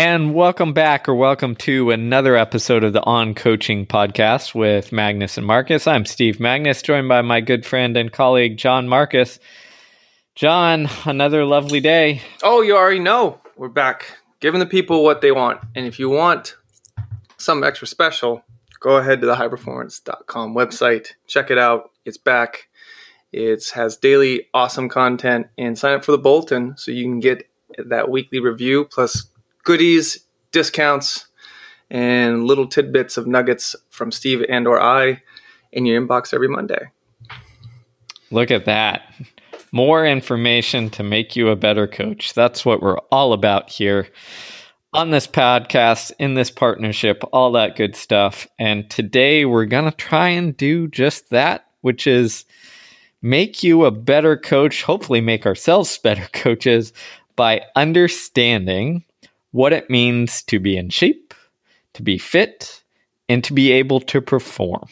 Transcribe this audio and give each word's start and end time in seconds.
And 0.00 0.32
welcome 0.32 0.72
back 0.72 1.10
or 1.10 1.14
welcome 1.14 1.54
to 1.56 1.90
another 1.90 2.34
episode 2.34 2.84
of 2.84 2.94
the 2.94 3.04
On 3.04 3.34
Coaching 3.34 3.84
podcast 3.84 4.54
with 4.54 4.92
Magness 4.92 5.36
and 5.36 5.46
Marcus. 5.46 5.86
I'm 5.86 6.06
Steve 6.06 6.38
Magness, 6.38 6.82
joined 6.82 7.06
by 7.06 7.20
my 7.20 7.42
good 7.42 7.66
friend 7.66 7.94
and 7.98 8.10
colleague, 8.10 8.56
Jon 8.56 8.88
Marcus. 8.88 9.38
Jon, 10.34 10.88
another 11.04 11.44
lovely 11.44 11.80
day. 11.80 12.22
Oh, 12.42 12.62
you 12.62 12.78
already 12.78 12.98
know. 12.98 13.42
We're 13.58 13.68
back 13.68 14.16
giving 14.40 14.58
the 14.58 14.64
people 14.64 15.04
what 15.04 15.20
they 15.20 15.32
want. 15.32 15.60
And 15.76 15.84
if 15.84 15.98
you 15.98 16.08
want 16.08 16.56
something 17.36 17.68
extra 17.68 17.86
special, 17.86 18.42
go 18.80 18.96
ahead 18.96 19.20
to 19.20 19.26
the 19.26 19.36
highperformance.com 19.36 20.54
website. 20.54 21.08
Check 21.26 21.50
it 21.50 21.58
out. 21.58 21.90
It's 22.06 22.16
back. 22.16 22.68
It 23.32 23.70
has 23.74 23.98
daily 23.98 24.46
awesome 24.54 24.88
content 24.88 25.48
and 25.58 25.78
sign 25.78 25.92
up 25.92 26.06
for 26.06 26.12
the 26.12 26.16
bulletin 26.18 26.78
so 26.78 26.90
you 26.90 27.04
can 27.04 27.20
get 27.20 27.46
that 27.76 28.08
weekly 28.08 28.40
review 28.40 28.86
plus 28.86 29.26
goodies, 29.64 30.24
discounts, 30.52 31.26
and 31.90 32.44
little 32.44 32.66
tidbits 32.66 33.16
of 33.16 33.26
nuggets 33.26 33.74
from 33.90 34.12
Steve 34.12 34.44
and 34.48 34.66
or 34.66 34.80
I 34.80 35.22
in 35.72 35.86
your 35.86 36.00
inbox 36.00 36.32
every 36.32 36.48
Monday. 36.48 36.90
Look 38.30 38.50
at 38.50 38.66
that. 38.66 39.02
More 39.72 40.06
information 40.06 40.90
to 40.90 41.02
make 41.02 41.36
you 41.36 41.48
a 41.48 41.56
better 41.56 41.86
coach. 41.86 42.34
That's 42.34 42.64
what 42.64 42.82
we're 42.82 42.98
all 43.10 43.32
about 43.32 43.70
here 43.70 44.08
on 44.92 45.10
this 45.10 45.26
podcast, 45.26 46.12
in 46.18 46.34
this 46.34 46.50
partnership, 46.50 47.22
all 47.32 47.52
that 47.52 47.76
good 47.76 47.94
stuff. 47.94 48.48
And 48.58 48.90
today 48.90 49.44
we're 49.44 49.66
going 49.66 49.84
to 49.84 49.96
try 49.96 50.30
and 50.30 50.56
do 50.56 50.88
just 50.88 51.30
that, 51.30 51.66
which 51.80 52.06
is 52.06 52.44
make 53.22 53.62
you 53.62 53.84
a 53.84 53.90
better 53.90 54.36
coach, 54.36 54.82
hopefully, 54.82 55.20
make 55.20 55.46
ourselves 55.46 55.98
better 56.02 56.28
coaches 56.32 56.92
by 57.36 57.62
understanding 57.76 59.04
what 59.52 59.72
it 59.72 59.90
means 59.90 60.42
to 60.44 60.60
be 60.60 60.76
in 60.76 60.90
shape, 60.90 61.34
to 61.94 62.02
be 62.02 62.18
fit, 62.18 62.82
and 63.28 63.42
to 63.44 63.52
be 63.52 63.72
able 63.72 64.00
to 64.00 64.20
perform. 64.20 64.88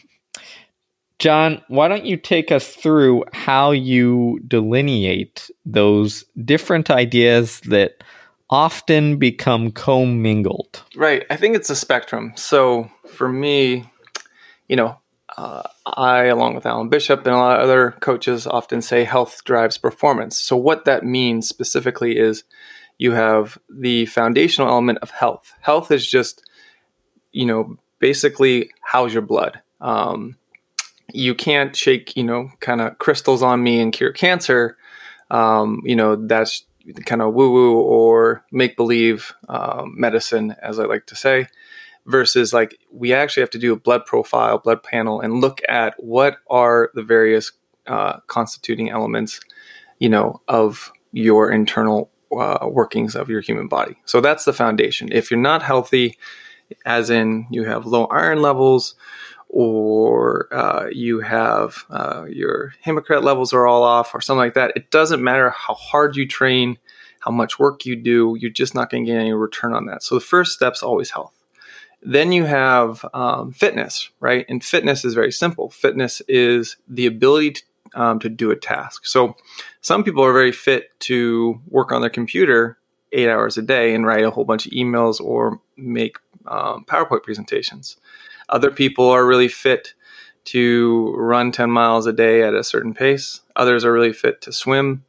John, 1.19 1.63
why 1.67 1.89
don't 1.89 2.05
you 2.05 2.17
take 2.17 2.53
us 2.53 2.69
through 2.69 3.25
how 3.33 3.73
you 3.73 4.39
delineate 4.47 5.51
those 5.67 6.25
different 6.45 6.91
ideas 6.91 7.61
that 7.63 8.05
often 8.51 9.17
become 9.17 9.73
commingled? 9.73 10.83
Right. 10.95 11.27
I 11.29 11.37
think 11.37 11.57
it's 11.57 11.71
a 11.71 11.77
spectrum. 11.77 12.33
So 12.37 12.89
for 13.09 13.29
me, 13.29 13.91
you 14.69 14.77
know, 14.77 14.97
uh, 15.37 15.63
I, 15.87 16.25
along 16.25 16.55
with 16.55 16.67
Alan 16.67 16.89
Bishop 16.89 17.27
and 17.27 17.35
a 17.35 17.39
lot 17.39 17.59
of 17.59 17.65
other 17.65 17.93
coaches, 18.01 18.47
often 18.47 18.81
say 18.81 19.05
health 19.05 19.43
drives 19.45 19.77
performance. 19.77 20.39
So 20.39 20.57
what 20.57 20.85
that 20.85 21.05
means 21.05 21.49
specifically 21.49 22.17
is 22.17 22.45
you 22.99 23.13
have 23.13 23.59
the 23.71 24.07
foundational 24.07 24.69
element 24.69 24.99
of 25.03 25.11
health. 25.11 25.55
Health 25.61 25.91
is 25.91 26.07
just, 26.07 26.43
you 27.33 27.47
know, 27.47 27.77
basically 28.01 28.71
how's 28.83 29.13
your 29.13 29.23
blood. 29.23 29.61
Um, 29.81 30.37
you 31.13 31.35
can't 31.35 31.75
shake, 31.75 32.17
you 32.17 32.25
know, 32.25 32.51
kind 32.61 32.81
of 32.81 32.99
crystals 32.99 33.43
on 33.43 33.63
me 33.63 33.81
and 33.81 33.93
cure 33.93 34.13
cancer. 34.13 34.77
Um, 35.31 35.83
you 35.85 35.97
know, 35.97 36.17
that's 36.17 36.65
kind 37.07 37.23
of 37.23 37.35
woo 37.35 37.53
woo 37.53 37.81
or 37.81 38.45
make 38.51 38.77
believe 38.77 39.33
um, 39.49 39.95
medicine, 39.97 40.57
as 40.61 40.79
I 40.79 40.85
like 40.85 41.07
to 41.07 41.17
say, 41.17 41.47
versus 42.07 42.53
like 42.53 42.79
we 42.91 43.13
actually 43.13 43.43
have 43.43 43.51
to 43.51 43.59
do 43.59 43.73
a 43.73 43.79
blood 43.79 44.07
profile, 44.07 44.59
blood 44.59 44.83
panel, 44.83 45.21
and 45.21 45.41
look 45.41 45.61
at 45.69 45.95
what 45.99 46.39
are 46.51 46.91
the 46.95 47.03
various 47.03 47.53
uh, 47.87 48.21
constituting 48.27 48.91
elements, 48.91 49.41
you 49.99 50.09
know, 50.09 50.41
of 50.49 50.93
your 51.13 51.51
internal 51.51 52.11
uh, 52.33 52.67
workings 52.69 53.15
of 53.15 53.29
your 53.29 53.41
human 53.41 53.69
body. 53.69 53.97
So 54.05 54.21
that's 54.21 54.45
the 54.45 54.53
foundation. 54.53 55.11
If 55.13 55.31
you're 55.31 55.41
not 55.41 55.63
healthy, 55.63 56.19
as 56.85 57.11
in 57.11 57.47
you 57.51 57.65
have 57.65 57.87
low 57.87 58.07
iron 58.07 58.43
levels, 58.43 58.95
or 59.49 60.53
uh, 60.53 60.89
you 60.93 61.21
have 61.21 61.85
uh, 61.89 62.27
your 62.29 62.75
hematocrit 62.85 63.23
levels 63.23 63.53
are 63.53 63.67
all 63.67 63.83
off, 63.83 64.15
or 64.15 64.21
something 64.21 64.39
like 64.39 64.55
that, 64.55 64.73
it 64.77 64.91
doesn't 64.91 65.23
matter 65.23 65.51
how 65.51 65.75
hard 65.75 66.17
you 66.17 66.27
train, 66.29 66.77
how 67.21 67.31
much 67.31 67.59
work 67.59 67.87
you 67.87 67.97
do, 67.97 68.37
you're 68.39 68.51
just 68.51 68.75
not 68.75 68.91
going 68.91 69.05
to 69.05 69.11
get 69.11 69.19
any 69.19 69.33
return 69.33 69.73
on 69.73 69.87
that. 69.87 70.03
So 70.03 70.15
the 70.15 70.21
first 70.21 70.53
step's 70.53 70.83
always 70.83 71.11
health. 71.11 71.33
Then 72.03 72.31
you 72.31 72.45
have 72.45 73.05
um, 73.13 73.53
fitness, 73.53 74.11
right? 74.21 74.47
And 74.49 74.63
fitness 74.63 75.05
is 75.05 75.15
very 75.15 75.33
simple. 75.33 75.71
Fitness 75.71 76.23
is 76.29 76.77
the 76.87 77.07
ability 77.07 77.53
to 77.53 77.63
um, 77.95 78.19
to 78.21 78.29
do 78.29 78.51
a 78.51 78.57
task. 78.57 79.07
So 79.07 79.37
some 79.81 80.05
people 80.05 80.25
are 80.25 80.33
very 80.33 80.53
fit 80.53 80.99
to 81.01 81.61
work 81.69 81.93
on 81.93 82.01
their 82.01 82.11
computer 82.11 82.79
eight 83.13 83.29
hours 83.29 83.57
a 83.57 83.63
day 83.63 83.95
and 83.95 84.07
write 84.07 84.25
a 84.25 84.31
whole 84.31 84.45
bunch 84.45 84.67
of 84.67 84.73
emails 84.73 85.21
or 85.21 85.61
make 85.77 86.17
um, 86.47 86.85
PowerPoint 86.87 87.23
presentations. 87.23 87.97
Other 88.49 88.71
people 88.71 89.09
are 89.09 89.27
really 89.27 89.49
fit 89.49 89.95
to 90.47 91.15
run 91.17 91.53
10 91.53 91.71
miles 91.71 92.07
a 92.07 92.13
day 92.13 92.43
at 92.43 92.55
a 92.55 92.65
certain 92.65 92.95
pace. 92.95 93.41
Others 93.57 93.85
are 93.85 93.93
really 93.93 94.13
fit 94.13 94.41
to 94.43 94.53
swim 94.53 95.05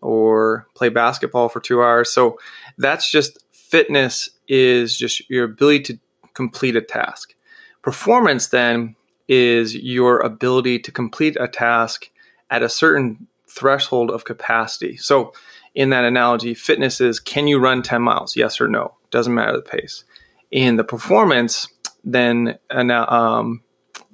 or 0.00 0.68
play 0.74 0.88
basketball 0.88 1.48
for 1.48 1.60
two 1.60 1.82
hours. 1.82 2.12
So 2.12 2.38
that's 2.78 3.10
just 3.10 3.44
fitness 3.50 4.28
is 4.46 4.96
just 4.96 5.28
your 5.28 5.44
ability 5.44 5.82
to 5.82 5.98
complete 6.34 6.76
a 6.76 6.80
task. 6.80 7.34
Performance 7.82 8.48
then 8.48 8.94
is 9.26 9.74
your 9.74 10.20
ability 10.20 10.78
to 10.78 10.92
complete 10.92 11.36
a 11.40 11.48
task 11.48 12.10
at 12.50 12.62
a 12.62 12.68
certain 12.68 13.26
threshold 13.48 14.10
of 14.10 14.24
capacity. 14.24 14.96
So, 14.96 15.32
in 15.74 15.90
that 15.90 16.04
analogy, 16.04 16.54
fitness 16.54 17.00
is 17.00 17.18
can 17.18 17.48
you 17.48 17.58
run 17.58 17.82
10 17.82 18.00
miles? 18.00 18.36
Yes 18.36 18.60
or 18.60 18.68
no? 18.68 18.94
Doesn't 19.10 19.34
matter 19.34 19.52
the 19.52 19.62
pace. 19.62 20.04
In 20.50 20.76
the 20.76 20.84
performance, 20.84 21.66
then 22.04 22.58
um, 22.70 23.62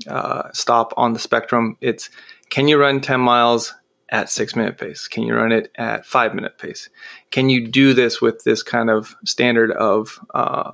uh, 0.09 0.49
stop 0.53 0.95
on 0.97 1.13
the 1.13 1.19
spectrum. 1.19 1.77
It's 1.81 2.09
can 2.49 2.67
you 2.67 2.79
run 2.79 3.01
10 3.01 3.21
miles 3.21 3.75
at 4.11 4.29
six 4.29 4.57
minute 4.57 4.77
pace? 4.79 5.09
Can 5.09 5.23
you 5.23 5.35
run 5.35 5.53
it 5.53 5.71
at 5.77 6.05
five 6.05 6.35
minute 6.35 6.59
pace? 6.59 6.89
Can 7.31 7.49
you 7.49 7.69
do 7.69 7.95
this 7.95 8.21
with 8.21 8.45
this 8.45 8.63
kind 8.63 8.91
of 8.91 9.17
standard 9.25 9.71
of 9.73 10.19
uh, 10.35 10.73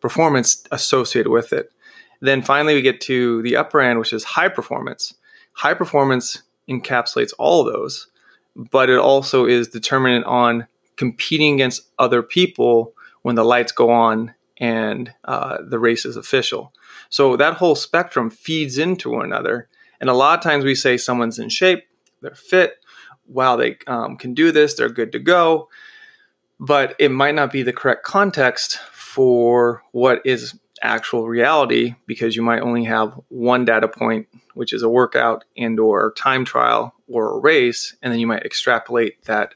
performance 0.00 0.64
associated 0.70 1.30
with 1.30 1.52
it? 1.52 1.72
Then 2.20 2.40
finally, 2.40 2.74
we 2.74 2.82
get 2.82 3.00
to 3.02 3.42
the 3.42 3.56
upper 3.56 3.80
end, 3.80 3.98
which 3.98 4.12
is 4.12 4.22
high 4.22 4.48
performance. 4.48 5.14
High 5.54 5.74
performance 5.74 6.42
encapsulates 6.68 7.32
all 7.38 7.64
those, 7.64 8.08
but 8.56 8.90
it 8.90 8.98
also 8.98 9.46
is 9.46 9.68
determinant 9.68 10.24
on 10.26 10.66
competing 10.96 11.54
against 11.54 11.88
other 11.98 12.22
people 12.22 12.94
when 13.22 13.34
the 13.34 13.44
lights 13.44 13.72
go 13.72 13.90
on 13.90 14.34
and 14.58 15.12
uh, 15.24 15.58
the 15.66 15.78
race 15.78 16.04
is 16.04 16.16
official. 16.16 16.72
So 17.08 17.36
that 17.36 17.54
whole 17.54 17.74
spectrum 17.74 18.30
feeds 18.30 18.78
into 18.78 19.10
one 19.10 19.24
another. 19.24 19.68
And 20.00 20.08
a 20.08 20.14
lot 20.14 20.38
of 20.38 20.42
times 20.44 20.64
we 20.64 20.74
say 20.74 20.96
someone's 20.96 21.38
in 21.38 21.48
shape, 21.48 21.84
they're 22.20 22.34
fit, 22.34 22.74
wow, 23.26 23.56
they 23.56 23.78
um, 23.86 24.16
can 24.16 24.34
do 24.34 24.52
this, 24.52 24.74
they're 24.74 24.88
good 24.88 25.12
to 25.12 25.18
go. 25.18 25.68
But 26.60 26.94
it 26.98 27.10
might 27.10 27.34
not 27.34 27.50
be 27.50 27.62
the 27.62 27.72
correct 27.72 28.04
context 28.04 28.78
for 28.92 29.82
what 29.90 30.22
is 30.24 30.58
actual 30.82 31.28
reality 31.28 31.94
because 32.06 32.36
you 32.36 32.42
might 32.42 32.60
only 32.60 32.84
have 32.84 33.18
one 33.28 33.64
data 33.64 33.88
point 33.88 34.26
which 34.54 34.72
is 34.72 34.82
a 34.82 34.88
workout 34.88 35.44
and 35.56 35.78
or 35.80 36.12
time 36.16 36.44
trial 36.44 36.94
or 37.08 37.36
a 37.36 37.40
race 37.40 37.96
and 38.02 38.12
then 38.12 38.20
you 38.20 38.26
might 38.26 38.44
extrapolate 38.44 39.24
that 39.24 39.54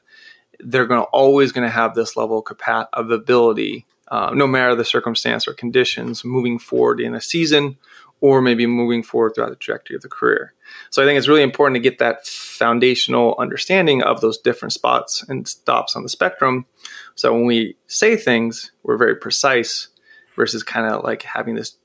they're 0.61 0.87
going 0.87 1.01
to 1.01 1.09
always 1.09 1.53
going 1.53 1.67
to 1.67 1.73
have 1.73 1.95
this 1.95 2.17
level 2.17 2.45
of, 2.93 3.11
ability 3.11 3.85
uh, 4.09 4.31
no 4.35 4.47
matter 4.47 4.75
the 4.75 4.85
circumstance 4.85 5.47
or 5.49 5.53
conditions 5.53 6.25
moving 6.25 6.59
forward 6.59 7.01
in 7.01 7.15
a 7.15 7.21
season 7.21 7.77
or 8.21 8.41
maybe 8.41 8.67
moving 8.67 9.03
forward 9.03 9.35
throughout 9.35 9.51
the 9.51 9.57
trajectory 9.57 9.97
of 9.97 10.03
the 10.03 10.09
career. 10.09 10.55
So 10.91 11.03
i 11.03 11.07
think 11.07 11.19
it's 11.19 11.29
really 11.29 11.43
important 11.43 11.75
to 11.77 11.81
get 11.81 11.99
that 11.99 12.27
foundational 12.27 13.35
understanding 13.39 14.03
of 14.03 14.21
those 14.21 14.39
different 14.39 14.73
spots 14.73 15.25
and 15.29 15.47
stops 15.47 15.97
on 15.97 16.03
the 16.03 16.09
spectrum. 16.09 16.67
So 17.15 17.33
when 17.33 17.47
we 17.47 17.77
say 17.87 18.17
things 18.17 18.71
we're 18.83 18.97
very 18.97 19.17
precise 19.17 19.89
versus 20.37 20.63
kind 20.63 20.87
of 20.87 21.03
like 21.03 21.23
having 21.23 21.55
this 21.55 21.77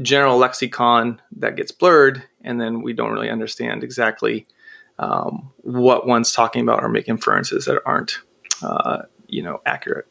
general 0.00 0.38
lexicon 0.38 1.20
that 1.36 1.56
gets 1.56 1.70
blurred, 1.70 2.22
and 2.42 2.60
then 2.60 2.82
we 2.82 2.92
don't 2.92 3.12
really 3.12 3.30
understand 3.30 3.84
exactly 3.84 4.46
um, 4.98 5.50
what 5.58 6.06
one's 6.06 6.32
talking 6.32 6.62
about 6.62 6.82
or 6.82 6.88
make 6.88 7.08
inferences 7.08 7.66
that 7.66 7.80
aren't, 7.84 8.18
uh, 8.62 9.02
you 9.26 9.42
know, 9.42 9.60
accurate. 9.66 10.06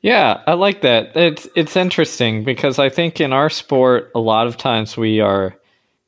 Yeah, 0.00 0.42
I 0.46 0.52
like 0.52 0.82
that. 0.82 1.16
It's 1.16 1.48
it's 1.56 1.76
interesting 1.76 2.44
because 2.44 2.78
I 2.78 2.88
think 2.88 3.20
in 3.20 3.32
our 3.32 3.50
sport 3.50 4.12
a 4.14 4.20
lot 4.20 4.46
of 4.46 4.56
times 4.56 4.96
we 4.96 5.20
are 5.20 5.56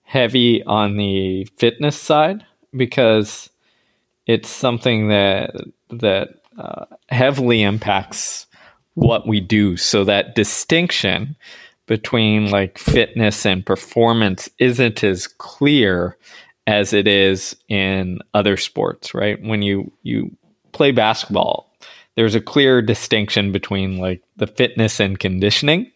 heavy 0.02 0.62
on 0.62 0.96
the 0.96 1.46
fitness 1.56 1.96
side 1.96 2.44
because 2.76 3.50
it's 4.26 4.48
something 4.48 5.08
that 5.08 5.54
that 5.90 6.28
uh, 6.56 6.84
heavily 7.08 7.62
impacts 7.62 8.46
what 8.94 9.26
we 9.26 9.40
do. 9.40 9.76
So 9.76 10.04
that 10.04 10.34
distinction 10.34 11.36
between 11.86 12.50
like 12.50 12.78
fitness 12.78 13.44
and 13.44 13.66
performance 13.66 14.48
isn't 14.58 15.02
as 15.02 15.26
clear 15.26 16.16
as 16.66 16.92
it 16.92 17.08
is 17.08 17.56
in 17.68 18.20
other 18.34 18.56
sports, 18.56 19.14
right? 19.14 19.42
When 19.42 19.62
you 19.62 19.90
you 20.02 20.30
play 20.72 20.92
basketball, 20.92 21.72
there's 22.16 22.34
a 22.34 22.40
clear 22.40 22.82
distinction 22.82 23.50
between 23.50 23.98
like 23.98 24.22
the 24.36 24.46
fitness 24.46 25.00
and 25.00 25.18
conditioning 25.18 25.90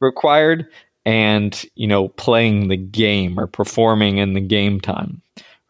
required 0.00 0.66
and 1.04 1.64
you 1.74 1.86
know 1.86 2.08
playing 2.08 2.68
the 2.68 2.76
game 2.76 3.38
or 3.38 3.46
performing 3.46 4.18
in 4.18 4.34
the 4.34 4.40
game 4.40 4.80
time 4.80 5.20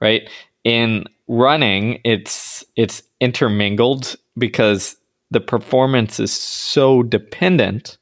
right 0.00 0.29
in 0.62 1.05
running 1.29 2.00
it's 2.05 2.65
it's 2.77 3.03
intermingled 3.20 4.17
because 4.37 4.97
the 5.31 5.41
performance 5.41 6.21
is 6.21 6.32
so 6.32 7.03
dependent 7.03 7.99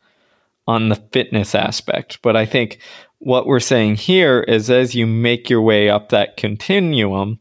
on 0.67 0.89
the 0.89 0.97
fitness 1.13 1.55
aspect 1.55 2.21
but 2.23 2.37
i 2.37 2.45
think 2.45 2.79
what 3.19 3.47
we're 3.47 3.61
saying 3.61 3.95
here 3.95 4.41
is 4.41 4.71
as 4.71 4.95
you 4.95 5.07
make 5.07 5.49
your 5.49 5.63
way 5.63 5.89
up 5.89 6.09
that 6.09 6.37
continuum 6.37 7.39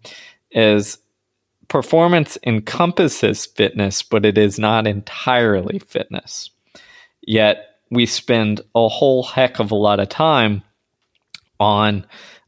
is 0.52 0.98
performance 1.68 2.38
encompasses 2.46 3.46
fitness 3.46 4.04
but 4.04 4.26
it 4.26 4.38
is 4.38 4.60
not 4.60 4.88
entirely 4.88 5.80
fitness 5.80 6.50
yet 7.22 7.72
we 7.92 8.06
spend 8.06 8.62
a 8.74 8.88
whole 8.88 9.24
heck 9.24 9.60
of 9.60 9.72
a 9.72 9.76
lot 9.76 10.00
of 10.00 10.10
time 10.10 10.64
on 11.60 12.06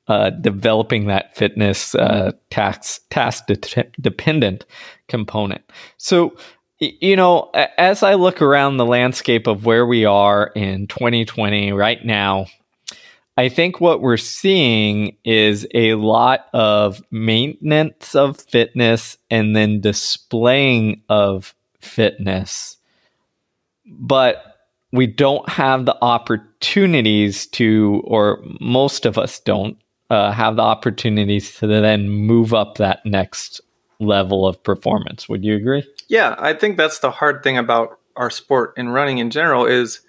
uh, 0.07 0.31
developing 0.31 1.07
that 1.07 1.35
fitness 1.35 1.95
uh, 1.95 2.31
task 2.49 3.03
task 3.09 3.45
de- 3.47 3.91
dependent 4.01 4.65
component. 5.07 5.61
So, 5.97 6.35
you 7.01 7.15
know, 7.15 7.51
as 7.77 8.03
I 8.03 8.15
look 8.15 8.41
around 8.41 8.77
the 8.77 8.85
landscape 8.85 9.47
of 9.47 9.65
where 9.65 9.85
we 9.85 10.05
are 10.05 10.47
in 10.55 10.87
2020 10.87 11.71
right 11.71 12.03
now, 12.03 12.47
I 13.35 13.49
think 13.49 13.81
what 13.81 14.01
we're 14.01 14.17
seeing 14.17 15.17
is 15.23 15.67
a 15.73 15.95
lot 15.95 16.47
of 16.53 17.01
maintenance 17.09 18.13
of 18.13 18.37
fitness 18.39 19.17
and 19.31 19.55
then 19.55 19.81
displaying 19.81 21.01
of 21.09 21.55
fitness. 21.79 22.77
But 23.85 24.43
we 24.91 25.07
don't 25.07 25.47
have 25.49 25.85
the 25.85 25.97
opportunities 26.03 27.47
to, 27.47 28.03
or 28.05 28.43
most 28.59 29.07
of 29.07 29.17
us 29.17 29.39
don't 29.39 29.77
uh, 30.11 30.31
have 30.31 30.55
the 30.55 30.61
opportunities 30.61 31.55
to 31.55 31.65
then 31.65 32.09
move 32.09 32.53
up 32.53 32.77
that 32.77 33.03
next 33.03 33.61
level 34.05 34.47
of 34.47 34.61
performance. 34.63 35.27
Would 35.27 35.43
you 35.43 35.55
agree? 35.55 35.83
Yeah, 36.07 36.35
I 36.37 36.53
think 36.53 36.77
that's 36.77 36.99
the 36.99 37.11
hard 37.11 37.43
thing 37.43 37.57
about 37.57 37.99
our 38.15 38.29
sport 38.29 38.73
and 38.77 38.93
running 38.93 39.17
in 39.17 39.31
general 39.31 39.65
is 39.65 40.01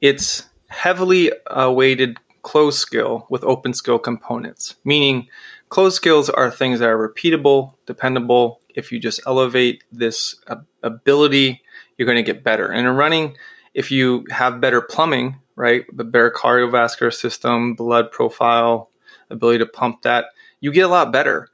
it's 0.00 0.48
heavily 0.68 1.32
uh, 1.48 1.70
weighted 1.70 2.18
closed 2.42 2.78
skill 2.78 3.26
with 3.28 3.44
open 3.44 3.74
skill 3.74 3.98
components, 3.98 4.76
meaning 4.84 5.28
closed 5.68 5.96
skills 5.96 6.30
are 6.30 6.50
things 6.50 6.80
that 6.80 6.88
are 6.88 7.08
repeatable, 7.08 7.74
dependable. 7.86 8.60
If 8.74 8.92
you 8.92 9.00
just 9.00 9.20
elevate 9.26 9.84
this 9.90 10.36
ability, 10.82 11.62
you're 11.96 12.06
going 12.06 12.16
to 12.16 12.22
get 12.22 12.44
better. 12.44 12.66
And 12.66 12.86
in 12.86 12.94
running, 12.94 13.36
if 13.74 13.90
you 13.90 14.24
have 14.30 14.60
better 14.60 14.80
plumbing, 14.80 15.36
right, 15.56 15.84
the 15.92 16.04
better 16.04 16.30
cardiovascular 16.30 17.12
system, 17.12 17.74
blood 17.74 18.10
profile, 18.12 18.90
ability 19.30 19.58
to 19.58 19.66
pump 19.66 20.02
that, 20.02 20.26
you 20.60 20.72
get 20.72 20.82
a 20.82 20.88
lot 20.88 21.12
better. 21.12 21.48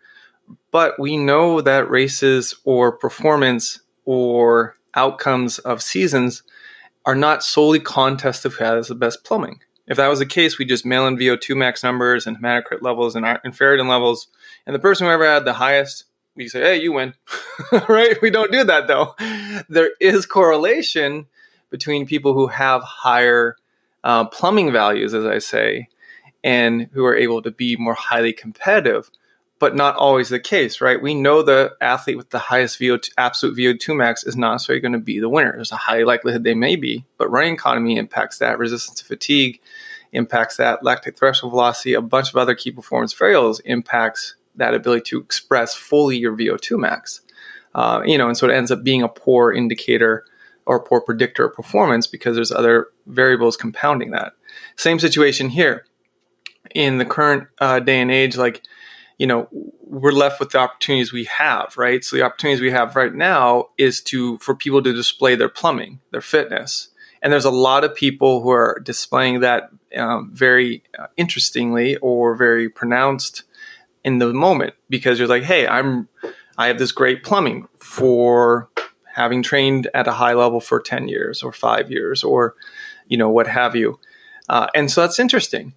But 0.74 0.98
we 0.98 1.16
know 1.16 1.60
that 1.60 1.88
races 1.88 2.56
or 2.64 2.90
performance 2.90 3.78
or 4.04 4.74
outcomes 4.96 5.60
of 5.60 5.80
seasons 5.80 6.42
are 7.06 7.14
not 7.14 7.44
solely 7.44 7.78
contests 7.78 8.44
of 8.44 8.54
who 8.54 8.64
has 8.64 8.88
the 8.88 8.96
best 8.96 9.22
plumbing. 9.22 9.60
If 9.86 9.98
that 9.98 10.08
was 10.08 10.18
the 10.18 10.26
case, 10.26 10.58
we 10.58 10.64
just 10.64 10.84
mail 10.84 11.06
in 11.06 11.16
VO2 11.16 11.56
max 11.56 11.84
numbers 11.84 12.26
and 12.26 12.36
hematocrit 12.36 12.82
levels 12.82 13.14
and, 13.14 13.24
and 13.24 13.56
ferritin 13.56 13.88
levels, 13.88 14.26
and 14.66 14.74
the 14.74 14.80
person 14.80 15.06
who 15.06 15.12
ever 15.12 15.24
had 15.24 15.44
the 15.44 15.52
highest, 15.52 16.06
we 16.34 16.48
say, 16.48 16.62
hey, 16.62 16.82
you 16.82 16.90
win. 16.90 17.14
right? 17.88 18.20
We 18.20 18.30
don't 18.30 18.50
do 18.50 18.64
that 18.64 18.88
though. 18.88 19.14
There 19.68 19.90
is 20.00 20.26
correlation 20.26 21.26
between 21.70 22.04
people 22.04 22.34
who 22.34 22.48
have 22.48 22.82
higher 22.82 23.54
uh, 24.02 24.24
plumbing 24.24 24.72
values, 24.72 25.14
as 25.14 25.24
I 25.24 25.38
say, 25.38 25.86
and 26.42 26.88
who 26.94 27.04
are 27.04 27.14
able 27.14 27.42
to 27.42 27.52
be 27.52 27.76
more 27.76 27.94
highly 27.94 28.32
competitive, 28.32 29.08
but 29.58 29.76
not 29.76 29.96
always 29.96 30.28
the 30.28 30.40
case, 30.40 30.80
right? 30.80 31.00
We 31.00 31.14
know 31.14 31.42
the 31.42 31.74
athlete 31.80 32.16
with 32.16 32.30
the 32.30 32.38
highest 32.38 32.78
VO2, 32.80 33.10
absolute 33.16 33.56
VO2 33.56 33.96
max 33.96 34.24
is 34.24 34.36
not 34.36 34.52
necessarily 34.52 34.80
going 34.80 34.92
to 34.92 34.98
be 34.98 35.20
the 35.20 35.28
winner. 35.28 35.52
There's 35.52 35.72
a 35.72 35.76
high 35.76 36.02
likelihood 36.02 36.44
they 36.44 36.54
may 36.54 36.76
be, 36.76 37.04
but 37.18 37.30
running 37.30 37.54
economy 37.54 37.96
impacts 37.96 38.38
that, 38.38 38.58
resistance 38.58 38.98
to 39.00 39.04
fatigue 39.04 39.60
impacts 40.12 40.56
that, 40.56 40.82
lactate 40.82 41.16
threshold 41.16 41.52
velocity, 41.52 41.94
a 41.94 42.00
bunch 42.00 42.30
of 42.30 42.36
other 42.36 42.54
key 42.54 42.70
performance 42.70 43.12
variables 43.12 43.60
impacts 43.60 44.36
that 44.56 44.74
ability 44.74 45.02
to 45.02 45.18
express 45.18 45.74
fully 45.74 46.16
your 46.16 46.36
VO2 46.36 46.78
max. 46.78 47.20
Uh, 47.74 48.02
you 48.04 48.16
know, 48.16 48.28
and 48.28 48.36
so 48.36 48.48
it 48.48 48.54
ends 48.54 48.70
up 48.70 48.84
being 48.84 49.02
a 49.02 49.08
poor 49.08 49.52
indicator 49.52 50.24
or 50.66 50.80
poor 50.80 51.00
predictor 51.00 51.46
of 51.46 51.54
performance 51.54 52.06
because 52.06 52.36
there's 52.36 52.52
other 52.52 52.88
variables 53.06 53.56
compounding 53.56 54.12
that. 54.12 54.32
Same 54.76 54.98
situation 54.98 55.50
here. 55.50 55.84
In 56.74 56.98
the 56.98 57.04
current 57.04 57.48
uh, 57.60 57.80
day 57.80 58.00
and 58.00 58.10
age, 58.10 58.36
like, 58.36 58.62
you 59.18 59.26
know, 59.26 59.48
we're 59.80 60.12
left 60.12 60.40
with 60.40 60.50
the 60.50 60.58
opportunities 60.58 61.12
we 61.12 61.24
have, 61.24 61.74
right? 61.76 62.04
So 62.04 62.16
the 62.16 62.22
opportunities 62.22 62.60
we 62.60 62.70
have 62.70 62.96
right 62.96 63.14
now 63.14 63.68
is 63.78 64.00
to 64.02 64.38
for 64.38 64.54
people 64.54 64.82
to 64.82 64.92
display 64.92 65.34
their 65.34 65.48
plumbing, 65.48 66.00
their 66.10 66.20
fitness, 66.20 66.88
and 67.22 67.32
there's 67.32 67.44
a 67.44 67.50
lot 67.50 67.84
of 67.84 67.94
people 67.94 68.42
who 68.42 68.50
are 68.50 68.80
displaying 68.84 69.40
that 69.40 69.70
um, 69.96 70.30
very 70.32 70.82
uh, 70.98 71.06
interestingly 71.16 71.96
or 71.96 72.34
very 72.34 72.68
pronounced 72.68 73.44
in 74.04 74.18
the 74.18 74.32
moment 74.32 74.74
because 74.90 75.18
you're 75.18 75.28
like, 75.28 75.44
hey, 75.44 75.66
I'm 75.66 76.08
I 76.56 76.68
have 76.68 76.78
this 76.78 76.92
great 76.92 77.24
plumbing 77.24 77.66
for 77.78 78.68
having 79.14 79.42
trained 79.42 79.88
at 79.94 80.06
a 80.06 80.12
high 80.12 80.34
level 80.34 80.60
for 80.60 80.80
10 80.80 81.08
years 81.08 81.42
or 81.42 81.52
five 81.52 81.90
years 81.90 82.22
or, 82.22 82.54
you 83.08 83.16
know, 83.16 83.28
what 83.28 83.46
have 83.46 83.74
you. 83.74 83.98
Uh, 84.48 84.66
and 84.74 84.90
so 84.90 85.00
that's 85.00 85.18
interesting. 85.18 85.74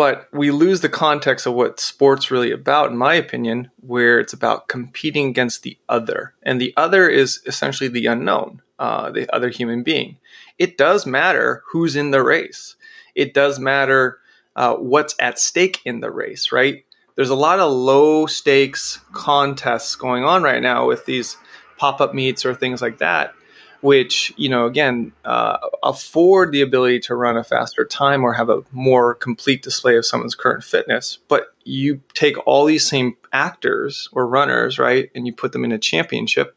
But 0.00 0.28
we 0.32 0.50
lose 0.50 0.80
the 0.80 0.88
context 0.88 1.44
of 1.44 1.52
what 1.52 1.78
sports 1.78 2.30
really 2.30 2.52
about, 2.52 2.90
in 2.90 2.96
my 2.96 3.12
opinion, 3.12 3.70
where 3.82 4.18
it's 4.18 4.32
about 4.32 4.66
competing 4.66 5.28
against 5.28 5.62
the 5.62 5.76
other. 5.90 6.32
And 6.42 6.58
the 6.58 6.72
other 6.74 7.06
is 7.06 7.42
essentially 7.44 7.90
the 7.90 8.06
unknown, 8.06 8.62
uh, 8.78 9.10
the 9.10 9.28
other 9.30 9.50
human 9.50 9.82
being. 9.82 10.16
It 10.56 10.78
does 10.78 11.04
matter 11.04 11.62
who's 11.70 11.96
in 11.96 12.12
the 12.12 12.22
race. 12.22 12.76
It 13.14 13.34
does 13.34 13.58
matter 13.58 14.20
uh, 14.56 14.76
what's 14.76 15.14
at 15.20 15.38
stake 15.38 15.82
in 15.84 16.00
the 16.00 16.10
race, 16.10 16.50
right? 16.50 16.86
There's 17.14 17.28
a 17.28 17.34
lot 17.34 17.60
of 17.60 17.70
low 17.70 18.24
stakes 18.24 19.00
contests 19.12 19.96
going 19.96 20.24
on 20.24 20.42
right 20.42 20.62
now 20.62 20.86
with 20.86 21.04
these 21.04 21.36
pop-up 21.76 22.14
meets 22.14 22.46
or 22.46 22.54
things 22.54 22.80
like 22.80 22.96
that 23.00 23.34
which 23.80 24.32
you 24.36 24.48
know 24.48 24.66
again 24.66 25.12
uh, 25.24 25.58
afford 25.82 26.52
the 26.52 26.60
ability 26.60 27.00
to 27.00 27.14
run 27.14 27.36
a 27.36 27.44
faster 27.44 27.84
time 27.84 28.24
or 28.24 28.34
have 28.34 28.48
a 28.48 28.62
more 28.72 29.14
complete 29.14 29.62
display 29.62 29.96
of 29.96 30.06
someone's 30.06 30.34
current 30.34 30.64
fitness. 30.64 31.18
But 31.28 31.54
you 31.64 32.02
take 32.14 32.36
all 32.46 32.64
these 32.64 32.86
same 32.86 33.16
actors 33.32 34.08
or 34.12 34.26
runners 34.26 34.78
right 34.78 35.10
and 35.14 35.26
you 35.26 35.32
put 35.32 35.52
them 35.52 35.64
in 35.64 35.72
a 35.72 35.78
championship 35.78 36.56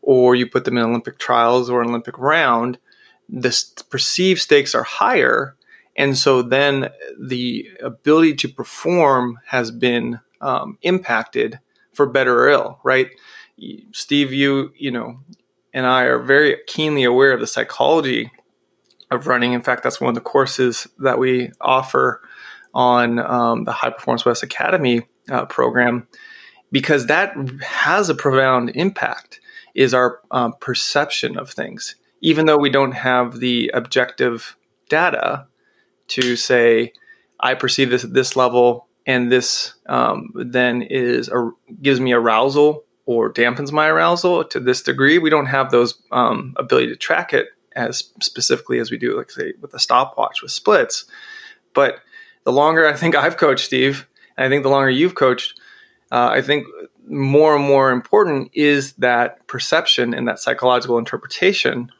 or 0.00 0.34
you 0.34 0.48
put 0.48 0.64
them 0.64 0.78
in 0.78 0.84
olympic 0.84 1.18
trials 1.18 1.68
or 1.68 1.82
an 1.82 1.88
olympic 1.88 2.18
round 2.18 2.78
the 3.32 3.84
perceived 3.88 4.40
stakes 4.40 4.74
are 4.74 4.82
higher. 4.82 5.56
And 5.96 6.16
so 6.16 6.42
then 6.42 6.90
the 7.18 7.70
ability 7.82 8.34
to 8.36 8.48
perform 8.48 9.38
has 9.46 9.70
been 9.70 10.20
um, 10.40 10.78
impacted 10.82 11.58
for 11.92 12.06
better 12.06 12.44
or 12.44 12.48
ill 12.48 12.80
right? 12.84 13.10
Steve, 13.92 14.32
you 14.32 14.72
you 14.76 14.90
know, 14.90 15.20
and 15.72 15.86
I 15.86 16.02
are 16.04 16.18
very 16.18 16.58
keenly 16.66 17.04
aware 17.04 17.32
of 17.32 17.40
the 17.40 17.46
psychology 17.46 18.30
of 19.10 19.26
running. 19.26 19.52
In 19.52 19.62
fact, 19.62 19.82
that's 19.82 20.00
one 20.00 20.08
of 20.08 20.14
the 20.14 20.20
courses 20.20 20.86
that 20.98 21.18
we 21.18 21.50
offer 21.60 22.22
on 22.74 23.18
um, 23.18 23.64
the 23.64 23.72
High 23.72 23.90
Performance 23.90 24.24
West 24.24 24.42
Academy 24.42 25.02
uh, 25.30 25.46
program 25.46 26.08
because 26.70 27.06
that 27.06 27.34
has 27.62 28.08
a 28.08 28.14
profound 28.14 28.70
impact. 28.74 29.40
Is 29.74 29.94
our 29.94 30.20
um, 30.30 30.52
perception 30.60 31.38
of 31.38 31.48
things, 31.48 31.96
even 32.20 32.44
though 32.44 32.58
we 32.58 32.68
don't 32.68 32.92
have 32.92 33.40
the 33.40 33.70
objective 33.72 34.54
data 34.90 35.46
to 36.08 36.36
say, 36.36 36.92
I 37.40 37.54
perceive 37.54 37.88
this 37.88 38.04
at 38.04 38.12
this 38.12 38.36
level, 38.36 38.88
and 39.06 39.32
this 39.32 39.72
um, 39.86 40.30
then 40.34 40.82
is 40.82 41.28
a, 41.28 41.52
gives 41.80 42.00
me 42.00 42.12
arousal 42.12 42.84
or 43.06 43.32
dampens 43.32 43.72
my 43.72 43.88
arousal 43.88 44.44
to 44.44 44.60
this 44.60 44.82
degree. 44.82 45.18
We 45.18 45.30
don't 45.30 45.46
have 45.46 45.70
those 45.70 45.94
um, 46.10 46.54
ability 46.56 46.88
to 46.88 46.96
track 46.96 47.32
it 47.32 47.48
as 47.74 48.10
specifically 48.20 48.78
as 48.78 48.90
we 48.90 48.98
do, 48.98 49.16
like 49.16 49.30
say, 49.30 49.54
with 49.60 49.74
a 49.74 49.78
stopwatch 49.78 50.42
with 50.42 50.52
splits. 50.52 51.04
But 51.74 52.00
the 52.44 52.52
longer 52.52 52.86
I 52.86 52.94
think 52.94 53.14
I've 53.14 53.36
coached, 53.36 53.64
Steve, 53.64 54.06
and 54.36 54.46
I 54.46 54.48
think 54.48 54.62
the 54.62 54.68
longer 54.68 54.90
you've 54.90 55.14
coached, 55.14 55.58
uh, 56.10 56.30
I 56.32 56.42
think 56.42 56.66
more 57.08 57.56
and 57.56 57.64
more 57.64 57.90
important 57.90 58.50
is 58.54 58.92
that 58.94 59.46
perception 59.46 60.14
and 60.14 60.28
that 60.28 60.38
psychological 60.38 60.98
interpretation 60.98 61.90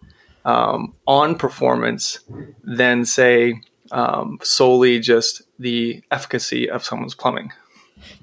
um, 0.44 0.94
on 1.06 1.36
performance 1.36 2.20
than 2.62 3.04
say 3.04 3.60
um, 3.90 4.38
solely 4.42 4.98
just 5.00 5.42
the 5.58 6.02
efficacy 6.10 6.68
of 6.68 6.84
someone's 6.84 7.14
plumbing. 7.14 7.52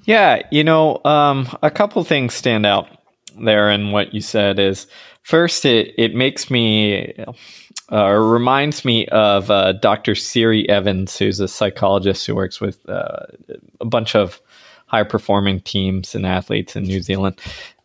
Yeah, 0.04 0.42
you 0.50 0.64
know, 0.64 1.00
um, 1.04 1.48
a 1.62 1.70
couple 1.70 2.02
things 2.04 2.34
stand 2.34 2.66
out 2.66 2.88
there 3.38 3.70
in 3.70 3.92
what 3.92 4.12
you 4.12 4.20
said 4.20 4.58
is 4.58 4.86
First, 5.22 5.64
it, 5.64 5.94
it 5.96 6.14
makes 6.14 6.50
me, 6.50 7.14
uh, 7.92 8.08
reminds 8.08 8.84
me 8.84 9.06
of 9.08 9.50
uh, 9.50 9.72
Dr. 9.72 10.14
Siri 10.14 10.68
Evans, 10.68 11.16
who's 11.16 11.40
a 11.40 11.48
psychologist 11.48 12.26
who 12.26 12.34
works 12.34 12.60
with 12.60 12.88
uh, 12.88 13.26
a 13.80 13.84
bunch 13.84 14.16
of 14.16 14.40
high 14.86 15.04
performing 15.04 15.60
teams 15.60 16.14
and 16.14 16.26
athletes 16.26 16.74
in 16.74 16.84
New 16.84 17.00
Zealand. 17.00 17.38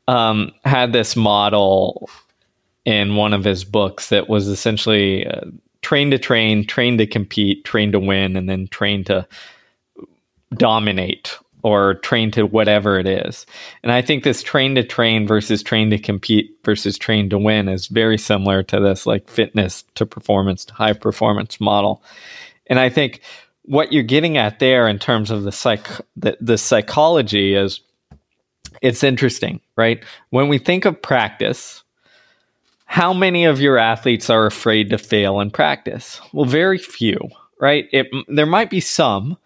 Um, 0.07 0.53
had 0.63 0.93
this 0.93 1.15
model 1.15 2.09
in 2.85 3.15
one 3.15 3.33
of 3.33 3.43
his 3.43 3.63
books 3.63 4.09
that 4.09 4.29
was 4.29 4.47
essentially 4.47 5.27
uh, 5.27 5.41
train 5.81 6.11
to 6.11 6.17
train, 6.17 6.65
train 6.65 6.97
to 6.97 7.05
compete, 7.05 7.65
train 7.65 7.91
to 7.91 7.99
win, 7.99 8.37
and 8.37 8.49
then 8.49 8.67
train 8.69 9.03
to 9.03 9.27
dominate 10.53 11.37
or 11.65 11.95
train 11.95 12.29
to 12.29 12.45
whatever 12.45 12.99
it 12.99 13.07
is. 13.07 13.47
And 13.81 13.91
I 13.91 14.03
think 14.03 14.23
this 14.23 14.43
train 14.43 14.75
to 14.75 14.83
train 14.83 15.25
versus 15.25 15.63
train 15.63 15.89
to 15.89 15.97
compete 15.97 16.55
versus 16.63 16.95
train 16.95 17.27
to 17.31 17.39
win 17.39 17.67
is 17.67 17.87
very 17.87 18.19
similar 18.19 18.61
to 18.61 18.79
this 18.79 19.07
like 19.07 19.27
fitness 19.27 19.83
to 19.95 20.05
performance 20.05 20.63
to 20.65 20.75
high 20.75 20.93
performance 20.93 21.59
model. 21.59 22.03
And 22.67 22.77
I 22.77 22.89
think 22.89 23.21
what 23.63 23.91
you're 23.91 24.03
getting 24.03 24.37
at 24.37 24.59
there 24.59 24.87
in 24.87 24.99
terms 24.99 25.31
of 25.31 25.41
the 25.41 25.51
psych 25.51 25.87
the, 26.15 26.37
the 26.39 26.59
psychology 26.59 27.55
is 27.55 27.79
it's 28.83 29.03
interesting, 29.03 29.59
right? 29.75 30.03
When 30.29 30.49
we 30.49 30.59
think 30.59 30.85
of 30.85 31.01
practice, 31.01 31.83
how 32.85 33.11
many 33.11 33.45
of 33.45 33.59
your 33.59 33.79
athletes 33.79 34.29
are 34.29 34.45
afraid 34.45 34.91
to 34.91 34.99
fail 34.99 35.39
in 35.39 35.49
practice? 35.49 36.21
Well, 36.31 36.45
very 36.45 36.77
few, 36.77 37.17
right? 37.59 37.87
It, 37.91 38.05
there 38.27 38.45
might 38.45 38.69
be 38.69 38.81
some, 38.81 39.39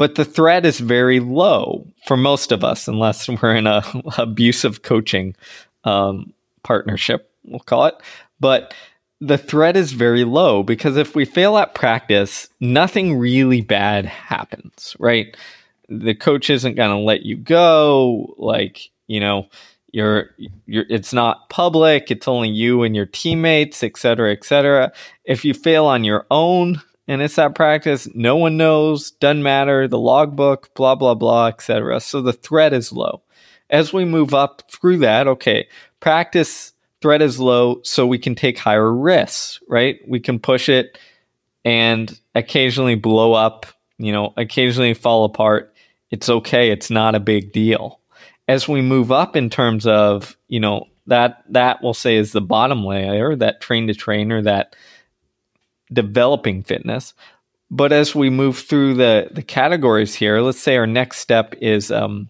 but 0.00 0.14
the 0.14 0.24
threat 0.24 0.64
is 0.64 0.80
very 0.80 1.20
low 1.20 1.86
for 2.06 2.16
most 2.16 2.52
of 2.52 2.64
us, 2.64 2.88
unless 2.88 3.28
we're 3.28 3.54
in 3.54 3.66
a 3.66 3.84
abusive 4.16 4.80
coaching 4.80 5.36
um, 5.84 6.32
partnership, 6.62 7.30
we'll 7.44 7.60
call 7.60 7.84
it. 7.84 7.96
But 8.40 8.72
the 9.20 9.36
threat 9.36 9.76
is 9.76 9.92
very 9.92 10.24
low 10.24 10.62
because 10.62 10.96
if 10.96 11.14
we 11.14 11.26
fail 11.26 11.58
at 11.58 11.74
practice, 11.74 12.48
nothing 12.60 13.18
really 13.18 13.60
bad 13.60 14.06
happens, 14.06 14.96
right? 14.98 15.36
The 15.90 16.14
coach 16.14 16.48
isn't 16.48 16.76
going 16.76 16.96
to 16.96 17.04
let 17.04 17.26
you 17.26 17.36
go. 17.36 18.34
Like, 18.38 18.88
you 19.06 19.20
know, 19.20 19.48
you're, 19.92 20.30
you're, 20.64 20.86
it's 20.88 21.12
not 21.12 21.50
public. 21.50 22.10
It's 22.10 22.26
only 22.26 22.48
you 22.48 22.84
and 22.84 22.96
your 22.96 23.04
teammates, 23.04 23.82
et 23.82 23.98
cetera, 23.98 24.32
et 24.32 24.44
cetera. 24.44 24.92
If 25.26 25.44
you 25.44 25.52
fail 25.52 25.84
on 25.84 26.04
your 26.04 26.24
own, 26.30 26.80
and 27.10 27.20
it's 27.20 27.34
that 27.34 27.56
practice. 27.56 28.08
No 28.14 28.36
one 28.36 28.56
knows, 28.56 29.10
doesn't 29.10 29.42
matter, 29.42 29.88
the 29.88 29.98
logbook, 29.98 30.72
blah, 30.74 30.94
blah, 30.94 31.14
blah, 31.14 31.48
etc. 31.48 31.98
So 31.98 32.22
the 32.22 32.32
threat 32.32 32.72
is 32.72 32.92
low. 32.92 33.22
As 33.68 33.92
we 33.92 34.04
move 34.04 34.32
up 34.32 34.70
through 34.70 34.98
that, 34.98 35.26
okay, 35.26 35.66
practice 35.98 36.72
threat 37.02 37.20
is 37.20 37.40
low, 37.40 37.80
so 37.82 38.06
we 38.06 38.18
can 38.18 38.36
take 38.36 38.58
higher 38.58 38.94
risks, 38.94 39.58
right? 39.66 39.98
We 40.06 40.20
can 40.20 40.38
push 40.38 40.68
it 40.68 40.98
and 41.64 42.16
occasionally 42.36 42.94
blow 42.94 43.32
up, 43.32 43.66
you 43.98 44.12
know, 44.12 44.32
occasionally 44.36 44.94
fall 44.94 45.24
apart. 45.24 45.74
It's 46.12 46.28
okay, 46.28 46.70
it's 46.70 46.90
not 46.90 47.16
a 47.16 47.20
big 47.20 47.52
deal. 47.52 47.98
As 48.46 48.68
we 48.68 48.82
move 48.82 49.10
up 49.10 49.34
in 49.34 49.50
terms 49.50 49.84
of, 49.84 50.36
you 50.46 50.60
know, 50.60 50.86
that 51.08 51.42
that 51.48 51.82
we'll 51.82 51.92
say 51.92 52.14
is 52.14 52.30
the 52.30 52.40
bottom 52.40 52.84
layer, 52.84 53.34
that 53.34 53.60
train 53.60 53.88
to 53.88 53.94
trainer, 53.94 54.42
that 54.42 54.76
developing 55.92 56.62
fitness. 56.62 57.14
But 57.70 57.92
as 57.92 58.14
we 58.14 58.30
move 58.30 58.58
through 58.58 58.94
the, 58.94 59.28
the 59.30 59.42
categories 59.42 60.14
here, 60.14 60.40
let's 60.40 60.60
say 60.60 60.76
our 60.76 60.86
next 60.86 61.18
step 61.18 61.54
is 61.60 61.92
um, 61.92 62.28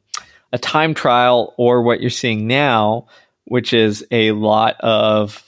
a 0.53 0.59
time 0.59 0.95
trial 0.95 1.55
or 1.57 1.83
what 1.83 2.01
you're 2.01 2.11
seeing 2.11 2.47
now, 2.47 3.07
which 3.45 3.73
is 3.73 4.07
a 4.11 4.33
lot 4.33 4.77
of 4.81 5.45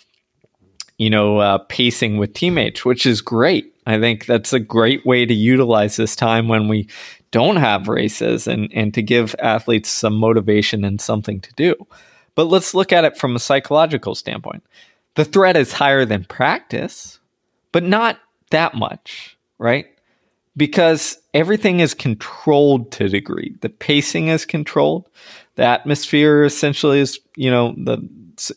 you 0.98 1.10
know 1.10 1.38
uh, 1.38 1.58
pacing 1.58 2.16
with 2.16 2.34
teammates, 2.34 2.84
which 2.84 3.06
is 3.06 3.20
great. 3.20 3.74
I 3.86 3.98
think 3.98 4.26
that's 4.26 4.52
a 4.52 4.60
great 4.60 5.04
way 5.04 5.26
to 5.26 5.34
utilize 5.34 5.96
this 5.96 6.14
time 6.14 6.48
when 6.48 6.68
we 6.68 6.88
don't 7.32 7.56
have 7.56 7.88
races 7.88 8.46
and 8.46 8.70
and 8.72 8.94
to 8.94 9.02
give 9.02 9.34
athletes 9.40 9.88
some 9.88 10.14
motivation 10.14 10.84
and 10.84 11.00
something 11.00 11.40
to 11.40 11.52
do. 11.54 11.74
But 12.34 12.44
let's 12.44 12.74
look 12.74 12.92
at 12.92 13.04
it 13.04 13.18
from 13.18 13.36
a 13.36 13.40
psychological 13.40 14.14
standpoint. 14.14 14.64
The 15.16 15.24
threat 15.24 15.56
is 15.56 15.72
higher 15.72 16.06
than 16.06 16.24
practice, 16.24 17.18
but 17.72 17.82
not 17.82 18.18
that 18.50 18.74
much, 18.74 19.36
right? 19.58 19.86
Because 20.56 21.18
everything 21.34 21.80
is 21.80 21.94
controlled 21.94 22.92
to 22.92 23.06
a 23.06 23.08
degree. 23.08 23.56
The 23.60 23.70
pacing 23.70 24.28
is 24.28 24.44
controlled. 24.44 25.08
The 25.54 25.64
atmosphere 25.64 26.44
essentially 26.44 27.00
is, 27.00 27.18
you 27.36 27.50
know, 27.50 27.74
the 27.76 28.06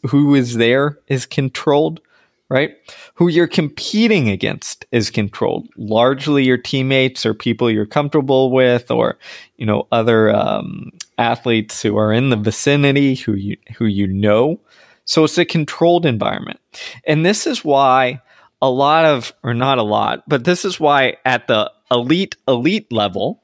who 0.07 0.35
is 0.35 0.55
there 0.55 0.99
is 1.07 1.25
controlled, 1.25 2.01
right? 2.49 2.75
Who 3.15 3.27
you're 3.27 3.47
competing 3.47 4.29
against 4.29 4.85
is 4.91 5.09
controlled. 5.09 5.67
Largely 5.77 6.43
your 6.43 6.57
teammates 6.57 7.25
or 7.25 7.33
people 7.33 7.69
you're 7.69 7.85
comfortable 7.85 8.51
with, 8.51 8.91
or 8.91 9.17
you 9.57 9.65
know, 9.65 9.87
other 9.91 10.33
um, 10.33 10.91
athletes 11.17 11.81
who 11.81 11.97
are 11.97 12.11
in 12.11 12.29
the 12.29 12.35
vicinity 12.35 13.15
who 13.15 13.33
you 13.33 13.57
who 13.77 13.85
you 13.85 14.07
know. 14.07 14.59
So 15.05 15.23
it's 15.23 15.37
a 15.37 15.45
controlled 15.45 16.05
environment, 16.05 16.59
and 17.05 17.25
this 17.25 17.45
is 17.45 17.63
why 17.63 18.21
a 18.61 18.69
lot 18.69 19.05
of, 19.05 19.33
or 19.43 19.53
not 19.53 19.77
a 19.77 19.83
lot, 19.83 20.23
but 20.27 20.43
this 20.43 20.65
is 20.65 20.79
why 20.79 21.17
at 21.25 21.47
the 21.47 21.71
elite, 21.91 22.35
elite 22.47 22.91
level, 22.91 23.43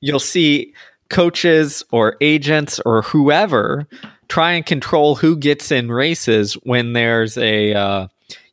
you'll 0.00 0.18
see 0.18 0.74
coaches 1.08 1.82
or 1.90 2.16
agents 2.20 2.80
or 2.84 3.02
whoever 3.02 3.86
try 4.28 4.52
and 4.52 4.64
control 4.64 5.14
who 5.14 5.36
gets 5.36 5.70
in 5.70 5.90
races 5.90 6.54
when 6.62 6.92
there's 6.94 7.36
a, 7.36 7.74
uh, 7.74 8.06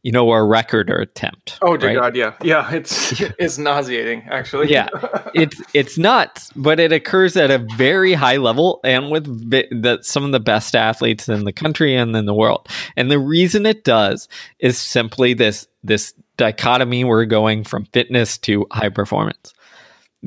you 0.09 0.13
know, 0.13 0.31
a 0.31 0.43
record 0.43 0.89
or 0.89 0.95
attempt. 0.95 1.59
Oh 1.61 1.77
dear 1.77 1.89
right? 1.89 1.99
God, 2.01 2.15
yeah, 2.15 2.33
yeah, 2.41 2.73
it's 2.73 3.21
it's 3.37 3.59
nauseating 3.59 4.23
actually. 4.27 4.71
yeah, 4.71 4.87
it's 5.35 5.61
it's 5.75 5.99
nuts, 5.99 6.51
but 6.55 6.79
it 6.79 6.91
occurs 6.91 7.37
at 7.37 7.51
a 7.51 7.59
very 7.77 8.13
high 8.13 8.37
level 8.37 8.79
and 8.83 9.11
with 9.11 9.25
the, 9.51 9.99
some 10.01 10.23
of 10.23 10.31
the 10.31 10.39
best 10.39 10.75
athletes 10.75 11.29
in 11.29 11.43
the 11.43 11.53
country 11.53 11.95
and 11.95 12.15
in 12.15 12.25
the 12.25 12.33
world. 12.33 12.67
And 12.97 13.11
the 13.11 13.19
reason 13.19 13.67
it 13.67 13.83
does 13.83 14.27
is 14.57 14.79
simply 14.79 15.35
this 15.35 15.67
this 15.83 16.15
dichotomy 16.37 17.03
we're 17.03 17.25
going 17.25 17.63
from 17.63 17.85
fitness 17.93 18.39
to 18.39 18.65
high 18.71 18.89
performance, 18.89 19.53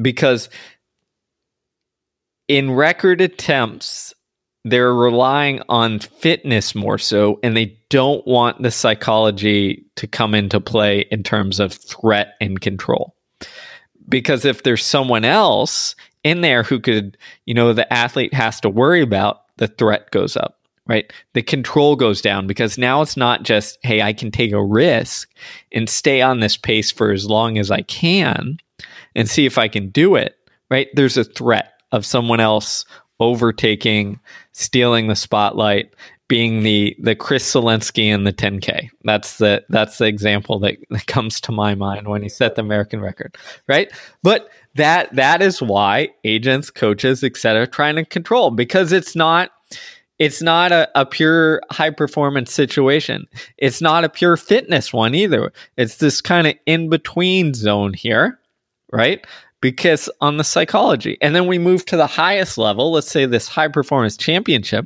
because 0.01 0.49
in 2.47 2.71
record 2.71 3.21
attempts 3.21 4.15
they're 4.65 4.95
relying 4.95 5.61
on 5.69 5.99
fitness 5.99 6.75
more 6.75 6.99
so 6.99 7.39
and 7.43 7.57
they 7.57 7.77
don't 7.89 8.27
want 8.27 8.63
the 8.63 8.71
psychology 8.71 9.85
to 9.97 10.07
come 10.07 10.35
into 10.35 10.61
play 10.61 11.01
in 11.11 11.23
terms 11.23 11.59
of 11.59 11.73
threat 11.73 12.35
and 12.41 12.61
control. 12.61 13.15
Because 14.09 14.45
if 14.45 14.63
there's 14.63 14.85
someone 14.85 15.25
else 15.25 15.97
in 16.23 16.41
there 16.41 16.63
who 16.63 16.79
could 16.79 17.17
you 17.47 17.55
know 17.55 17.73
the 17.73 17.93
athlete 17.93 18.35
has 18.35 18.61
to 18.61 18.69
worry 18.69 19.03
about 19.03 19.43
the 19.57 19.69
threat 19.69 20.11
goes 20.11 20.37
up 20.37 20.59
right? 20.89 21.13
The 21.35 21.43
control 21.43 21.95
goes 21.95 22.21
down 22.21 22.49
because 22.49 22.77
now 22.77 23.03
it's 23.03 23.17
not 23.17 23.45
just 23.45 23.79
hey 23.83 24.03
i 24.03 24.13
can 24.13 24.31
take 24.31 24.53
a 24.53 24.63
risk 24.63 25.29
and 25.73 25.89
stay 25.89 26.21
on 26.23 26.41
this 26.41 26.57
pace 26.57 26.91
for 26.91 27.13
as 27.13 27.27
long 27.27 27.59
as 27.59 27.71
i 27.71 27.83
can 27.83 28.59
and 29.15 29.29
see 29.29 29.47
if 29.47 29.59
i 29.59 29.67
can 29.67 29.91
do 29.91 30.15
it 30.15 30.37
right? 30.73 30.89
There's 30.95 31.19
a 31.19 31.25
threat 31.25 31.75
of 31.93 32.07
someone 32.07 32.41
else 32.41 32.87
overtaking, 33.23 34.21
stealing 34.53 35.07
the 35.09 35.17
spotlight, 35.17 35.95
being 36.29 36.63
the 36.63 36.97
the 36.99 37.15
Chris 37.15 37.51
Solinsky 37.53 38.07
in 38.07 38.25
the 38.25 38.33
10K. 38.33 38.89
That's 39.05 39.39
the 39.39 39.65
that's 39.69 39.99
the 39.99 40.07
example 40.07 40.59
that, 40.61 40.77
that 40.91 41.07
comes 41.07 41.41
to 41.43 41.53
my 41.53 41.75
mind 41.75 42.09
when 42.09 42.23
he 42.23 42.29
set 42.29 42.55
the 42.55 42.63
American 42.63 43.01
record, 43.01 43.37
right? 43.69 43.93
But 44.23 44.49
that 44.75 45.15
that 45.15 45.43
is 45.43 45.61
why 45.61 46.09
agents, 46.25 46.71
coaches, 46.71 47.23
etc., 47.23 47.67
trying 47.67 47.97
to 47.97 48.05
control 48.05 48.51
because 48.51 48.93
it's 48.93 49.15
not 49.15 49.51
it's 50.19 50.41
not 50.41 50.73
a, 50.73 50.89
a 50.95 51.05
pure 51.05 51.61
high 51.71 51.91
performance 51.91 52.53
situation. 52.53 53.27
It's 53.59 53.81
not 53.81 54.05
a 54.05 54.09
pure 54.09 54.37
fitness 54.37 54.93
one 54.93 55.15
either. 55.15 55.53
It's 55.77 55.97
this 55.97 56.21
kind 56.21 56.47
of 56.47 56.55
in 56.65 56.89
between 56.89 57.55
zone 57.55 57.93
here, 57.93 58.39
right? 58.93 59.27
Because 59.63 60.11
on 60.21 60.37
the 60.37 60.45
psychology. 60.45 61.17
And 61.23 61.35
then 61.35 61.47
we 61.47 61.59
move 61.59 61.87
to 61.87 61.97
the 61.97 62.07
highest 62.07 62.59
level, 62.59 62.93
let's 62.93 63.11
say 63.11 63.25
this 63.25 63.49
high 63.49 63.69
performance 63.69 64.19
championship. 64.19 64.85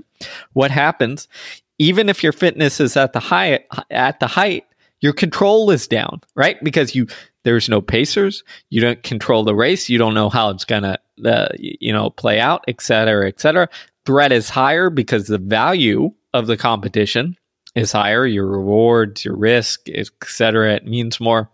What 0.53 0.71
happens? 0.71 1.27
Even 1.79 2.09
if 2.09 2.23
your 2.23 2.33
fitness 2.33 2.79
is 2.79 2.97
at 2.97 3.13
the 3.13 3.19
high 3.19 3.65
at 3.91 4.21
the 4.21 4.29
height, 4.29 4.65
your 5.01 5.13
control 5.13 5.71
is 5.71 5.89
down, 5.89 6.21
right? 6.37 6.63
Because 6.63 6.95
you 6.95 7.09
there's 7.43 7.69
no 7.69 7.81
pacers, 7.81 8.45
you 8.71 8.81
don't 8.81 9.03
control 9.03 9.45
the 9.45 9.55
race, 9.55 9.89
you 9.89 9.99
don't 9.99 10.15
know 10.15 10.29
how 10.29 10.51
it's 10.51 10.65
gonna 10.65 10.99
uh, 11.25 11.49
you 11.59 11.93
know 11.93 12.11
play 12.11 12.39
out, 12.39 12.65
et 12.69 12.81
cetera, 12.81 13.27
et 13.27 13.41
cetera. 13.41 13.69
Threat 14.05 14.31
is 14.31 14.49
higher 14.49 14.89
because 14.89 15.27
the 15.27 15.39
value 15.39 16.13
of 16.33 16.47
the 16.47 16.57
competition 16.57 17.37
is 17.75 17.93
higher. 17.93 18.27
Your 18.27 18.47
rewards, 18.47 19.25
your 19.25 19.37
risk, 19.37 19.89
et 19.89 20.09
cetera, 20.25 20.75
it 20.75 20.87
means 20.87 21.19
more. 21.19 21.51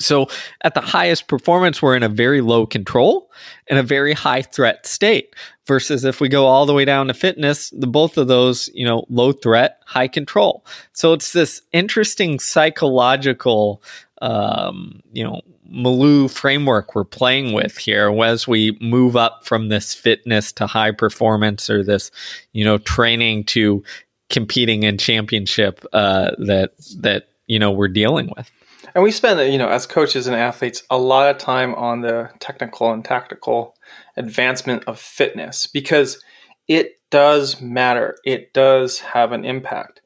So 0.00 0.28
at 0.62 0.74
the 0.74 0.80
highest 0.80 1.26
performance, 1.26 1.82
we're 1.82 1.96
in 1.96 2.02
a 2.02 2.08
very 2.08 2.40
low 2.40 2.66
control 2.66 3.30
and 3.66 3.78
a 3.78 3.82
very 3.82 4.12
high 4.12 4.42
threat 4.42 4.86
state. 4.86 5.34
Versus 5.66 6.02
if 6.04 6.18
we 6.18 6.30
go 6.30 6.46
all 6.46 6.64
the 6.64 6.72
way 6.72 6.86
down 6.86 7.08
to 7.08 7.14
fitness, 7.14 7.68
the 7.70 7.86
both 7.86 8.16
of 8.16 8.26
those, 8.26 8.70
you 8.72 8.86
know, 8.86 9.04
low 9.10 9.32
threat, 9.32 9.82
high 9.84 10.08
control. 10.08 10.64
So 10.94 11.12
it's 11.12 11.34
this 11.34 11.60
interesting 11.72 12.38
psychological, 12.38 13.82
um, 14.22 15.02
you 15.12 15.22
know, 15.22 15.42
Malou 15.70 16.30
framework 16.30 16.94
we're 16.94 17.04
playing 17.04 17.52
with 17.52 17.76
here 17.76 18.10
as 18.22 18.48
we 18.48 18.78
move 18.80 19.14
up 19.14 19.44
from 19.44 19.68
this 19.68 19.92
fitness 19.92 20.52
to 20.52 20.66
high 20.66 20.92
performance 20.92 21.68
or 21.68 21.84
this, 21.84 22.10
you 22.54 22.64
know, 22.64 22.78
training 22.78 23.44
to 23.44 23.84
competing 24.30 24.84
in 24.84 24.96
championship 24.96 25.84
uh, 25.92 26.30
that 26.38 26.72
that 26.98 27.28
you 27.46 27.58
know 27.58 27.70
we're 27.70 27.88
dealing 27.88 28.32
with. 28.36 28.50
And 28.98 29.04
we 29.04 29.12
spend, 29.12 29.52
you 29.52 29.58
know, 29.58 29.68
as 29.68 29.86
coaches 29.86 30.26
and 30.26 30.34
athletes, 30.34 30.82
a 30.90 30.98
lot 30.98 31.30
of 31.30 31.38
time 31.38 31.72
on 31.76 32.00
the 32.00 32.30
technical 32.40 32.92
and 32.92 33.04
tactical 33.04 33.76
advancement 34.16 34.82
of 34.88 34.98
fitness 34.98 35.68
because 35.68 36.20
it 36.66 36.98
does 37.08 37.60
matter. 37.60 38.16
It 38.24 38.52
does 38.52 38.98
have 38.98 39.30
an 39.30 39.44
impact. 39.44 40.00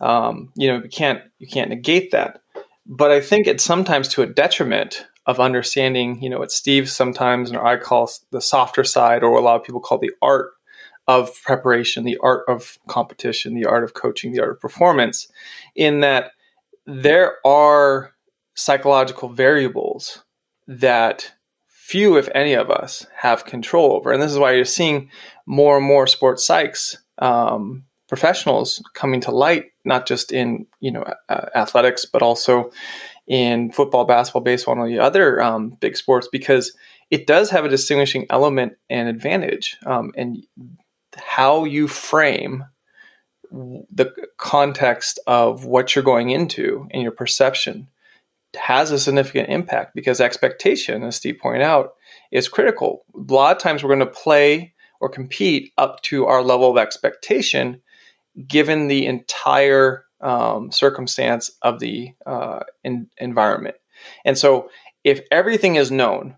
Um, 0.00 0.50
you 0.56 0.66
know, 0.66 0.82
you 0.82 0.88
can't 0.88 1.20
you 1.38 1.46
can't 1.46 1.68
negate 1.68 2.10
that. 2.12 2.40
But 2.86 3.10
I 3.10 3.20
think 3.20 3.46
it's 3.46 3.62
sometimes 3.62 4.08
to 4.14 4.22
a 4.22 4.26
detriment 4.26 5.04
of 5.26 5.38
understanding, 5.38 6.22
you 6.22 6.30
know, 6.30 6.38
what 6.38 6.50
Steve 6.50 6.88
sometimes 6.88 7.52
or 7.52 7.62
I 7.62 7.76
call 7.76 8.10
the 8.30 8.40
softer 8.40 8.82
side, 8.82 9.22
or 9.22 9.36
a 9.36 9.42
lot 9.42 9.56
of 9.56 9.62
people 9.62 9.80
call 9.80 9.98
the 9.98 10.12
art 10.22 10.52
of 11.06 11.38
preparation, 11.42 12.04
the 12.04 12.16
art 12.22 12.44
of 12.48 12.78
competition, 12.88 13.52
the 13.52 13.66
art 13.66 13.84
of 13.84 13.92
coaching, 13.92 14.32
the 14.32 14.40
art 14.40 14.52
of 14.52 14.60
performance, 14.60 15.28
in 15.76 16.00
that 16.00 16.30
there 16.86 17.46
are 17.46 18.14
psychological 18.58 19.28
variables 19.28 20.24
that 20.66 21.32
few, 21.68 22.16
if 22.16 22.28
any 22.34 22.54
of 22.54 22.70
us, 22.70 23.06
have 23.16 23.46
control 23.46 23.92
over. 23.94 24.10
And 24.12 24.20
this 24.20 24.32
is 24.32 24.38
why 24.38 24.52
you're 24.52 24.64
seeing 24.64 25.10
more 25.46 25.76
and 25.76 25.86
more 25.86 26.06
sports 26.06 26.46
psychs, 26.46 26.96
um, 27.18 27.84
professionals 28.08 28.82
coming 28.94 29.20
to 29.20 29.30
light, 29.30 29.66
not 29.84 30.06
just 30.06 30.32
in 30.32 30.66
you 30.80 30.90
know 30.90 31.04
athletics, 31.54 32.04
but 32.04 32.20
also 32.20 32.70
in 33.28 33.70
football, 33.70 34.04
basketball, 34.04 34.42
baseball, 34.42 34.82
and 34.82 34.92
the 34.92 34.98
other 34.98 35.40
um, 35.40 35.70
big 35.80 35.96
sports, 35.96 36.28
because 36.30 36.76
it 37.10 37.26
does 37.26 37.50
have 37.50 37.64
a 37.64 37.68
distinguishing 37.68 38.26
element 38.28 38.76
and 38.90 39.08
advantage. 39.08 39.76
Um, 39.86 40.12
and 40.16 40.44
how 41.16 41.64
you 41.64 41.88
frame 41.88 42.64
the 43.50 44.12
context 44.36 45.20
of 45.26 45.64
what 45.64 45.94
you're 45.94 46.04
going 46.04 46.30
into 46.30 46.86
and 46.90 47.02
your 47.02 47.12
perception 47.12 47.88
has 48.56 48.90
a 48.90 48.98
significant 48.98 49.48
impact 49.48 49.94
because 49.94 50.20
expectation, 50.20 51.02
as 51.02 51.16
Steve 51.16 51.38
pointed 51.40 51.62
out, 51.62 51.94
is 52.30 52.48
critical. 52.48 53.04
A 53.14 53.32
lot 53.32 53.56
of 53.56 53.62
times 53.62 53.82
we're 53.82 53.94
going 53.94 54.00
to 54.00 54.06
play 54.06 54.74
or 55.00 55.08
compete 55.08 55.72
up 55.78 56.02
to 56.02 56.26
our 56.26 56.42
level 56.42 56.70
of 56.70 56.78
expectation 56.78 57.80
given 58.46 58.88
the 58.88 59.06
entire 59.06 60.04
um, 60.20 60.70
circumstance 60.72 61.50
of 61.62 61.78
the 61.78 62.12
uh, 62.26 62.60
in, 62.84 63.08
environment. 63.18 63.76
And 64.24 64.36
so 64.36 64.70
if 65.04 65.20
everything 65.30 65.76
is 65.76 65.90
known, 65.90 66.36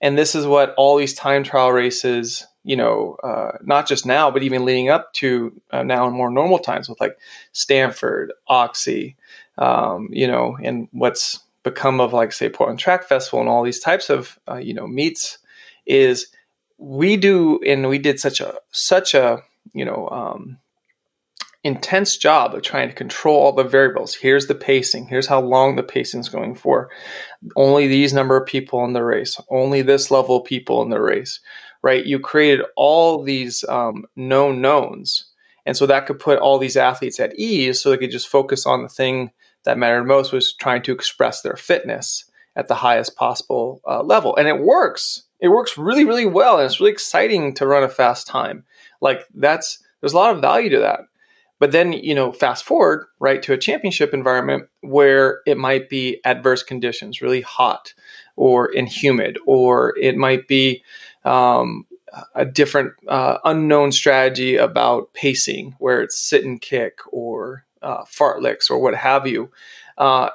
and 0.00 0.16
this 0.16 0.34
is 0.34 0.46
what 0.46 0.74
all 0.76 0.96
these 0.96 1.14
time 1.14 1.42
trial 1.42 1.72
races, 1.72 2.46
you 2.64 2.76
know, 2.76 3.16
uh, 3.22 3.52
not 3.62 3.88
just 3.88 4.06
now, 4.06 4.30
but 4.30 4.42
even 4.42 4.64
leading 4.64 4.88
up 4.88 5.12
to 5.14 5.60
uh, 5.70 5.82
now 5.82 6.06
in 6.06 6.12
more 6.12 6.30
normal 6.30 6.58
times 6.58 6.88
with 6.88 7.00
like 7.00 7.16
Stanford, 7.52 8.32
Oxy, 8.46 9.16
um, 9.58 10.08
you 10.10 10.26
know, 10.26 10.56
and 10.62 10.88
what's 10.92 11.40
become 11.66 12.00
of 12.00 12.12
like 12.12 12.32
say 12.32 12.48
Portland 12.48 12.78
Track 12.78 13.02
Festival 13.08 13.40
and 13.40 13.48
all 13.48 13.64
these 13.64 13.80
types 13.80 14.08
of 14.08 14.38
uh, 14.48 14.56
you 14.56 14.72
know 14.72 14.86
meets 14.86 15.38
is 15.84 16.28
we 16.78 17.16
do 17.16 17.60
and 17.66 17.88
we 17.88 17.98
did 17.98 18.20
such 18.20 18.40
a 18.40 18.54
such 18.70 19.14
a 19.14 19.42
you 19.74 19.84
know 19.84 20.08
um, 20.10 20.58
intense 21.64 22.16
job 22.16 22.54
of 22.54 22.62
trying 22.62 22.88
to 22.88 22.94
control 22.94 23.40
all 23.40 23.52
the 23.52 23.64
variables. 23.64 24.14
Here's 24.14 24.46
the 24.46 24.54
pacing. 24.54 25.08
Here's 25.08 25.26
how 25.26 25.40
long 25.40 25.74
the 25.74 25.82
pacing 25.82 26.20
is 26.20 26.28
going 26.28 26.54
for. 26.54 26.88
Only 27.56 27.88
these 27.88 28.12
number 28.12 28.36
of 28.36 28.46
people 28.46 28.84
in 28.84 28.92
the 28.92 29.02
race. 29.02 29.40
Only 29.50 29.82
this 29.82 30.12
level 30.12 30.36
of 30.36 30.44
people 30.44 30.82
in 30.82 30.90
the 30.90 31.00
race. 31.00 31.40
Right? 31.82 32.06
You 32.06 32.20
created 32.20 32.64
all 32.76 33.24
these 33.24 33.64
um, 33.68 34.04
known 34.14 34.60
knowns, 34.60 35.26
and 35.64 35.76
so 35.76 35.84
that 35.86 36.06
could 36.06 36.20
put 36.20 36.38
all 36.38 36.58
these 36.58 36.76
athletes 36.76 37.18
at 37.18 37.36
ease, 37.36 37.80
so 37.80 37.90
they 37.90 37.96
could 37.96 38.12
just 38.12 38.28
focus 38.28 38.66
on 38.66 38.84
the 38.84 38.88
thing 38.88 39.32
that 39.66 39.78
mattered 39.78 40.04
most 40.04 40.32
was 40.32 40.54
trying 40.54 40.82
to 40.82 40.92
express 40.92 41.42
their 41.42 41.56
fitness 41.56 42.24
at 42.56 42.68
the 42.68 42.76
highest 42.76 43.16
possible 43.16 43.82
uh, 43.86 44.02
level. 44.02 44.34
And 44.36 44.48
it 44.48 44.60
works. 44.60 45.24
It 45.40 45.48
works 45.48 45.76
really, 45.76 46.06
really 46.06 46.24
well. 46.24 46.56
And 46.56 46.64
it's 46.64 46.80
really 46.80 46.92
exciting 46.92 47.52
to 47.54 47.66
run 47.66 47.82
a 47.82 47.88
fast 47.88 48.26
time. 48.26 48.64
Like 49.02 49.26
that's, 49.34 49.78
there's 50.00 50.14
a 50.14 50.16
lot 50.16 50.34
of 50.34 50.40
value 50.40 50.70
to 50.70 50.78
that. 50.78 51.00
But 51.58 51.72
then, 51.72 51.92
you 51.92 52.14
know, 52.14 52.32
fast 52.32 52.64
forward, 52.64 53.06
right, 53.18 53.42
to 53.42 53.52
a 53.52 53.58
championship 53.58 54.14
environment 54.14 54.68
where 54.80 55.40
it 55.46 55.58
might 55.58 55.88
be 55.88 56.20
adverse 56.24 56.62
conditions, 56.62 57.20
really 57.20 57.42
hot 57.42 57.92
or 58.36 58.70
in 58.72 58.86
humid, 58.86 59.38
or 59.46 59.94
it 59.98 60.16
might 60.16 60.48
be 60.48 60.82
um, 61.24 61.86
a 62.34 62.44
different 62.44 62.92
uh, 63.08 63.38
unknown 63.44 63.92
strategy 63.92 64.56
about 64.56 65.12
pacing 65.12 65.74
where 65.78 66.00
it's 66.00 66.18
sit 66.18 66.44
and 66.44 66.60
kick 66.60 67.00
or 67.10 67.65
uh, 67.86 68.04
fartleks 68.04 68.68
or 68.68 68.78
what 68.78 68.94
have 68.94 69.26
you. 69.26 69.50
Uh, 69.96 70.30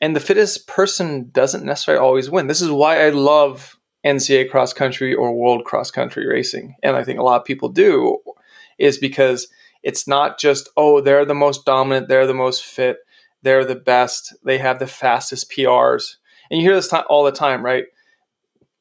and 0.00 0.14
the 0.14 0.20
fittest 0.20 0.66
person 0.66 1.30
doesn't 1.32 1.64
necessarily 1.64 2.04
always 2.04 2.28
win. 2.28 2.46
This 2.46 2.60
is 2.60 2.70
why 2.70 3.04
I 3.04 3.08
love 3.08 3.78
NCAA 4.04 4.50
cross 4.50 4.74
country 4.74 5.14
or 5.14 5.34
world 5.34 5.64
cross 5.64 5.90
country 5.90 6.26
racing. 6.26 6.76
And 6.82 6.94
I 6.94 7.02
think 7.02 7.18
a 7.18 7.22
lot 7.22 7.40
of 7.40 7.46
people 7.46 7.70
do, 7.70 8.18
is 8.78 8.98
because 8.98 9.48
it's 9.82 10.06
not 10.06 10.38
just, 10.38 10.68
oh, 10.76 11.00
they're 11.00 11.24
the 11.24 11.34
most 11.34 11.64
dominant, 11.64 12.08
they're 12.08 12.26
the 12.26 12.34
most 12.34 12.64
fit, 12.64 12.98
they're 13.42 13.64
the 13.64 13.74
best, 13.74 14.34
they 14.44 14.58
have 14.58 14.78
the 14.78 14.86
fastest 14.86 15.50
PRs. 15.50 16.16
And 16.50 16.60
you 16.60 16.66
hear 16.66 16.74
this 16.74 16.92
all 16.92 17.24
the 17.24 17.32
time, 17.32 17.64
right? 17.64 17.84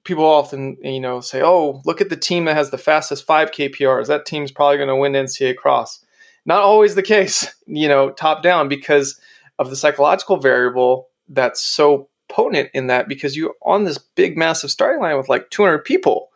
People 0.04 0.26
often, 0.26 0.76
you 0.82 1.00
know, 1.00 1.22
say, 1.22 1.42
"Oh, 1.42 1.82
look 1.86 2.02
at 2.02 2.10
the 2.10 2.18
team 2.18 2.44
that 2.46 2.58
has 2.58 2.72
the 2.72 2.78
fastest 2.78 3.26
5K 3.26 3.70
PRs. 3.70 4.08
That 4.08 4.26
team's 4.26 4.52
probably 4.52 4.76
going 4.76 4.89
to 4.89 4.98
win 4.98 5.13
NCAA 5.13 5.56
cross." 5.56 6.03
Not 6.45 6.62
always 6.62 6.95
the 6.95 7.03
case, 7.03 7.53
you 7.65 7.88
know, 7.88 8.12
top 8.12 8.43
down 8.43 8.67
because 8.67 9.19
of 9.60 9.69
the 9.69 9.75
psychological 9.75 10.38
variable 10.38 11.08
that's 11.29 11.62
so 11.62 12.10
potent 12.27 12.69
in 12.73 12.88
that 12.88 13.08
because 13.08 13.38
you're 13.38 13.56
on 13.62 13.84
this 13.84 13.97
big, 13.97 14.38
massive 14.38 14.71
starting 14.71 15.01
line 15.01 15.17
with 15.17 15.29
like 15.29 15.49
200 15.49 15.79
people. 15.79 16.29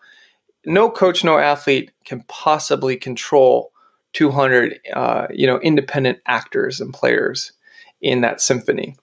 No 0.65 0.89
coach, 0.89 1.23
no 1.23 1.37
athlete 1.37 1.91
can 2.05 2.23
possibly 2.27 2.95
control 2.95 3.71
200, 4.13 4.79
uh, 4.93 5.27
you 5.31 5.47
know, 5.47 5.59
independent 5.59 6.19
actors 6.25 6.79
and 6.79 6.93
players 6.93 7.51
in 8.01 8.21
that 8.21 8.41
symphony. 8.41 8.95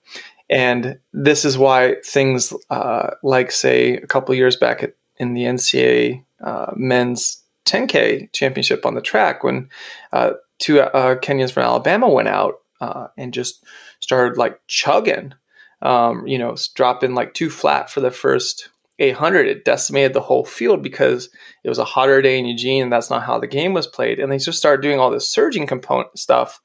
And 0.49 0.99
this 1.11 1.43
is 1.43 1.57
why 1.57 1.95
things 2.05 2.53
uh, 2.69 3.11
like, 3.23 3.51
say, 3.51 3.95
a 3.97 4.07
couple 4.07 4.35
years 4.35 4.55
back 4.55 4.83
at, 4.83 4.95
in 5.17 5.33
the 5.33 5.43
NCAA 5.43 6.23
uh, 6.43 6.71
men's 6.75 7.43
10K 7.65 8.31
championship 8.31 8.85
on 8.85 8.93
the 8.93 9.01
track, 9.01 9.43
when 9.43 9.69
uh, 10.13 10.33
two 10.59 10.81
uh, 10.81 11.15
Kenyans 11.15 11.51
from 11.51 11.63
Alabama 11.63 12.09
went 12.09 12.27
out 12.27 12.55
uh, 12.81 13.07
and 13.17 13.33
just 13.33 13.63
started 13.99 14.37
like 14.37 14.59
chugging, 14.67 15.33
um, 15.81 16.27
you 16.27 16.37
know, 16.37 16.55
dropping 16.73 17.15
like 17.15 17.33
two 17.33 17.49
flat 17.49 17.89
for 17.89 18.01
the 18.01 18.11
first 18.11 18.69
800. 18.99 19.47
It 19.47 19.65
decimated 19.65 20.13
the 20.13 20.21
whole 20.21 20.45
field 20.45 20.81
because 20.81 21.29
it 21.63 21.69
was 21.69 21.79
a 21.79 21.85
hotter 21.85 22.21
day 22.21 22.39
in 22.39 22.45
Eugene 22.45 22.83
and 22.83 22.91
that's 22.91 23.09
not 23.09 23.23
how 23.23 23.39
the 23.39 23.47
game 23.47 23.73
was 23.73 23.87
played. 23.87 24.19
And 24.19 24.31
they 24.31 24.37
just 24.37 24.57
started 24.57 24.81
doing 24.81 24.99
all 24.99 25.11
this 25.11 25.29
surging 25.29 25.67
component 25.67 26.17
stuff. 26.17 26.61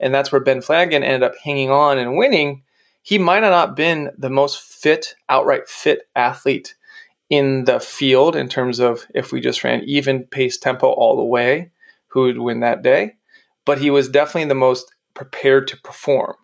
And 0.00 0.14
that's 0.14 0.32
where 0.32 0.40
Ben 0.40 0.60
Flanagan 0.60 1.04
ended 1.04 1.22
up 1.22 1.36
hanging 1.42 1.70
on 1.70 1.98
and 1.98 2.16
winning. 2.16 2.62
He 3.02 3.18
might 3.18 3.40
not 3.40 3.52
have 3.52 3.76
been 3.76 4.10
the 4.16 4.30
most 4.30 4.60
fit, 4.60 5.14
outright 5.28 5.68
fit 5.68 6.08
athlete 6.16 6.74
in 7.30 7.64
the 7.64 7.80
field 7.80 8.36
in 8.36 8.48
terms 8.48 8.80
of 8.80 9.06
if 9.14 9.32
we 9.32 9.40
just 9.40 9.62
ran 9.64 9.82
even 9.84 10.24
pace 10.24 10.58
tempo 10.58 10.88
all 10.88 11.16
the 11.16 11.24
way, 11.24 11.70
who 12.08 12.22
would 12.22 12.38
win 12.38 12.60
that 12.60 12.82
day 12.82 13.14
but 13.64 13.78
he 13.78 13.90
was 13.90 14.08
definitely 14.08 14.48
the 14.48 14.54
most 14.54 14.92
prepared 15.14 15.68
to 15.68 15.80
perform. 15.80 16.34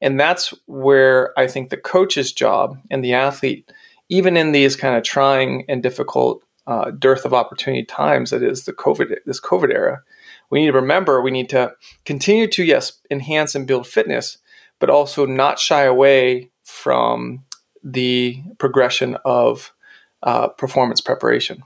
And 0.00 0.20
that's 0.20 0.52
where 0.66 1.32
I 1.38 1.46
think 1.46 1.70
the 1.70 1.76
coach's 1.76 2.32
job 2.32 2.78
and 2.90 3.04
the 3.04 3.14
athlete, 3.14 3.70
even 4.08 4.36
in 4.36 4.52
these 4.52 4.76
kind 4.76 4.96
of 4.96 5.02
trying 5.02 5.64
and 5.68 5.82
difficult 5.82 6.42
uh, 6.66 6.90
dearth 6.90 7.24
of 7.24 7.32
opportunity 7.32 7.84
times 7.84 8.30
that 8.30 8.42
is 8.42 8.64
the 8.64 8.72
COVID 8.72 9.16
this 9.24 9.40
COVID 9.40 9.72
era, 9.72 10.02
we 10.50 10.60
need 10.60 10.66
to 10.66 10.72
remember 10.72 11.20
we 11.20 11.30
need 11.30 11.48
to 11.50 11.72
continue 12.04 12.46
to 12.48 12.64
yes 12.64 13.00
enhance 13.10 13.54
and 13.54 13.66
build 13.66 13.86
fitness, 13.86 14.38
but 14.78 14.90
also 14.90 15.26
not 15.26 15.58
shy 15.58 15.82
away 15.82 16.50
from 16.62 17.44
the 17.82 18.42
progression 18.58 19.16
of 19.24 19.72
uh, 20.22 20.48
performance 20.48 21.00
preparation. 21.00 21.62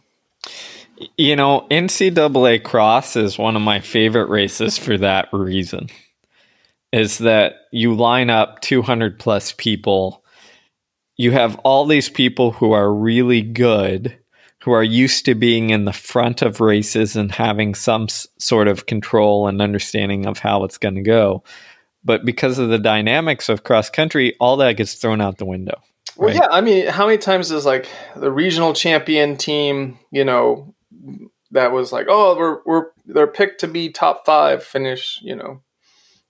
You 1.16 1.36
know, 1.36 1.66
NCAA 1.70 2.62
Cross 2.62 3.16
is 3.16 3.38
one 3.38 3.56
of 3.56 3.62
my 3.62 3.80
favorite 3.80 4.28
races 4.28 4.76
for 4.78 4.98
that 4.98 5.28
reason. 5.32 5.88
Is 6.92 7.18
that 7.18 7.54
you 7.70 7.94
line 7.94 8.30
up 8.30 8.60
200 8.60 9.18
plus 9.18 9.52
people, 9.56 10.24
you 11.16 11.30
have 11.30 11.56
all 11.58 11.86
these 11.86 12.08
people 12.08 12.50
who 12.50 12.72
are 12.72 12.92
really 12.92 13.42
good 13.42 14.18
who 14.62 14.72
are 14.72 14.84
used 14.84 15.24
to 15.24 15.34
being 15.34 15.70
in 15.70 15.84
the 15.84 15.92
front 15.92 16.42
of 16.42 16.60
races 16.60 17.16
and 17.16 17.32
having 17.32 17.74
some 17.74 18.04
s- 18.04 18.26
sort 18.38 18.68
of 18.68 18.86
control 18.86 19.46
and 19.46 19.62
understanding 19.62 20.26
of 20.26 20.38
how 20.38 20.64
it's 20.64 20.78
going 20.78 20.94
to 20.94 21.02
go. 21.02 21.42
But 22.04 22.24
because 22.24 22.58
of 22.58 22.68
the 22.68 22.78
dynamics 22.78 23.48
of 23.48 23.64
cross 23.64 23.90
country, 23.90 24.36
all 24.38 24.58
that 24.58 24.76
gets 24.76 24.94
thrown 24.94 25.20
out 25.20 25.38
the 25.38 25.46
window. 25.46 25.80
Well, 26.16 26.28
right? 26.28 26.36
yeah. 26.36 26.48
I 26.50 26.60
mean, 26.60 26.86
how 26.86 27.06
many 27.06 27.18
times 27.18 27.50
is 27.50 27.64
like 27.64 27.88
the 28.16 28.30
regional 28.30 28.74
champion 28.74 29.36
team, 29.36 29.98
you 30.10 30.24
know, 30.24 30.74
that 31.50 31.72
was 31.72 31.92
like, 31.92 32.06
oh, 32.08 32.36
we're 32.36 32.60
we're 32.64 32.86
they're 33.06 33.26
picked 33.26 33.60
to 33.60 33.68
be 33.68 33.90
top 33.90 34.24
five, 34.24 34.62
finish, 34.62 35.18
you 35.22 35.34
know, 35.34 35.62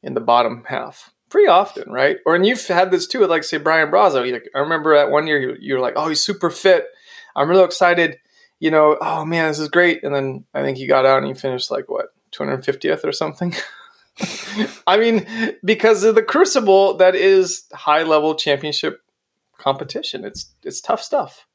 in 0.02 0.14
the 0.14 0.20
bottom 0.20 0.64
half. 0.66 1.12
Pretty 1.28 1.48
often, 1.48 1.92
right? 1.92 2.18
Or 2.26 2.34
and 2.34 2.44
you've 2.44 2.66
had 2.66 2.90
this 2.90 3.06
too 3.06 3.20
with 3.20 3.30
like 3.30 3.44
say 3.44 3.58
Brian 3.58 3.90
Brazo. 3.90 4.26
You, 4.26 4.40
I 4.54 4.58
remember 4.58 4.96
that 4.96 5.10
one 5.10 5.26
year 5.26 5.38
you, 5.38 5.56
you 5.60 5.74
were 5.74 5.80
like, 5.80 5.94
oh, 5.96 6.08
he's 6.08 6.24
super 6.24 6.50
fit. 6.50 6.86
I'm 7.36 7.48
really 7.48 7.64
excited. 7.64 8.18
You 8.58 8.70
know, 8.70 8.98
oh 9.00 9.24
man, 9.24 9.48
this 9.48 9.58
is 9.58 9.68
great. 9.68 10.02
And 10.02 10.14
then 10.14 10.44
I 10.52 10.62
think 10.62 10.76
he 10.76 10.86
got 10.86 11.06
out 11.06 11.18
and 11.18 11.26
he 11.26 11.34
finished 11.34 11.70
like 11.70 11.88
what 11.88 12.06
250th 12.32 13.04
or 13.04 13.12
something. 13.12 13.54
I 14.86 14.98
mean, 14.98 15.26
because 15.64 16.02
of 16.02 16.14
the 16.14 16.22
crucible 16.22 16.96
that 16.96 17.14
is 17.14 17.64
high 17.72 18.02
level 18.02 18.34
championship 18.34 19.00
competition. 19.60 20.24
It's 20.24 20.52
it's 20.64 20.80
tough 20.80 21.02
stuff. 21.02 21.46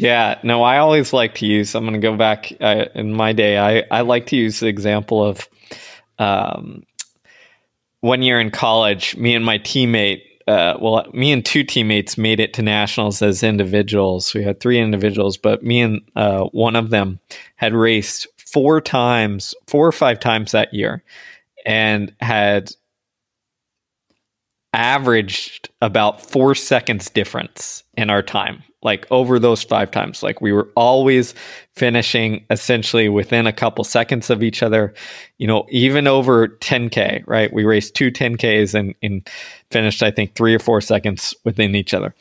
Yeah, 0.00 0.38
no, 0.42 0.62
I 0.62 0.78
always 0.78 1.12
like 1.12 1.34
to 1.36 1.46
use. 1.46 1.74
I'm 1.74 1.82
going 1.84 1.92
to 1.92 1.98
go 2.00 2.16
back 2.16 2.50
uh, 2.58 2.86
in 2.94 3.12
my 3.12 3.34
day. 3.34 3.58
I 3.58 3.84
I 3.90 4.00
like 4.00 4.24
to 4.28 4.36
use 4.36 4.60
the 4.60 4.66
example 4.66 5.22
of 5.22 5.46
um, 6.18 6.84
one 8.00 8.22
year 8.22 8.40
in 8.40 8.50
college. 8.50 9.14
Me 9.18 9.34
and 9.34 9.44
my 9.44 9.58
teammate, 9.58 10.22
uh, 10.48 10.78
well, 10.80 11.04
me 11.12 11.32
and 11.32 11.44
two 11.44 11.64
teammates 11.64 12.16
made 12.16 12.40
it 12.40 12.54
to 12.54 12.62
nationals 12.62 13.20
as 13.20 13.42
individuals. 13.42 14.32
We 14.32 14.42
had 14.42 14.58
three 14.58 14.78
individuals, 14.80 15.36
but 15.36 15.62
me 15.62 15.82
and 15.82 16.00
uh, 16.16 16.44
one 16.44 16.76
of 16.76 16.88
them 16.88 17.20
had 17.56 17.74
raced 17.74 18.26
four 18.38 18.80
times, 18.80 19.54
four 19.66 19.86
or 19.86 19.92
five 19.92 20.18
times 20.18 20.52
that 20.52 20.72
year, 20.72 21.04
and 21.66 22.10
had 22.20 22.70
averaged 24.72 25.68
about 25.82 26.22
four 26.22 26.54
seconds 26.54 27.10
difference 27.10 27.84
in 27.98 28.08
our 28.08 28.22
time 28.22 28.62
like 28.82 29.06
over 29.10 29.38
those 29.38 29.62
five 29.62 29.90
times. 29.90 30.22
Like 30.22 30.40
we 30.40 30.52
were 30.52 30.68
always 30.74 31.34
finishing 31.74 32.44
essentially 32.50 33.08
within 33.08 33.46
a 33.46 33.52
couple 33.52 33.84
seconds 33.84 34.30
of 34.30 34.42
each 34.42 34.62
other 34.62 34.92
you 35.38 35.46
know 35.46 35.66
even 35.70 36.06
over 36.06 36.48
10k 36.48 37.22
right? 37.26 37.52
We 37.52 37.64
raced 37.64 37.94
two 37.94 38.10
10ks 38.10 38.74
and, 38.74 38.94
and 39.02 39.28
finished 39.70 40.02
i 40.02 40.10
think 40.10 40.34
three 40.34 40.54
or 40.54 40.58
four 40.58 40.80
seconds 40.80 41.34
within 41.44 41.74
each 41.74 41.94
other. 41.94 42.14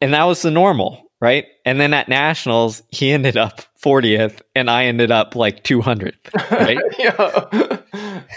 And 0.00 0.12
that 0.12 0.24
was 0.24 0.42
the 0.42 0.50
normal 0.50 1.03
right 1.20 1.46
and 1.64 1.80
then 1.80 1.94
at 1.94 2.08
nationals 2.08 2.82
he 2.90 3.10
ended 3.10 3.36
up 3.36 3.62
40th 3.82 4.40
and 4.54 4.70
i 4.70 4.84
ended 4.84 5.10
up 5.10 5.34
like 5.34 5.62
200th 5.64 6.14
right 6.50 6.78
yeah. 6.98 7.78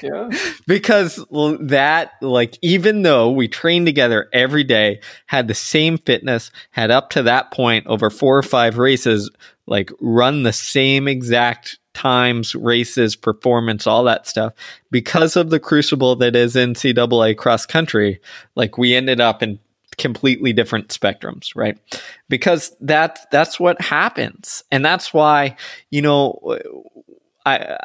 yeah. 0.04 0.30
because 0.68 1.24
that 1.62 2.12
like 2.22 2.58
even 2.62 3.02
though 3.02 3.32
we 3.32 3.48
trained 3.48 3.86
together 3.86 4.30
every 4.34 4.64
day 4.64 5.00
had 5.26 5.48
the 5.48 5.54
same 5.54 5.98
fitness 5.98 6.52
had 6.72 6.92
up 6.92 7.10
to 7.12 7.24
that 7.24 7.52
point 7.52 7.88
over 7.88 8.10
four 8.10 8.38
or 8.38 8.44
five 8.44 8.78
races 8.78 9.30
like 9.66 9.92
run 10.00 10.44
the 10.44 10.54
same 10.54 11.08
exact 11.08 11.80
times 11.94 12.54
races 12.54 13.16
performance 13.16 13.88
all 13.88 14.04
that 14.04 14.28
stuff 14.28 14.54
because 14.92 15.36
of 15.36 15.50
the 15.50 15.60
crucible 15.60 16.16
that 16.16 16.36
is 16.36 16.54
ncaa 16.54 17.36
cross 17.36 17.66
country 17.66 18.22
like 18.56 18.78
we 18.78 18.94
ended 18.94 19.20
up 19.20 19.42
in 19.42 19.58
completely 19.98 20.54
different 20.54 20.90
spectrums 20.90 21.56
right 21.56 21.78
because 22.30 22.76
that 22.80 23.28
that's 23.32 23.60
what 23.60 23.82
happens 23.82 24.64
and 24.72 24.86
that's 24.86 25.14
why 25.14 25.56
you 25.90 26.02
know 26.02 26.60
i 27.46 27.78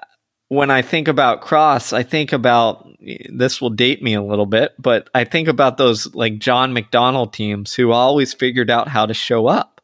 when 0.53 0.71
I 0.71 0.83
think 0.83 1.09
about 1.09 1.41
cross, 1.41 1.95
I 1.95 2.03
think 2.03 2.31
about 2.35 2.87
this 3.31 3.59
will 3.59 3.71
date 3.71 4.03
me 4.03 4.13
a 4.13 4.21
little 4.23 4.45
bit, 4.45 4.75
but 4.79 5.09
I 5.15 5.25
think 5.25 5.49
about 5.49 5.79
those 5.79 6.15
like 6.15 6.41
John 6.41 6.75
McDonnell 6.75 7.33
teams 7.33 7.73
who 7.73 7.91
always 7.91 8.35
figured 8.35 8.69
out 8.69 8.87
how 8.87 9.07
to 9.07 9.15
show 9.15 9.47
up. 9.47 9.81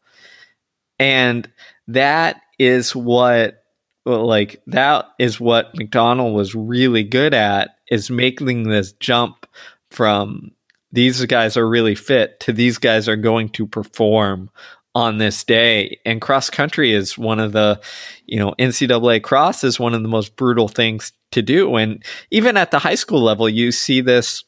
And 0.98 1.50
that 1.86 2.42
is 2.58 2.94
what 2.94 3.64
like 4.04 4.60
that 4.66 5.06
is 5.18 5.40
what 5.40 5.74
McDonnell 5.74 6.34
was 6.34 6.54
really 6.54 7.02
good 7.02 7.32
at 7.32 7.78
is 7.90 8.10
making 8.10 8.64
this 8.64 8.92
jump 8.92 9.46
from 9.90 10.50
these 10.92 11.24
guys 11.26 11.56
are 11.56 11.68
really 11.68 11.94
fit 11.94 12.40
to 12.40 12.52
these 12.52 12.78
guys 12.78 13.08
are 13.08 13.16
going 13.16 13.50
to 13.50 13.66
perform 13.66 14.50
on 14.94 15.18
this 15.18 15.44
day. 15.44 16.00
And 16.04 16.20
cross 16.20 16.50
country 16.50 16.92
is 16.92 17.16
one 17.16 17.38
of 17.38 17.52
the, 17.52 17.80
you 18.26 18.38
know, 18.38 18.54
NCAA 18.58 19.22
cross 19.22 19.62
is 19.62 19.78
one 19.78 19.94
of 19.94 20.02
the 20.02 20.08
most 20.08 20.34
brutal 20.36 20.68
things 20.68 21.12
to 21.32 21.42
do. 21.42 21.76
And 21.76 22.04
even 22.30 22.56
at 22.56 22.70
the 22.70 22.78
high 22.78 22.94
school 22.94 23.20
level, 23.20 23.48
you 23.48 23.70
see 23.70 24.00
this 24.00 24.44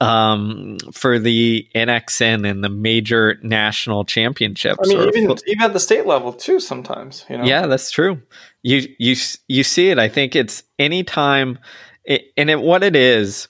um, 0.00 0.76
for 0.92 1.18
the 1.18 1.68
NXN 1.74 2.48
and 2.48 2.62
the 2.62 2.68
major 2.68 3.38
national 3.42 4.04
championships. 4.04 4.78
I 4.82 4.88
mean, 4.88 5.08
even 5.08 5.36
even 5.46 5.62
at 5.62 5.72
the 5.72 5.80
state 5.80 6.06
level 6.06 6.32
too. 6.32 6.60
Sometimes, 6.60 7.24
you 7.30 7.38
know. 7.38 7.44
Yeah, 7.44 7.66
that's 7.66 7.90
true. 7.90 8.20
You 8.62 8.94
you 8.98 9.16
you 9.48 9.62
see 9.62 9.88
it. 9.90 9.98
I 9.98 10.08
think 10.08 10.36
it's 10.36 10.64
anytime, 10.78 11.58
it, 12.04 12.24
and 12.36 12.50
it, 12.50 12.60
what 12.60 12.82
it 12.82 12.94
is, 12.94 13.48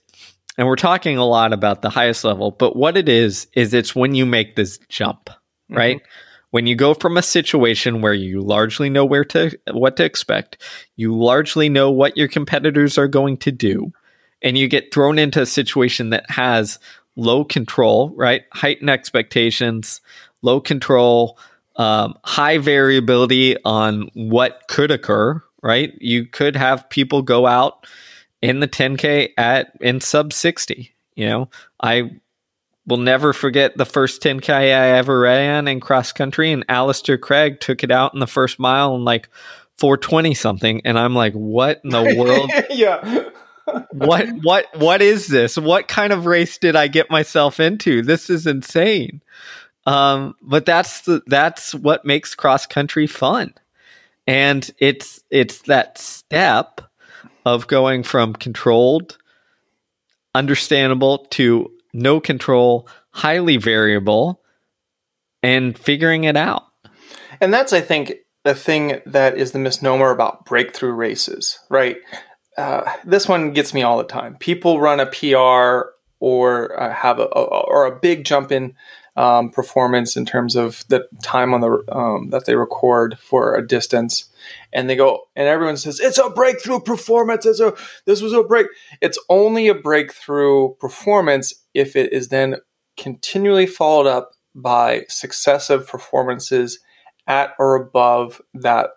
and 0.59 0.67
we're 0.67 0.77
talking 0.77 1.19
a 1.19 1.25
lot 1.25 1.53
about 1.53 1.83
the 1.83 1.91
highest 1.91 2.25
level, 2.25 2.51
but 2.51 2.77
what 2.77 2.97
it 2.97 3.09
is 3.09 3.47
is 3.55 3.75
it's 3.75 3.95
when 3.95 4.15
you 4.15 4.27
make 4.27 4.57
this 4.57 4.79
jump 4.89 5.31
right? 5.69 5.97
Mm-hmm. 5.97 6.11
When 6.51 6.67
you 6.67 6.75
go 6.75 6.95
from 6.95 7.17
a 7.17 7.23
situation 7.23 8.01
where 8.01 8.15
you 8.15 8.41
largely 8.41 8.89
know 8.89 9.05
where 9.05 9.25
to 9.27 9.59
what 9.73 9.97
to 9.97 10.05
expect, 10.05 10.59
you 10.97 11.15
largely 11.15 11.69
know 11.69 11.91
what 11.91 12.17
your 12.17 12.29
competitors 12.29 12.97
are 12.97 13.09
going 13.09 13.37
to 13.39 13.53
do, 13.53 13.93
and 14.43 14.57
you 14.57 14.69
get 14.69 14.93
thrown 14.93 15.19
into 15.19 15.43
a 15.43 15.47
situation 15.47 16.11
that 16.11 16.31
has 16.31 16.79
low 17.17 17.45
control, 17.45 18.11
right? 18.17 18.45
Heightened 18.53 18.91
expectations, 18.91 20.01
low 20.43 20.61
control, 20.61 21.39
um, 21.77 22.17
high 22.25 22.59
variability 22.59 23.57
on 23.65 24.09
what 24.15 24.63
could 24.69 24.91
occur, 24.91 25.43
right? 25.63 25.93
You 26.01 26.27
could 26.27 26.57
have 26.57 26.89
people 26.89 27.23
go 27.23 27.47
out 27.47 27.87
in 28.43 28.61
the 28.61 28.69
10K 28.69 29.31
at 29.37 29.73
in 29.81 30.01
sub 30.01 30.33
60. 30.33 30.95
You 31.15 31.27
know, 31.27 31.51
I 31.83 32.21
will 32.87 32.99
never 32.99 33.33
forget 33.33 33.77
the 33.77 33.87
first 33.87 34.23
10K 34.23 34.51
I 34.51 34.99
ever 34.99 35.21
ran 35.21 35.69
in 35.69 35.81
cross 35.81 36.13
country, 36.13 36.53
and 36.53 36.65
Alistair 36.69 37.19
Cragg 37.19 37.61
took 37.61 37.83
it 37.83 37.91
out 37.91 38.15
in 38.15 38.21
the 38.21 38.27
first 38.27 38.59
mile 38.59 38.95
in 38.95 39.05
like 39.05 39.29
420 39.79 40.35
something. 40.35 40.83
And 40.85 40.99
I'm 40.99 41.15
like, 41.15 41.33
what 41.35 41.81
in 41.85 41.91
the 41.91 42.15
world? 42.17 42.51
yeah. 42.71 43.31
what 43.93 44.29
what 44.43 44.67
what 44.77 45.03
is 45.03 45.27
this? 45.27 45.57
What 45.57 45.89
kind 45.89 46.13
of 46.13 46.27
race 46.27 46.59
did 46.59 46.77
I 46.77 46.87
get 46.87 47.11
myself 47.11 47.59
into? 47.59 48.03
This 48.03 48.31
is 48.31 48.47
insane. 48.47 49.23
Um, 49.87 50.35
but 50.43 50.67
that's 50.67 51.03
the 51.03 51.23
that's 51.27 51.75
what 51.75 52.05
makes 52.05 52.35
cross 52.35 52.67
country 52.67 53.07
fun. 53.07 53.55
And 54.27 54.69
it's 54.79 55.23
it's 55.31 55.63
that 55.63 55.99
step 55.99 56.81
of 57.47 57.69
going 57.69 58.03
from 58.03 58.35
controlled, 58.35 59.17
understandable 60.35 61.19
to 61.31 61.73
no 61.95 62.21
control, 62.21 62.89
highly 63.11 63.57
variable, 63.57 64.43
and 65.45 65.79
figuring 65.79 66.25
it 66.25 66.37
out. 66.37 66.65
And 67.41 67.55
that's, 67.55 67.73
I 67.73 67.81
think, 67.81 68.15
the 68.43 68.55
thing 68.55 69.01
that 69.07 69.39
is 69.39 69.53
the 69.53 69.61
misnomer 69.61 70.11
about 70.11 70.45
breakthrough 70.45 70.93
races, 70.93 71.59
right? 71.71 71.99
Uh, 72.59 72.83
this 73.05 73.29
one 73.29 73.53
gets 73.53 73.73
me 73.73 73.83
all 73.83 73.99
the 73.99 74.05
time. 74.05 74.37
People 74.39 74.81
run 74.81 74.99
a 74.99 75.07
PR 75.07 75.91
or 76.19 76.81
uh, 76.81 76.93
have 76.93 77.21
a, 77.21 77.29
a, 77.33 77.43
or 77.43 77.87
a 77.87 77.99
big 78.01 78.25
jump 78.25 78.51
in 78.51 78.75
um, 79.17 79.51
performance 79.51 80.17
in 80.17 80.27
terms 80.27 80.57
of 80.57 80.85
the 80.89 81.09
time 81.23 81.55
on 81.55 81.61
the 81.61 81.85
um, 81.95 82.31
that 82.31 82.47
they 82.47 82.57
record 82.57 83.19
for 83.19 83.55
a 83.55 83.67
distance, 83.67 84.25
and 84.73 84.89
they 84.89 84.97
go 84.97 85.23
and 85.35 85.49
everyone 85.49 85.77
says 85.77 86.01
it's 86.01 86.19
a 86.19 86.31
breakthrough 86.31 86.81
performance. 86.81 87.47
It's 87.47 87.61
a 87.61 87.75
this 88.05 88.21
was 88.23 88.33
a 88.33 88.43
break. 88.43 88.67
It's 89.01 89.19
only 89.29 89.69
a 89.69 89.75
breakthrough 89.75 90.75
performance 90.77 91.55
if 91.75 91.97
it 91.97 92.13
is 92.13 92.29
then 92.29 92.57
continually 92.97 93.67
followed 93.67 94.07
up 94.07 94.33
by 94.55 95.05
successive 95.09 95.87
performances 95.87 96.81
at 97.27 97.51
or 97.59 97.77
above 97.77 98.41
that 98.55 98.91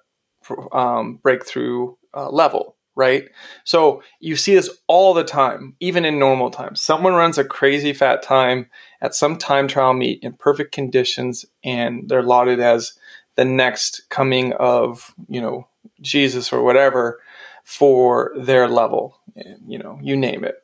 um, 0.71 1.19
breakthrough 1.21 1.95
uh, 2.15 2.29
level 2.29 2.75
right? 2.99 3.29
So 3.63 4.03
you 4.19 4.35
see 4.35 4.55
this 4.55 4.69
all 4.87 5.13
the 5.13 5.23
time, 5.23 5.73
even 5.79 6.03
in 6.03 6.19
normal 6.19 6.51
times. 6.51 6.81
Someone 6.81 7.13
runs 7.13 7.37
a 7.37 7.45
crazy 7.45 7.93
fat 7.93 8.21
time 8.21 8.69
at 9.01 9.15
some 9.15 9.37
time 9.37 9.69
trial 9.69 9.93
meet 9.93 10.21
in 10.21 10.33
perfect 10.33 10.73
conditions, 10.73 11.45
and 11.63 12.09
they're 12.09 12.21
lauded 12.21 12.59
as 12.59 12.91
the 13.39 13.45
next 13.45 14.01
coming 14.09 14.51
of, 14.59 15.15
you 15.29 15.39
know, 15.39 15.65
Jesus 16.01 16.51
or 16.51 16.61
whatever 16.61 17.21
for 17.63 18.33
their 18.37 18.67
level, 18.67 19.17
you 19.65 19.79
know, 19.79 19.97
you 20.03 20.17
name 20.17 20.43
it, 20.43 20.55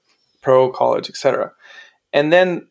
pro, 0.41 0.69
college, 0.69 1.09
etc. 1.09 1.53
And 2.11 2.33
then 2.33 2.67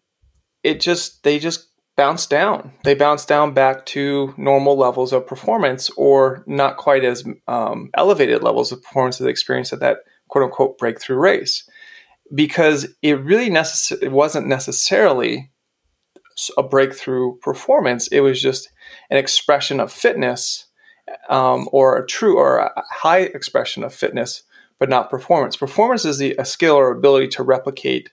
it 0.63 0.79
just 0.79 1.23
they 1.23 1.39
just 1.39 1.69
bounce 1.97 2.27
down. 2.27 2.75
They 2.85 2.95
bounce 2.95 3.25
down 3.25 3.55
back 3.55 3.87
to 3.87 4.35
normal 4.37 4.77
levels 4.77 5.15
of 5.15 5.27
performance 5.27 5.89
or 5.97 6.45
not 6.47 6.77
quite 6.77 7.03
as 7.03 7.25
um, 7.49 7.89
elevated 7.95 8.43
levels 8.43 8.73
of 8.73 8.83
performance 8.83 9.19
as 9.19 9.25
they 9.25 9.31
experienced 9.31 9.73
at 9.73 9.81
that 9.81 10.01
quote 10.29 10.45
unquote 10.45 10.77
breakthrough 10.77 11.17
race. 11.17 11.67
Because 12.35 12.95
it 13.01 13.15
really 13.25 13.49
necess- 13.49 14.03
it 14.03 14.13
wasn't 14.13 14.49
necessarily 14.49 15.51
a 16.59 16.63
breakthrough 16.63 17.39
performance, 17.39 18.07
it 18.09 18.21
was 18.21 18.43
just 18.43 18.69
an 19.11 19.17
expression 19.17 19.81
of 19.81 19.93
fitness 19.93 20.67
um, 21.29 21.69
or 21.73 21.97
a 21.97 22.07
true 22.07 22.39
or 22.39 22.59
a 22.59 22.85
high 22.91 23.21
expression 23.21 23.85
of 23.85 23.95
fitness, 23.95 24.43
but 24.79 24.89
not 24.89 25.11
performance. 25.11 25.57
Performance 25.57 26.05
is 26.05 26.19
the, 26.19 26.35
a 26.39 26.45
skill 26.45 26.77
or 26.77 26.91
ability 26.91 27.29
to 27.29 27.43
replicate, 27.43 28.11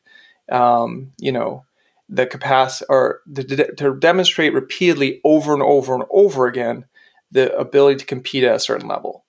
um, 0.51 1.11
you 1.17 1.31
know, 1.31 1.65
the 2.09 2.25
capacity 2.25 2.85
or 2.89 3.21
to, 3.33 3.73
to 3.75 3.95
demonstrate 3.95 4.53
repeatedly 4.53 5.21
over 5.23 5.53
and 5.53 5.63
over 5.63 5.93
and 5.93 6.03
over 6.11 6.45
again 6.45 6.85
the 7.31 7.55
ability 7.55 7.97
to 7.97 8.05
compete 8.05 8.43
at 8.43 8.55
a 8.55 8.59
certain 8.59 8.87
level. 8.87 9.23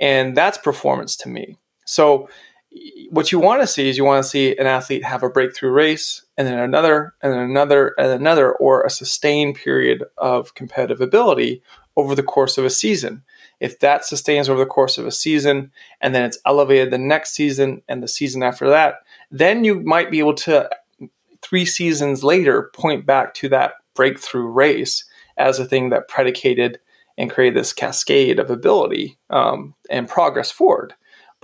And 0.00 0.36
that's 0.36 0.58
performance 0.58 1.16
to 1.18 1.28
me. 1.28 1.56
So, 1.86 2.28
what 3.10 3.30
you 3.30 3.38
want 3.38 3.60
to 3.60 3.66
see 3.66 3.88
is 3.88 3.96
you 3.96 4.04
want 4.04 4.22
to 4.24 4.28
see 4.28 4.56
an 4.56 4.66
athlete 4.66 5.04
have 5.04 5.22
a 5.22 5.30
breakthrough 5.30 5.70
race 5.70 6.24
and 6.36 6.48
then 6.48 6.58
another 6.58 7.14
and 7.22 7.32
then 7.32 7.40
another 7.40 7.94
and 7.98 8.08
another 8.08 8.52
or 8.52 8.82
a 8.82 8.90
sustained 8.90 9.54
period 9.54 10.04
of 10.18 10.54
competitive 10.54 11.00
ability 11.00 11.62
over 11.96 12.14
the 12.14 12.22
course 12.22 12.58
of 12.58 12.64
a 12.64 12.70
season. 12.70 13.22
If 13.60 13.78
that 13.78 14.04
sustains 14.04 14.48
over 14.48 14.58
the 14.58 14.66
course 14.66 14.98
of 14.98 15.06
a 15.06 15.12
season 15.12 15.70
and 16.00 16.14
then 16.14 16.24
it's 16.24 16.38
elevated 16.44 16.90
the 16.90 16.98
next 16.98 17.34
season 17.34 17.82
and 17.88 18.02
the 18.02 18.08
season 18.08 18.42
after 18.42 18.68
that, 18.68 18.96
then 19.30 19.62
you 19.62 19.80
might 19.80 20.10
be 20.10 20.18
able 20.18 20.34
to 20.34 20.68
three 21.40 21.64
seasons 21.64 22.24
later 22.24 22.70
point 22.74 23.06
back 23.06 23.34
to 23.34 23.48
that 23.50 23.74
breakthrough 23.94 24.46
race 24.46 25.04
as 25.36 25.58
a 25.58 25.64
thing 25.64 25.90
that 25.90 26.08
predicated 26.08 26.80
and 27.16 27.30
created 27.30 27.56
this 27.56 27.72
cascade 27.72 28.40
of 28.40 28.50
ability 28.50 29.18
um, 29.30 29.74
and 29.88 30.08
progress 30.08 30.50
forward. 30.50 30.94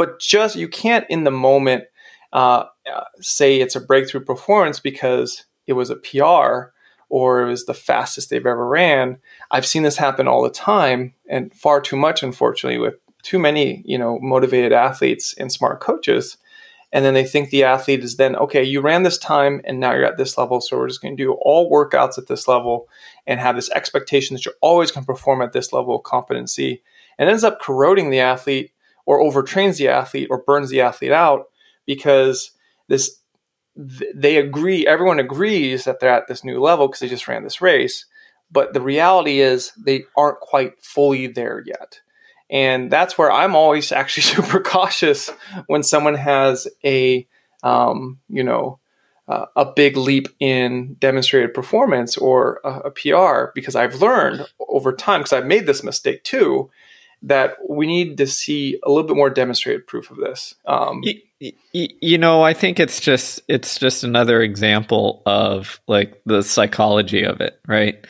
But 0.01 0.19
just 0.19 0.57
you 0.57 0.67
can't 0.67 1.05
in 1.11 1.25
the 1.25 1.31
moment 1.31 1.85
uh, 2.33 2.65
say 3.21 3.61
it's 3.61 3.77
a 3.77 3.83
breakthrough 3.83 4.25
performance 4.25 4.81
because 4.81 5.45
it 5.67 5.75
was 5.75 5.91
a 5.91 5.97
PR 5.97 6.73
or 7.11 7.43
it 7.43 7.51
was 7.51 7.67
the 7.67 7.75
fastest 7.75 8.31
they've 8.31 8.47
ever 8.47 8.67
ran. 8.67 9.19
I've 9.51 9.67
seen 9.67 9.83
this 9.83 9.99
happen 9.99 10.27
all 10.27 10.43
the 10.43 10.49
time 10.49 11.13
and 11.29 11.53
far 11.53 11.83
too 11.83 11.97
much, 11.97 12.23
unfortunately, 12.23 12.79
with 12.79 12.95
too 13.23 13.39
many 13.39 13.83
you 13.85 13.99
know 13.99 14.19
motivated 14.21 14.73
athletes 14.73 15.35
and 15.35 15.53
smart 15.53 15.81
coaches 15.81 16.39
and 16.95 17.05
then 17.05 17.13
they 17.13 17.27
think 17.27 17.51
the 17.51 17.65
athlete 17.65 18.03
is 18.03 18.17
then 18.17 18.35
okay 18.37 18.65
you 18.65 18.81
ran 18.81 19.03
this 19.03 19.19
time 19.19 19.61
and 19.65 19.79
now 19.79 19.93
you're 19.93 20.07
at 20.07 20.17
this 20.17 20.39
level 20.39 20.63
so 20.63 20.79
we're 20.79 20.89
just 20.89 21.03
going 21.03 21.15
to 21.15 21.23
do 21.23 21.37
all 21.43 21.71
workouts 21.71 22.17
at 22.17 22.29
this 22.29 22.49
level 22.49 22.89
and 23.27 23.39
have 23.39 23.57
this 23.57 23.71
expectation 23.73 24.33
that 24.33 24.47
you're 24.47 24.55
always 24.63 24.91
going 24.91 25.05
to 25.05 25.13
perform 25.13 25.43
at 25.43 25.53
this 25.53 25.71
level 25.71 25.97
of 25.97 26.03
competency 26.03 26.83
and 27.19 27.29
ends 27.29 27.45
up 27.45 27.61
corroding 27.61 28.09
the 28.09 28.21
athlete 28.21 28.73
or 29.11 29.21
overtrains 29.21 29.79
the 29.79 29.89
athlete 29.89 30.29
or 30.31 30.43
burns 30.45 30.71
the 30.71 30.81
athlete 30.81 31.13
out 31.13 31.47
because 31.87 32.53
this 32.89 33.19
they 33.77 34.37
agree 34.37 34.87
everyone 34.87 35.19
agrees 35.19 35.85
that 35.85 36.01
they're 36.01 36.11
at 36.11 36.29
this 36.29 36.45
new 36.45 36.61
level 36.61 36.87
because 36.87 37.01
they 37.01 37.09
just 37.09 37.29
ran 37.29 37.43
this 37.43 37.61
race 37.61 38.05
but 38.51 38.73
the 38.73 38.81
reality 38.81 39.41
is 39.41 39.73
they 39.77 40.05
aren't 40.17 40.41
quite 40.41 40.83
fully 40.83 41.27
there 41.29 41.63
yet. 41.65 42.01
And 42.51 42.91
that's 42.91 43.17
where 43.17 43.31
I'm 43.31 43.55
always 43.55 43.93
actually 43.93 44.23
super 44.25 44.61
cautious 44.61 45.31
when 45.67 45.83
someone 45.83 46.17
has 46.17 46.67
a, 46.85 47.27
um, 47.63 48.19
you 48.29 48.43
know, 48.43 48.79
uh, 49.29 49.47
a 49.55 49.65
big 49.65 49.97
leap 49.97 50.27
in 50.41 50.95
demonstrated 50.95 51.55
performance 51.55 52.17
or 52.17 52.61
a, 52.65 52.81
a 52.81 52.91
PR, 52.91 53.53
because 53.55 53.77
I've 53.77 54.03
learned 54.03 54.45
over 54.69 54.93
time, 54.93 55.21
because 55.21 55.33
I've 55.33 55.47
made 55.47 55.67
this 55.67 55.85
mistake 55.85 56.25
too, 56.25 56.69
that 57.23 57.57
we 57.69 57.87
need 57.87 58.17
to 58.19 58.27
see 58.27 58.79
a 58.85 58.91
little 58.91 59.07
bit 59.07 59.17
more 59.17 59.31
demonstrated 59.31 59.87
proof 59.87 60.11
of 60.11 60.17
this. 60.17 60.55
Um, 60.67 61.03
you, 61.39 61.53
you 61.73 62.19
know, 62.19 62.43
I 62.43 62.55
think 62.55 62.81
it's 62.81 63.01
just 63.01 63.41
it's 63.49 63.79
just 63.79 64.05
another 64.05 64.43
example 64.43 65.23
of 65.27 65.81
like 65.87 66.21
the 66.27 66.43
psychology 66.43 67.23
of 67.23 67.41
it, 67.41 67.61
right? 67.67 68.05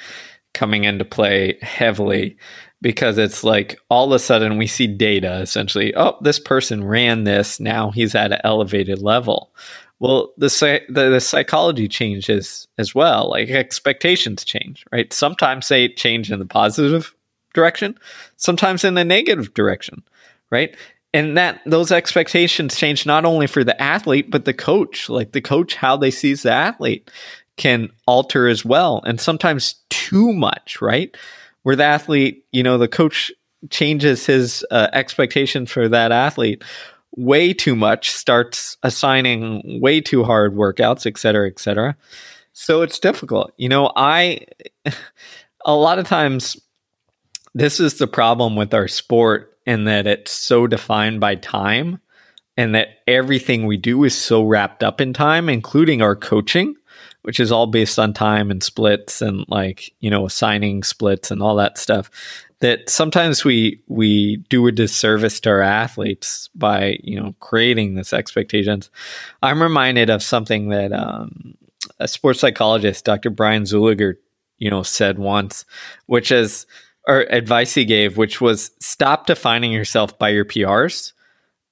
Coming 0.53 0.85
into 0.85 1.05
play 1.05 1.59
heavily 1.63 2.37
because 2.83 3.19
it's 3.19 3.45
like 3.45 3.79
all 3.89 4.07
of 4.07 4.13
a 4.13 4.19
sudden 4.19 4.57
we 4.57 4.67
see 4.67 4.87
data 4.87 5.41
essentially 5.41 5.95
oh 5.95 6.17
this 6.23 6.39
person 6.39 6.85
ran 6.85 7.25
this 7.25 7.61
now 7.61 7.91
he's 7.91 8.15
at 8.15 8.33
an 8.33 8.41
elevated 8.45 9.01
level 9.01 9.51
well 9.99 10.33
the, 10.39 10.49
the, 10.89 11.11
the 11.11 11.21
psychology 11.21 11.89
changes 11.89 12.67
as 12.79 12.95
well 12.95 13.31
like 13.31 13.51
expectations 13.51 14.45
change 14.45 14.85
right 14.93 15.13
sometimes 15.13 15.69
they 15.69 15.89
change 15.89 16.31
in 16.33 16.39
the 16.39 16.47
positive 16.47 17.15
direction 17.55 17.97
sometimes 18.37 18.85
in 18.85 18.95
the 18.95 19.05
negative 19.05 19.53
direction 19.55 20.03
right 20.51 20.77
and 21.13 21.37
that 21.37 21.61
those 21.67 21.91
expectations 21.91 22.77
change 22.77 23.05
not 23.05 23.25
only 23.25 23.47
for 23.47 23.65
the 23.65 23.81
athlete 23.83 24.31
but 24.31 24.45
the 24.45 24.55
coach 24.55 25.09
like 25.09 25.33
the 25.33 25.41
coach 25.41 25.75
how 25.75 25.97
they 25.97 26.11
sees 26.11 26.43
the 26.43 26.53
athlete 26.53 27.11
can 27.57 27.91
alter 28.07 28.49
as 28.49 28.65
well 28.65 29.03
and 29.05 29.21
sometimes 29.21 29.77
too 29.91 30.33
much 30.33 30.81
right 30.81 31.17
where 31.63 31.77
the 31.77 31.85
athlete, 31.85 32.45
you 32.53 32.63
know, 32.63 32.79
the 32.79 32.89
coach 32.89 33.33
changes 33.71 34.27
his 34.27 34.65
uh, 34.71 34.89
expectation 34.93 35.67
for 35.67 35.89
that 35.89 36.13
athlete 36.13 36.63
way 37.17 37.53
too 37.53 37.75
much, 37.75 38.11
starts 38.11 38.77
assigning 38.83 39.81
way 39.81 40.01
too 40.01 40.25
hard 40.25 40.55
workouts, 40.55 41.07
et 41.07 41.19
cetera, 41.19 41.49
et 41.49 41.59
cetera. 41.59 41.97
So 42.53 42.83
it's 42.83 42.99
difficult. 42.99 43.53
You 43.57 43.69
know, 43.69 43.93
I, 43.97 44.47
a 45.65 45.75
lot 45.75 45.99
of 45.99 46.07
times, 46.07 46.57
this 47.55 47.81
is 47.81 47.99
the 47.99 48.07
problem 48.07 48.57
with 48.57 48.75
our 48.75 48.89
sport 48.89 49.59
in 49.67 49.85
that 49.85 50.07
it's 50.07 50.31
so 50.31 50.67
defined 50.67 51.21
by 51.21 51.35
time 51.35 52.01
and 52.57 52.75
that 52.75 52.99
everything 53.07 53.67
we 53.67 53.77
do 53.77 54.05
is 54.05 54.15
so 54.15 54.43
wrapped 54.43 54.83
up 54.83 55.01
in 55.01 55.13
time, 55.13 55.49
including 55.49 56.03
our 56.03 56.17
coaching 56.17 56.75
which 57.23 57.39
is 57.41 57.53
all 57.53 57.67
based 57.67 57.99
on 57.99 58.13
time 58.13 58.51
and 58.51 58.63
splits 58.63 59.21
and 59.21 59.45
like 59.49 59.93
you 60.01 60.11
know 60.11 60.27
assigning 60.27 60.83
splits 60.83 61.31
and 61.31 61.43
all 61.43 61.57
that 61.57 61.79
stuff 61.79 62.11
that 62.61 62.89
sometimes 62.89 63.45
we 63.45 63.83
we 63.89 64.37
do 64.49 64.67
a 64.67 64.73
disservice 64.73 65.41
to 65.41 65.51
our 65.51 65.63
athletes 65.63 66.49
by 66.55 66.99
you 67.03 67.19
know 67.19 67.35
creating 67.41 67.95
this 67.95 68.13
expectations. 68.13 68.91
I'm 69.43 69.63
reminded 69.63 70.11
of 70.11 70.23
something 70.23 70.69
that 70.69 70.93
um, 70.93 71.55
a 71.99 72.07
sports 72.07 72.41
psychologist 72.41 73.05
dr 73.05 73.29
brian 73.31 73.65
zuleger 73.65 74.15
you 74.59 74.71
know 74.71 74.83
said 74.83 75.19
once 75.19 75.65
which 76.07 76.31
is 76.31 76.67
or 77.11 77.27
advice 77.31 77.75
he 77.75 77.85
gave 77.85 78.17
which 78.17 78.41
was 78.41 78.71
stop 78.81 79.27
defining 79.27 79.73
yourself 79.73 80.19
by 80.19 80.29
your 80.29 80.45
prs 80.45 81.13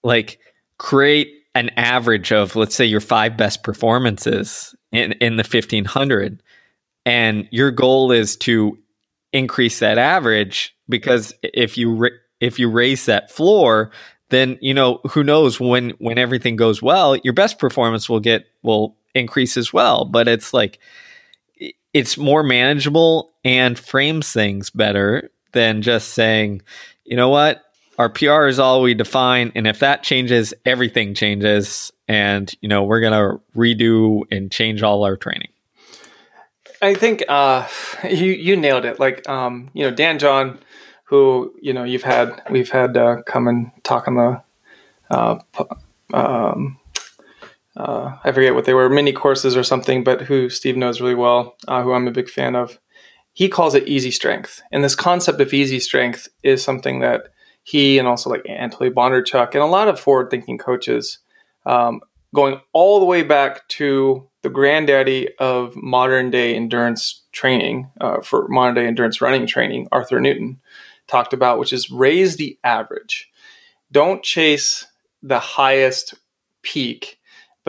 like 0.02 0.38
create 0.78 1.32
an 1.54 1.70
average 1.76 2.32
of 2.32 2.56
let's 2.56 2.74
say 2.74 2.84
your 2.84 3.00
five 3.00 3.36
best 3.36 3.62
performances 3.62 4.74
in, 4.92 5.12
in 5.12 5.36
the 5.36 5.42
1500 5.42 6.42
and 7.06 7.48
your 7.50 7.70
goal 7.70 8.12
is 8.12 8.36
to 8.36 8.78
increase 9.32 9.78
that 9.78 9.98
average 9.98 10.76
because 10.88 11.34
if 11.42 11.76
you 11.78 12.08
if 12.40 12.58
you 12.58 12.70
raise 12.70 13.06
that 13.06 13.30
floor 13.30 13.90
then 14.30 14.58
you 14.60 14.74
know 14.74 15.00
who 15.10 15.22
knows 15.22 15.60
when 15.60 15.90
when 15.98 16.18
everything 16.18 16.56
goes 16.56 16.82
well 16.82 17.16
your 17.16 17.32
best 17.32 17.58
performance 17.58 18.08
will 18.08 18.20
get 18.20 18.46
will 18.62 18.98
increase 19.14 19.56
as 19.56 19.72
well. 19.72 20.04
But 20.04 20.28
it's 20.28 20.54
like 20.54 20.78
it's 21.94 22.18
more 22.18 22.42
manageable 22.42 23.34
and 23.44 23.78
frames 23.78 24.32
things 24.32 24.70
better 24.70 25.30
than 25.52 25.82
just 25.82 26.10
saying 26.10 26.62
you 27.04 27.16
know 27.16 27.28
what 27.28 27.64
our 27.98 28.08
PR 28.08 28.46
is 28.46 28.60
all 28.60 28.80
we 28.80 28.94
define, 28.94 29.50
and 29.56 29.66
if 29.66 29.80
that 29.80 30.04
changes, 30.04 30.54
everything 30.64 31.14
changes, 31.14 31.92
and 32.06 32.52
you 32.60 32.68
know 32.68 32.84
we're 32.84 33.00
gonna 33.00 33.40
redo 33.56 34.22
and 34.30 34.52
change 34.52 34.82
all 34.82 35.04
our 35.04 35.16
training. 35.16 35.48
I 36.80 36.94
think 36.94 37.24
uh, 37.28 37.66
you 38.08 38.32
you 38.32 38.56
nailed 38.56 38.84
it. 38.84 39.00
Like 39.00 39.28
um, 39.28 39.70
you 39.74 39.84
know 39.84 39.90
Dan 39.90 40.20
John, 40.20 40.60
who 41.04 41.52
you 41.60 41.72
know 41.72 41.82
you've 41.82 42.04
had 42.04 42.40
we've 42.50 42.70
had 42.70 42.96
uh, 42.96 43.22
come 43.22 43.48
and 43.48 43.72
talk 43.82 44.06
on 44.06 44.14
the 44.14 44.42
uh, 45.10 45.38
um, 46.14 46.78
uh, 47.78 48.16
I 48.24 48.32
forget 48.32 48.54
what 48.54 48.64
they 48.64 48.74
were 48.74 48.88
mini 48.90 49.12
courses 49.12 49.56
or 49.56 49.62
something, 49.62 50.02
but 50.04 50.22
who 50.22 50.50
Steve 50.50 50.76
knows 50.76 51.00
really 51.00 51.14
well, 51.14 51.56
uh, 51.68 51.82
who 51.82 51.92
I'm 51.92 52.08
a 52.08 52.12
big 52.12 52.28
fan 52.28 52.56
of. 52.56 52.78
He 53.32 53.48
calls 53.48 53.74
it 53.74 53.86
easy 53.86 54.10
strength, 54.10 54.60
and 54.72 54.82
this 54.82 54.96
concept 54.96 55.40
of 55.40 55.54
easy 55.54 55.78
strength 55.78 56.28
is 56.42 56.62
something 56.62 57.00
that 57.00 57.28
he 57.62 57.98
and 57.98 58.08
also 58.08 58.30
like 58.30 58.42
Anatoly 58.44 58.90
Bondarchuk 58.90 59.52
and 59.52 59.62
a 59.62 59.66
lot 59.66 59.88
of 59.88 60.00
forward 60.00 60.30
thinking 60.30 60.58
coaches 60.58 61.18
um, 61.66 62.00
going 62.34 62.60
all 62.72 62.98
the 62.98 63.06
way 63.06 63.22
back 63.22 63.68
to 63.68 64.28
the 64.42 64.48
granddaddy 64.48 65.28
of 65.38 65.76
modern 65.76 66.30
day 66.30 66.54
endurance 66.54 67.22
training 67.32 67.90
uh, 68.00 68.20
for 68.20 68.48
modern 68.48 68.74
day 68.74 68.86
endurance 68.86 69.20
running 69.20 69.46
training, 69.46 69.86
Arthur 69.92 70.20
Newton, 70.20 70.60
talked 71.06 71.32
about, 71.32 71.58
which 71.58 71.72
is 71.72 71.90
raise 71.90 72.36
the 72.36 72.58
average. 72.64 73.30
Don't 73.92 74.22
chase 74.22 74.86
the 75.22 75.38
highest 75.38 76.14
peak, 76.62 77.17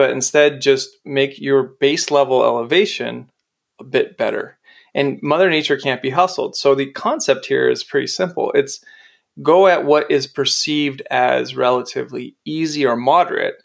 but 0.00 0.12
instead 0.12 0.62
just 0.62 0.96
make 1.04 1.38
your 1.38 1.62
base 1.78 2.10
level 2.10 2.42
elevation 2.42 3.30
a 3.78 3.84
bit 3.84 4.16
better. 4.16 4.56
And 4.94 5.18
Mother 5.22 5.50
Nature 5.50 5.76
can't 5.76 6.00
be 6.00 6.08
hustled. 6.08 6.56
So 6.56 6.74
the 6.74 6.90
concept 6.92 7.44
here 7.44 7.68
is 7.68 7.84
pretty 7.84 8.06
simple. 8.06 8.50
It's 8.54 8.82
go 9.42 9.66
at 9.66 9.84
what 9.84 10.10
is 10.10 10.26
perceived 10.26 11.02
as 11.10 11.54
relatively 11.54 12.34
easy 12.46 12.86
or 12.86 12.96
moderate. 12.96 13.56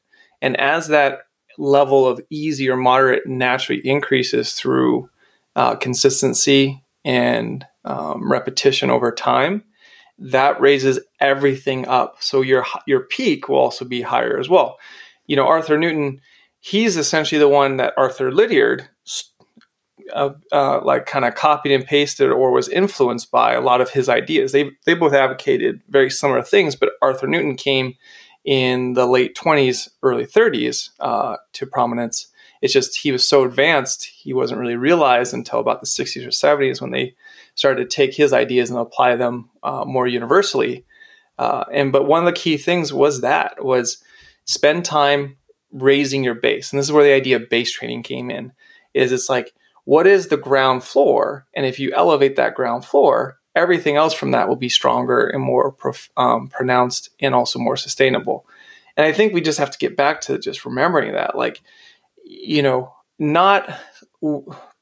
And 0.41 0.59
as 0.59 0.89
that 0.89 1.19
level 1.57 2.05
of 2.05 2.19
easy 2.29 2.69
or 2.69 2.75
moderate 2.75 3.25
naturally 3.25 3.81
increases 3.87 4.51
through 4.51 5.09
uh, 5.55 5.77
consistency 5.77 6.83
and 7.05 7.65
um, 7.85 8.29
repetition 8.29 8.89
over 8.89 9.09
time, 9.09 9.63
that 10.19 10.59
raises 10.59 10.99
everything 11.21 11.87
up. 11.87 12.17
So 12.19 12.41
your 12.41 12.65
your 12.85 13.05
peak 13.05 13.47
will 13.47 13.59
also 13.59 13.85
be 13.85 14.01
higher 14.01 14.37
as 14.37 14.49
well. 14.49 14.77
You 15.27 15.35
know, 15.35 15.47
Arthur 15.47 15.77
Newton, 15.77 16.21
he's 16.59 16.97
essentially 16.97 17.39
the 17.39 17.47
one 17.47 17.77
that 17.77 17.93
Arthur 17.97 18.31
Lydiard 18.31 18.89
uh, 20.13 20.31
uh, 20.51 20.81
like 20.83 21.05
kind 21.05 21.25
of 21.25 21.35
copied 21.35 21.71
and 21.73 21.85
pasted 21.85 22.29
or 22.29 22.51
was 22.51 22.69
influenced 22.69 23.31
by 23.31 23.53
a 23.53 23.61
lot 23.61 23.81
of 23.81 23.89
his 23.91 24.09
ideas. 24.09 24.51
They 24.51 24.71
they 24.85 24.93
both 24.93 25.13
advocated 25.13 25.81
very 25.89 26.09
similar 26.09 26.41
things, 26.41 26.75
but 26.75 26.93
Arthur 27.01 27.27
Newton 27.27 27.55
came 27.55 27.95
in 28.43 28.93
the 28.93 29.07
late 29.07 29.35
20s, 29.35 29.89
early 30.03 30.25
30s 30.25 30.91
uh, 30.99 31.37
to 31.53 31.65
prominence. 31.65 32.27
It's 32.61 32.73
just 32.73 32.99
he 32.99 33.11
was 33.11 33.27
so 33.27 33.43
advanced, 33.43 34.05
he 34.05 34.33
wasn't 34.33 34.59
really 34.59 34.75
realized 34.75 35.33
until 35.33 35.59
about 35.59 35.81
the 35.81 35.87
60s 35.87 36.25
or 36.25 36.29
70s 36.29 36.81
when 36.81 36.91
they 36.91 37.15
started 37.55 37.89
to 37.89 37.95
take 37.95 38.13
his 38.13 38.33
ideas 38.33 38.69
and 38.69 38.79
apply 38.79 39.15
them 39.15 39.49
uh, 39.63 39.83
more 39.85 40.07
universally. 40.07 40.85
Uh, 41.37 41.65
and 41.71 41.91
but 41.91 42.07
one 42.07 42.19
of 42.19 42.25
the 42.25 42.39
key 42.39 42.57
things 42.57 42.93
was 42.93 43.21
that 43.21 43.63
was 43.63 44.03
spend 44.45 44.85
time 44.85 45.37
raising 45.71 46.23
your 46.23 46.35
base, 46.35 46.71
and 46.71 46.79
this 46.79 46.87
is 46.87 46.91
where 46.91 47.03
the 47.03 47.13
idea 47.13 47.35
of 47.35 47.49
base 47.49 47.71
training 47.71 48.03
came 48.03 48.31
in. 48.31 48.53
Is 48.93 49.11
it's 49.11 49.29
like 49.29 49.53
what 49.83 50.07
is 50.07 50.27
the 50.27 50.37
ground 50.37 50.83
floor, 50.83 51.47
and 51.53 51.65
if 51.65 51.79
you 51.79 51.91
elevate 51.93 52.37
that 52.37 52.55
ground 52.55 52.85
floor, 52.85 53.39
everything 53.55 53.95
else 53.95 54.13
from 54.13 54.31
that 54.31 54.47
will 54.47 54.55
be 54.55 54.69
stronger 54.69 55.27
and 55.27 55.41
more 55.41 55.71
prof- 55.71 56.09
um, 56.17 56.47
pronounced 56.47 57.09
and 57.19 57.33
also 57.33 57.59
more 57.59 57.77
sustainable. 57.77 58.45
And 58.97 59.05
I 59.05 59.11
think 59.11 59.33
we 59.33 59.41
just 59.41 59.59
have 59.59 59.71
to 59.71 59.77
get 59.77 59.97
back 59.97 60.21
to 60.21 60.39
just 60.39 60.65
remembering 60.65 61.13
that, 61.13 61.37
like, 61.37 61.61
you 62.23 62.61
know, 62.61 62.93
not 63.19 63.69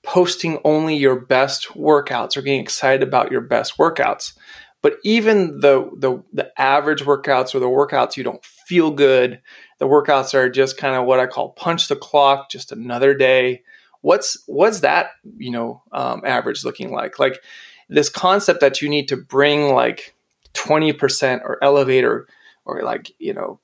posting 0.03 0.59
only 0.63 0.95
your 0.95 1.19
best 1.19 1.69
workouts 1.69 2.37
or 2.37 2.41
getting 2.41 2.61
excited 2.61 3.01
about 3.01 3.31
your 3.31 3.41
best 3.41 3.77
workouts, 3.77 4.33
but 4.83 4.97
even 5.03 5.61
the 5.61 5.89
the, 5.97 6.23
the 6.31 6.61
average 6.61 7.01
workouts 7.01 7.55
or 7.55 7.59
the 7.59 7.65
workouts 7.65 8.15
you 8.15 8.23
don't 8.23 8.45
feel 8.45 8.91
good, 8.91 9.41
the 9.79 9.87
workouts 9.87 10.35
are 10.35 10.47
just 10.47 10.77
kind 10.77 10.95
of 10.95 11.05
what 11.05 11.19
I 11.19 11.25
call 11.25 11.49
punch 11.53 11.87
the 11.87 11.95
clock, 11.95 12.51
just 12.51 12.71
another 12.71 13.15
day. 13.15 13.63
What's 14.01 14.43
what's 14.45 14.81
that 14.81 15.09
you 15.37 15.49
know 15.49 15.81
um, 15.91 16.21
average 16.23 16.63
looking 16.63 16.91
like? 16.91 17.17
Like 17.17 17.41
this 17.89 18.09
concept 18.09 18.59
that 18.61 18.81
you 18.81 18.89
need 18.89 19.07
to 19.07 19.17
bring 19.17 19.73
like 19.73 20.15
20% 20.53 21.41
or 21.41 21.63
elevate 21.63 22.03
or, 22.03 22.27
or 22.65 22.81
like, 22.83 23.11
you 23.19 23.33
know, 23.33 23.59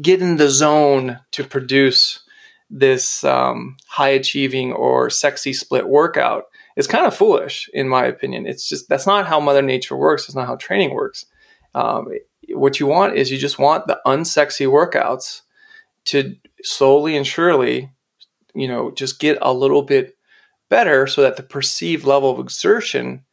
get 0.00 0.20
in 0.20 0.36
the 0.36 0.50
zone 0.50 1.20
to 1.32 1.44
produce 1.44 2.20
this 2.70 3.24
um, 3.24 3.76
high 3.86 4.10
achieving 4.10 4.72
or 4.72 5.08
sexy 5.08 5.52
split 5.52 5.88
workout 5.88 6.44
is 6.78 6.86
kind 6.86 7.04
of 7.04 7.14
foolish, 7.14 7.68
in 7.74 7.88
my 7.88 8.06
opinion. 8.06 8.46
It's 8.46 8.68
just 8.68 8.88
that's 8.88 9.06
not 9.06 9.26
how 9.26 9.40
Mother 9.40 9.62
Nature 9.62 9.96
works. 9.96 10.26
It's 10.26 10.36
not 10.36 10.46
how 10.46 10.54
training 10.54 10.94
works. 10.94 11.26
Um, 11.74 12.06
what 12.50 12.78
you 12.78 12.86
want 12.86 13.16
is 13.16 13.30
you 13.32 13.36
just 13.36 13.58
want 13.58 13.88
the 13.88 14.00
unsexy 14.06 14.66
workouts 14.66 15.42
to 16.06 16.36
slowly 16.62 17.16
and 17.16 17.26
surely, 17.26 17.90
you 18.54 18.68
know, 18.68 18.92
just 18.92 19.18
get 19.18 19.38
a 19.42 19.52
little 19.52 19.82
bit 19.82 20.16
better 20.68 21.08
so 21.08 21.20
that 21.20 21.36
the 21.36 21.42
perceived 21.42 22.04
level 22.04 22.30
of 22.30 22.38
exertion 22.38 23.24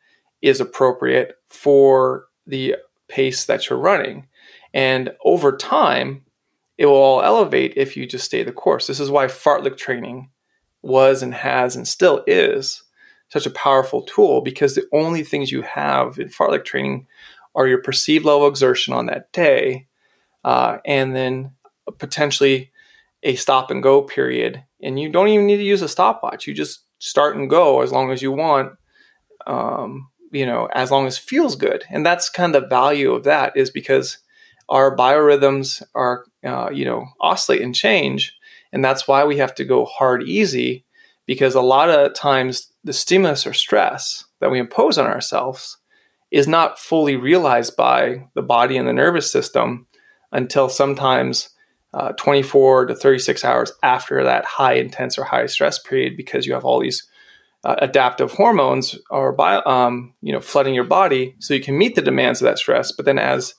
is 0.41 0.59
appropriate 0.59 1.37
for 1.47 2.25
the 2.47 2.75
pace 3.07 3.45
that 3.45 3.69
you're 3.69 3.79
running. 3.79 4.25
And 4.73 5.11
over 5.23 5.55
time, 5.55 6.25
it 6.79 6.87
will 6.87 6.95
all 6.95 7.21
elevate 7.21 7.73
if 7.77 7.95
you 7.95 8.07
just 8.07 8.25
stay 8.25 8.41
the 8.41 8.51
course. 8.51 8.87
This 8.87 8.99
is 8.99 9.11
why 9.11 9.27
fartlek 9.27 9.77
training 9.77 10.31
was 10.81 11.21
and 11.21 11.33
has 11.33 11.75
and 11.75 11.87
still 11.87 12.23
is 12.25 12.81
such 13.29 13.45
a 13.45 13.51
powerful 13.51 14.01
tool 14.03 14.41
because 14.41 14.75
the 14.75 14.85
only 14.93 15.23
things 15.23 15.51
you 15.51 15.61
have 15.61 16.19
in 16.19 16.29
fartlek 16.29 16.65
training 16.65 17.07
are 17.55 17.67
your 17.67 17.81
perceived 17.81 18.25
level 18.25 18.45
of 18.45 18.51
exertion 18.51 18.93
on 18.93 19.07
that 19.07 19.31
day 19.31 19.87
uh, 20.43 20.77
and 20.85 21.15
then 21.15 21.51
potentially 21.97 22.71
a 23.23 23.35
stop 23.35 23.71
and 23.71 23.81
go 23.81 24.01
period. 24.01 24.63
And 24.81 24.99
you 24.99 25.09
don't 25.09 25.29
even 25.29 25.47
need 25.47 25.57
to 25.57 25.63
use 25.63 25.81
a 25.81 25.89
stopwatch. 25.89 26.47
You 26.47 26.53
just 26.53 26.81
start 26.99 27.35
and 27.35 27.49
go 27.49 27.81
as 27.81 27.91
long 27.91 28.11
as 28.11 28.21
you 28.21 28.31
want 28.31 28.73
um, 29.47 30.09
you 30.31 30.45
know, 30.45 30.67
as 30.73 30.91
long 30.91 31.07
as 31.07 31.17
feels 31.17 31.55
good. 31.55 31.85
And 31.89 32.05
that's 32.05 32.29
kind 32.29 32.55
of 32.55 32.63
the 32.63 32.67
value 32.67 33.13
of 33.13 33.23
that 33.23 33.55
is 33.55 33.69
because 33.69 34.17
our 34.67 34.95
biorhythms 34.95 35.83
are, 35.93 36.25
uh, 36.43 36.69
you 36.73 36.85
know, 36.85 37.07
oscillate 37.21 37.61
and 37.61 37.75
change. 37.75 38.35
And 38.73 38.83
that's 38.83 39.07
why 39.07 39.23
we 39.23 39.37
have 39.37 39.55
to 39.55 39.63
go 39.63 39.85
hard 39.85 40.23
easy 40.23 40.85
because 41.25 41.55
a 41.55 41.61
lot 41.61 41.89
of 41.89 42.13
times 42.13 42.71
the 42.85 42.93
stimulus 42.93 43.45
or 43.45 43.53
stress 43.53 44.23
that 44.39 44.51
we 44.51 44.59
impose 44.59 44.97
on 44.97 45.05
ourselves 45.07 45.77
is 46.31 46.47
not 46.47 46.79
fully 46.79 47.15
realized 47.15 47.75
by 47.75 48.27
the 48.35 48.41
body 48.41 48.77
and 48.77 48.87
the 48.87 48.93
nervous 48.93 49.29
system 49.29 49.87
until 50.31 50.69
sometimes 50.69 51.49
uh, 51.93 52.11
24 52.13 52.87
to 52.87 52.95
36 52.95 53.43
hours 53.43 53.71
after 53.83 54.23
that 54.23 54.45
high 54.45 54.73
intense 54.73 55.17
or 55.17 55.23
high 55.23 55.45
stress 55.45 55.79
period 55.79 56.15
because 56.15 56.45
you 56.45 56.53
have 56.53 56.65
all 56.65 56.79
these 56.79 57.07
uh, 57.63 57.75
adaptive 57.79 58.31
hormones 58.31 58.97
are 59.09 59.31
bio, 59.31 59.63
um, 59.65 60.13
you 60.21 60.31
know 60.31 60.41
flooding 60.41 60.75
your 60.75 60.83
body 60.83 61.35
so 61.39 61.53
you 61.53 61.61
can 61.61 61.77
meet 61.77 61.95
the 61.95 62.01
demands 62.01 62.41
of 62.41 62.45
that 62.45 62.59
stress. 62.59 62.91
But 62.91 63.05
then 63.05 63.17
as 63.17 63.55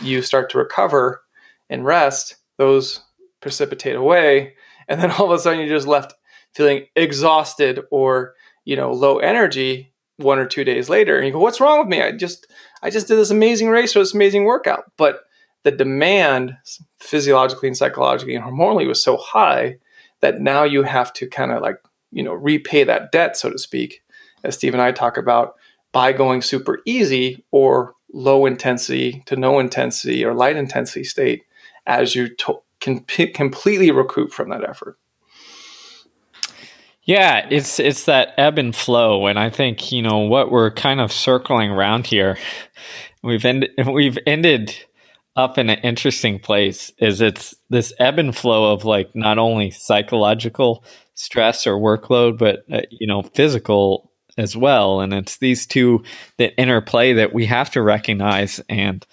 you 0.00 0.22
start 0.22 0.50
to 0.50 0.58
recover 0.58 1.22
and 1.70 1.84
rest 1.84 2.36
those 2.56 3.00
precipitate 3.40 3.94
away. 3.94 4.54
And 4.88 5.00
then 5.00 5.10
all 5.10 5.26
of 5.26 5.32
a 5.32 5.38
sudden 5.38 5.60
you're 5.60 5.68
just 5.68 5.86
left 5.86 6.14
feeling 6.54 6.86
exhausted 6.96 7.80
or 7.90 8.34
you 8.66 8.76
know 8.76 8.92
low 8.92 9.18
energy 9.18 9.94
one 10.18 10.38
or 10.38 10.46
two 10.46 10.64
days 10.64 10.90
later 10.90 11.16
and 11.16 11.26
you 11.26 11.32
go 11.32 11.38
what's 11.38 11.60
wrong 11.60 11.78
with 11.78 11.88
me 11.88 12.02
i 12.02 12.12
just 12.12 12.46
i 12.82 12.90
just 12.90 13.08
did 13.08 13.16
this 13.16 13.30
amazing 13.30 13.68
race 13.68 13.96
or 13.96 14.00
this 14.00 14.14
amazing 14.14 14.44
workout 14.44 14.84
but 14.98 15.20
the 15.66 15.72
demand 15.72 16.56
physiologically 17.00 17.66
and 17.66 17.76
psychologically 17.76 18.36
and 18.36 18.44
hormonally 18.44 18.86
was 18.86 19.02
so 19.02 19.16
high 19.16 19.76
that 20.20 20.40
now 20.40 20.62
you 20.62 20.84
have 20.84 21.12
to 21.12 21.26
kind 21.26 21.50
of 21.50 21.60
like 21.60 21.78
you 22.12 22.22
know 22.22 22.32
repay 22.32 22.84
that 22.84 23.10
debt, 23.12 23.36
so 23.36 23.50
to 23.50 23.58
speak, 23.58 24.00
as 24.44 24.54
Steve 24.54 24.74
and 24.74 24.82
I 24.82 24.92
talk 24.92 25.16
about, 25.16 25.54
by 25.92 26.12
going 26.12 26.40
super 26.40 26.80
easy 26.86 27.44
or 27.50 27.94
low 28.12 28.46
intensity 28.46 29.24
to 29.26 29.34
no 29.34 29.58
intensity 29.58 30.24
or 30.24 30.34
light 30.34 30.56
intensity 30.56 31.02
state 31.02 31.42
as 31.84 32.14
you 32.14 32.34
to- 32.36 32.62
can 32.80 33.00
p- 33.00 33.26
completely 33.26 33.90
recoup 33.90 34.32
from 34.32 34.50
that 34.50 34.68
effort. 34.68 34.96
Yeah, 37.06 37.46
it's 37.50 37.78
it's 37.78 38.04
that 38.06 38.34
ebb 38.36 38.58
and 38.58 38.74
flow, 38.74 39.26
and 39.26 39.38
I 39.38 39.48
think 39.48 39.92
you 39.92 40.02
know 40.02 40.18
what 40.18 40.50
we're 40.50 40.72
kind 40.72 41.00
of 41.00 41.12
circling 41.12 41.70
around 41.70 42.06
here. 42.06 42.36
We've 43.22 43.44
ended 43.44 43.70
we've 43.86 44.18
ended 44.26 44.76
up 45.36 45.56
in 45.56 45.70
an 45.70 45.78
interesting 45.84 46.40
place. 46.40 46.90
Is 46.98 47.20
it's 47.20 47.54
this 47.70 47.92
ebb 48.00 48.18
and 48.18 48.36
flow 48.36 48.72
of 48.72 48.84
like 48.84 49.14
not 49.14 49.38
only 49.38 49.70
psychological 49.70 50.84
stress 51.14 51.64
or 51.64 51.76
workload, 51.78 52.38
but 52.38 52.64
uh, 52.72 52.82
you 52.90 53.06
know, 53.06 53.22
physical 53.22 54.12
as 54.36 54.56
well. 54.56 55.00
And 55.00 55.14
it's 55.14 55.38
these 55.38 55.64
two 55.64 56.02
that 56.38 56.60
interplay 56.60 57.12
that 57.14 57.32
we 57.32 57.46
have 57.46 57.70
to 57.70 57.82
recognize 57.82 58.60
and 58.68 59.06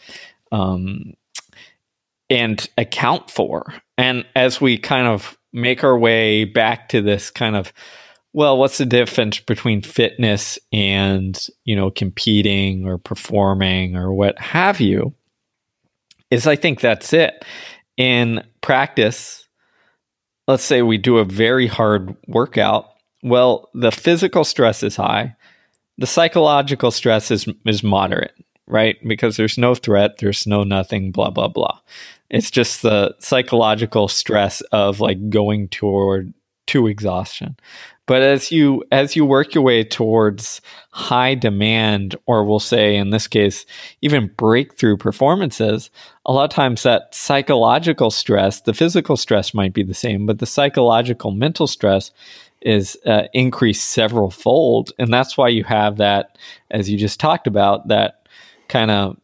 um, 0.51 1.13
and 2.27 2.67
account 2.75 3.29
for. 3.29 3.71
And 3.99 4.25
as 4.35 4.59
we 4.59 4.79
kind 4.79 5.07
of 5.07 5.37
make 5.53 5.83
our 5.83 5.97
way 5.97 6.43
back 6.45 6.89
to 6.89 7.01
this 7.01 7.29
kind 7.29 7.55
of 7.55 7.71
well, 8.33 8.57
what's 8.57 8.79
the 8.79 8.85
difference 8.85 9.39
between 9.39 9.83
fitness 9.83 10.57
and, 10.71 11.47
you 11.65 11.75
know, 11.75 11.91
competing 11.91 12.87
or 12.87 12.97
performing 12.97 13.95
or 13.95 14.11
what 14.11 14.39
have 14.39 14.81
you? 14.81 15.13
Is 16.31 16.47
I 16.47 16.55
think 16.55 16.81
that's 16.81 17.13
it. 17.13 17.45
In 17.95 18.43
practice, 18.61 19.47
let's 20.47 20.63
say 20.63 20.81
we 20.81 20.97
do 20.97 21.19
a 21.19 21.25
very 21.25 21.67
hard 21.67 22.15
workout. 22.27 22.89
Well, 23.21 23.69
the 23.75 23.91
physical 23.91 24.43
stress 24.43 24.81
is 24.81 24.95
high. 24.95 25.35
The 25.99 26.07
psychological 26.07 26.89
stress 26.89 27.29
is 27.29 27.47
is 27.67 27.83
moderate, 27.83 28.33
right? 28.65 28.97
Because 29.07 29.37
there's 29.37 29.59
no 29.59 29.75
threat, 29.75 30.17
there's 30.17 30.47
no 30.47 30.63
nothing, 30.63 31.11
blah 31.11 31.29
blah 31.29 31.49
blah. 31.49 31.79
It's 32.33 32.49
just 32.49 32.81
the 32.81 33.15
psychological 33.19 34.07
stress 34.07 34.61
of 34.71 34.99
like 34.99 35.29
going 35.29 35.67
toward 35.69 36.33
to 36.65 36.87
exhaustion. 36.87 37.55
But 38.07 38.23
as 38.23 38.51
you 38.51 38.83
as 38.91 39.15
you 39.15 39.23
work 39.23 39.53
your 39.53 39.63
way 39.63 39.83
towards 39.83 40.59
high 40.89 41.35
demand, 41.35 42.15
or 42.25 42.43
we'll 42.43 42.59
say 42.59 42.95
in 42.95 43.11
this 43.11 43.27
case, 43.27 43.67
even 44.01 44.31
breakthrough 44.35 44.97
performances, 44.97 45.91
a 46.25 46.33
lot 46.33 46.45
of 46.45 46.49
times 46.49 46.81
that 46.83 47.13
psychological 47.13 48.09
stress, 48.09 48.61
the 48.61 48.73
physical 48.73 49.15
stress 49.15 49.53
might 49.53 49.73
be 49.73 49.83
the 49.83 49.93
same, 49.93 50.25
but 50.25 50.39
the 50.39 50.47
psychological 50.47 51.29
mental 51.29 51.67
stress 51.67 52.11
is 52.61 52.97
uh, 53.05 53.23
increased 53.33 53.91
several 53.91 54.31
fold, 54.31 54.91
and 54.97 55.13
that's 55.13 55.37
why 55.37 55.49
you 55.49 55.63
have 55.65 55.97
that, 55.97 56.37
as 56.71 56.89
you 56.89 56.97
just 56.97 57.19
talked 57.19 57.45
about, 57.45 57.89
that 57.89 58.27
kind 58.69 58.89
of 58.89 59.17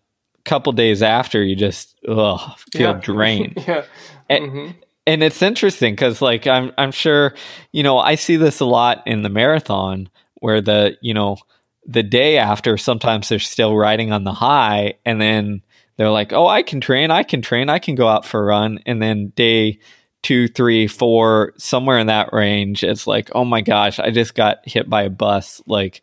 couple 0.46 0.72
days 0.74 1.02
after 1.02 1.44
you 1.44 1.56
just 1.56 1.96
ugh, 2.08 2.40
feel 2.74 2.92
Yeah. 2.92 3.00
drained. 3.02 3.64
yeah. 3.68 3.84
And, 4.30 4.44
Mhm. 4.52 4.76
and 5.08 5.24
it's 5.24 5.42
interesting 5.42 5.94
because 5.94 6.22
like 6.22 6.48
I'm 6.48 6.72
I'm 6.78 6.92
sure 6.92 7.34
you 7.72 7.84
know 7.84 7.98
I 7.98 8.16
see 8.16 8.36
this 8.38 8.60
a 8.60 8.66
lot 8.66 9.04
in 9.06 9.24
the 9.24 9.30
marathon 9.30 10.10
where 10.36 10.62
the 10.62 10.98
you 11.02 11.14
know 11.14 11.38
the 11.86 12.04
day 12.04 12.38
after 12.38 12.78
sometimes 12.78 13.30
they're 13.30 13.40
still 13.40 13.76
riding 13.76 14.12
on 14.12 14.24
the 14.24 14.34
high 14.34 14.96
and 15.06 15.20
then 15.20 15.62
they're 15.98 16.12
like 16.12 16.32
oh 16.34 16.46
I 16.48 16.62
can 16.62 16.80
train 16.82 17.10
I 17.12 17.24
can 17.24 17.42
train 17.42 17.70
I 17.70 17.80
can 17.80 17.96
go 17.96 18.08
out 18.08 18.26
for 18.26 18.40
a 18.42 18.46
run 18.46 18.80
and 18.86 19.02
then 19.02 19.34
day 19.36 19.80
two 20.22 20.48
three 20.48 20.86
four 20.88 21.54
somewhere 21.58 21.98
in 21.98 22.08
that 22.08 22.32
range 22.34 22.84
it's 22.84 23.08
like 23.08 23.30
oh 23.34 23.46
my 23.46 23.62
gosh 23.62 24.00
I 24.00 24.12
just 24.12 24.36
got 24.36 24.58
hit 24.68 24.90
by 24.90 25.04
a 25.04 25.10
bus 25.10 25.62
like 25.66 26.02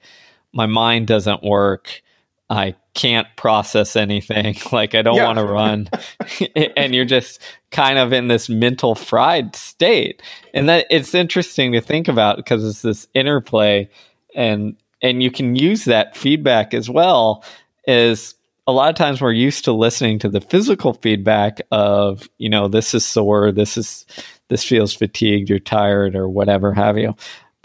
my 0.53 0.67
mind 0.67 1.07
doesn't 1.07 1.43
work 1.45 2.03
I 2.51 2.75
can't 2.97 3.29
process 3.37 3.95
anything. 3.95 4.57
Like 4.73 4.97
I 4.97 5.03
don't 5.03 5.17
Yeah. 5.17 5.27
want 5.27 5.39
to 5.39 5.45
run 5.45 5.89
and 6.77 6.95
you're 6.95 7.05
just 7.05 7.41
kind 7.71 7.99
of 7.99 8.13
in 8.13 8.27
this 8.27 8.49
mental 8.49 8.95
fried 8.97 9.55
state. 9.55 10.21
And 10.53 10.69
that 10.69 10.87
it's 10.91 11.15
interesting 11.15 11.73
to 11.73 11.81
think 11.81 12.09
about 12.09 12.37
because 12.39 12.65
it's 12.65 12.83
this 12.83 13.07
interplay 13.15 13.89
and 14.35 14.77
and 15.03 15.23
you 15.23 15.31
can 15.31 15.55
use 15.55 15.85
that 15.85 16.17
feedback 16.17 16.75
as 16.75 16.91
well 16.91 17.45
is 17.87 18.35
a 18.67 18.73
lot 18.73 18.89
of 18.91 18.97
times 18.97 19.21
we're 19.21 19.31
used 19.33 19.65
to 19.67 19.73
listening 19.73 20.19
to 20.21 20.29
the 20.29 20.41
physical 20.41 20.95
feedback 20.95 21.61
of 21.71 22.29
you 22.39 22.49
know 22.49 22.67
this 22.67 22.95
is 22.95 23.07
sore. 23.07 23.53
This 23.53 23.77
is 23.77 24.07
this 24.49 24.65
feels 24.65 24.95
fatigued. 24.95 25.49
You're 25.51 25.59
tired 25.61 26.17
or 26.17 26.29
whatever 26.29 26.73
have 26.73 26.99
you 26.99 27.15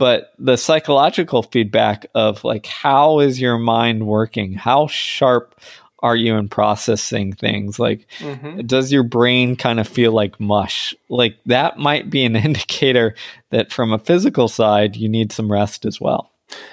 but 0.01 0.33
the 0.39 0.57
psychological 0.57 1.43
feedback 1.43 2.07
of 2.15 2.43
like 2.43 2.65
how 2.65 3.19
is 3.19 3.39
your 3.39 3.59
mind 3.59 4.07
working 4.07 4.53
how 4.53 4.87
sharp 4.87 5.61
are 5.99 6.15
you 6.15 6.35
in 6.35 6.49
processing 6.49 7.31
things 7.33 7.77
like 7.77 8.07
Mhm. 8.19 8.65
does 8.65 8.91
your 8.91 9.03
brain 9.03 9.55
kind 9.55 9.79
of 9.79 9.87
feel 9.87 10.11
like 10.11 10.39
mush 10.39 10.95
like 11.07 11.37
that 11.45 11.77
might 11.77 12.09
be 12.09 12.25
an 12.25 12.35
indicator 12.47 13.13
that 13.51 13.71
from 13.71 13.93
a 13.93 13.99
physical 13.99 14.47
side 14.47 14.95
you 14.95 15.07
need 15.07 15.31
some 15.31 15.51
rest 15.51 15.85
as 15.85 16.01
well 16.01 16.31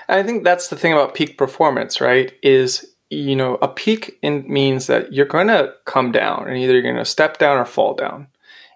I 0.08 0.22
think 0.22 0.42
that's 0.42 0.68
the 0.68 0.76
thing 0.76 0.92
about 0.92 1.14
peak 1.14 1.38
performance, 1.38 2.00
right? 2.00 2.32
Is 2.42 2.84
you 3.10 3.36
know 3.36 3.58
a 3.62 3.68
peak 3.68 4.18
in, 4.22 4.44
means 4.52 4.86
that 4.86 5.12
you're 5.12 5.26
going 5.26 5.46
to 5.48 5.72
come 5.84 6.10
down, 6.12 6.48
and 6.48 6.56
either 6.56 6.72
you're 6.72 6.82
going 6.82 6.96
to 6.96 7.04
step 7.04 7.38
down 7.38 7.58
or 7.58 7.64
fall 7.64 7.94
down, 7.94 8.26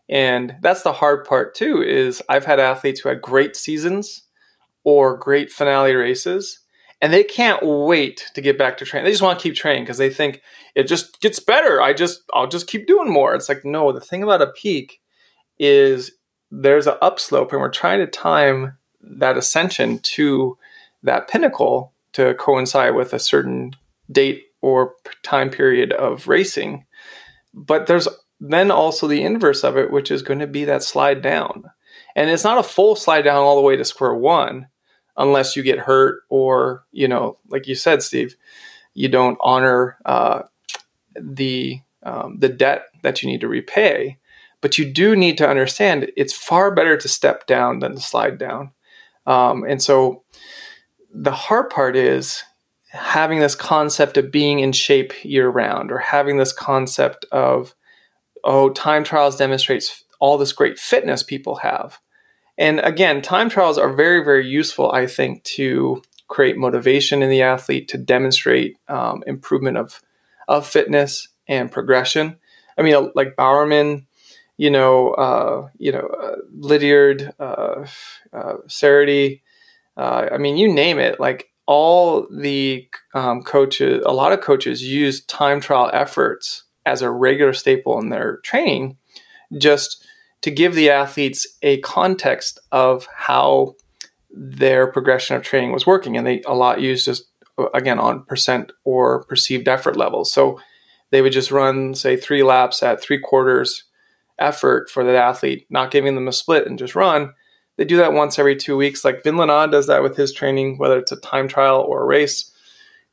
and 0.08 0.54
that's 0.60 0.82
the 0.82 0.92
hard 0.92 1.24
part 1.24 1.54
too. 1.56 1.82
Is 1.82 2.22
I've 2.28 2.44
had 2.44 2.60
athletes 2.60 3.00
who 3.00 3.08
had 3.08 3.20
great 3.20 3.56
seasons 3.56 4.21
or 4.84 5.16
great 5.16 5.50
finale 5.50 5.94
races, 5.94 6.60
and 7.00 7.12
they 7.12 7.24
can't 7.24 7.62
wait 7.62 8.30
to 8.34 8.40
get 8.40 8.58
back 8.58 8.76
to 8.78 8.84
training. 8.84 9.04
They 9.04 9.10
just 9.10 9.22
want 9.22 9.38
to 9.38 9.42
keep 9.42 9.54
training 9.54 9.84
because 9.84 9.98
they 9.98 10.10
think 10.10 10.40
it 10.74 10.84
just 10.84 11.20
gets 11.20 11.40
better. 11.40 11.80
I 11.80 11.92
just 11.92 12.22
I'll 12.32 12.48
just 12.48 12.66
keep 12.66 12.86
doing 12.86 13.10
more. 13.10 13.34
It's 13.34 13.48
like 13.48 13.64
no, 13.64 13.92
the 13.92 14.00
thing 14.00 14.22
about 14.22 14.42
a 14.42 14.48
peak 14.48 15.00
is 15.58 16.12
there's 16.50 16.86
an 16.86 16.96
upslope, 17.02 17.52
and 17.52 17.60
we're 17.60 17.70
trying 17.70 18.00
to 18.00 18.06
time 18.06 18.76
that 19.00 19.36
ascension 19.36 19.98
to 19.98 20.56
that 21.02 21.28
pinnacle 21.28 21.92
to 22.12 22.34
coincide 22.34 22.94
with 22.94 23.12
a 23.12 23.18
certain 23.18 23.74
date 24.10 24.44
or 24.60 24.94
time 25.22 25.50
period 25.50 25.92
of 25.92 26.28
racing. 26.28 26.86
But 27.52 27.86
there's 27.86 28.08
then 28.40 28.70
also 28.70 29.06
the 29.06 29.22
inverse 29.22 29.64
of 29.64 29.76
it, 29.76 29.90
which 29.90 30.10
is 30.10 30.22
going 30.22 30.40
to 30.40 30.46
be 30.46 30.64
that 30.64 30.82
slide 30.82 31.22
down. 31.22 31.64
And 32.14 32.30
it's 32.30 32.44
not 32.44 32.58
a 32.58 32.62
full 32.62 32.96
slide 32.96 33.22
down 33.22 33.38
all 33.38 33.56
the 33.56 33.62
way 33.62 33.76
to 33.76 33.84
square 33.84 34.14
one 34.14 34.68
unless 35.16 35.56
you 35.56 35.62
get 35.62 35.78
hurt 35.78 36.22
or, 36.28 36.84
you 36.92 37.08
know, 37.08 37.38
like 37.48 37.66
you 37.66 37.74
said, 37.74 38.02
Steve, 38.02 38.36
you 38.94 39.08
don't 39.08 39.38
honor 39.40 39.98
uh, 40.04 40.42
the, 41.20 41.80
um, 42.02 42.38
the 42.38 42.48
debt 42.48 42.84
that 43.02 43.22
you 43.22 43.28
need 43.28 43.40
to 43.40 43.48
repay. 43.48 44.18
But 44.60 44.78
you 44.78 44.90
do 44.90 45.16
need 45.16 45.38
to 45.38 45.48
understand 45.48 46.12
it's 46.16 46.32
far 46.32 46.72
better 46.72 46.96
to 46.96 47.08
step 47.08 47.46
down 47.46 47.80
than 47.80 47.96
to 47.96 48.00
slide 48.00 48.38
down. 48.38 48.70
Um, 49.26 49.64
and 49.64 49.82
so 49.82 50.22
the 51.12 51.32
hard 51.32 51.68
part 51.70 51.96
is 51.96 52.42
having 52.92 53.40
this 53.40 53.54
concept 53.54 54.16
of 54.16 54.30
being 54.30 54.60
in 54.60 54.72
shape 54.72 55.12
year 55.24 55.48
round 55.48 55.90
or 55.90 55.98
having 55.98 56.36
this 56.36 56.52
concept 56.52 57.24
of 57.32 57.74
oh 58.44 58.68
time 58.70 59.02
trials 59.02 59.36
demonstrates 59.36 60.04
all 60.20 60.36
this 60.36 60.52
great 60.52 60.78
fitness 60.78 61.22
people 61.22 61.56
have 61.56 61.98
and 62.62 62.80
again 62.80 63.20
time 63.20 63.48
trials 63.48 63.78
are 63.78 63.92
very 63.92 64.24
very 64.24 64.46
useful 64.46 64.90
i 64.92 65.06
think 65.06 65.42
to 65.44 66.02
create 66.28 66.56
motivation 66.56 67.22
in 67.22 67.28
the 67.28 67.42
athlete 67.42 67.88
to 67.88 67.98
demonstrate 67.98 68.78
um, 68.88 69.22
improvement 69.26 69.76
of 69.76 70.00
of 70.48 70.66
fitness 70.66 71.28
and 71.46 71.70
progression 71.70 72.36
i 72.78 72.82
mean 72.82 73.10
like 73.14 73.36
bowerman 73.36 74.06
you 74.56 74.70
know 74.70 75.10
uh, 75.14 75.68
you 75.78 75.92
know 75.92 76.08
uh, 76.22 76.36
lydiard 76.52 77.32
uh, 77.40 77.84
uh, 78.32 78.54
Cerutty, 78.68 79.42
uh, 79.96 80.28
I 80.32 80.38
mean, 80.38 80.56
you 80.56 80.72
name 80.72 80.98
it. 80.98 81.20
Like 81.20 81.50
all 81.66 82.26
the 82.30 82.88
um, 83.14 83.42
coaches, 83.42 84.02
a 84.06 84.12
lot 84.12 84.32
of 84.32 84.40
coaches 84.40 84.82
use 84.82 85.24
time 85.26 85.60
trial 85.60 85.90
efforts 85.92 86.64
as 86.86 87.02
a 87.02 87.10
regular 87.10 87.52
staple 87.52 87.98
in 87.98 88.08
their 88.08 88.38
training, 88.38 88.96
just 89.58 90.06
to 90.42 90.50
give 90.50 90.74
the 90.74 90.90
athletes 90.90 91.46
a 91.62 91.80
context 91.80 92.58
of 92.70 93.06
how 93.14 93.74
their 94.30 94.86
progression 94.86 95.36
of 95.36 95.42
training 95.42 95.72
was 95.72 95.86
working. 95.86 96.16
And 96.16 96.26
they 96.26 96.42
a 96.42 96.54
lot 96.54 96.80
use 96.80 97.04
just 97.04 97.24
again 97.74 97.98
on 97.98 98.24
percent 98.24 98.72
or 98.84 99.24
perceived 99.24 99.68
effort 99.68 99.96
levels. 99.96 100.32
So 100.32 100.60
they 101.10 101.22
would 101.22 101.32
just 101.32 101.50
run, 101.50 101.94
say, 101.94 102.16
three 102.16 102.42
laps 102.42 102.82
at 102.82 103.02
three 103.02 103.18
quarters 103.18 103.84
effort 104.38 104.90
for 104.90 105.04
the 105.04 105.16
athlete, 105.16 105.66
not 105.70 105.90
giving 105.90 106.14
them 106.14 106.28
a 106.28 106.32
split 106.32 106.66
and 106.66 106.78
just 106.78 106.94
run 106.94 107.32
they 107.76 107.84
do 107.84 107.96
that 107.96 108.12
once 108.12 108.38
every 108.38 108.56
two 108.56 108.76
weeks. 108.76 109.04
Like 109.04 109.24
Vinland 109.24 109.50
ah 109.50 109.66
does 109.66 109.86
that 109.86 110.02
with 110.02 110.16
his 110.16 110.32
training, 110.32 110.78
whether 110.78 110.98
it's 110.98 111.12
a 111.12 111.16
time 111.16 111.48
trial 111.48 111.80
or 111.80 112.02
a 112.02 112.06
race. 112.06 112.52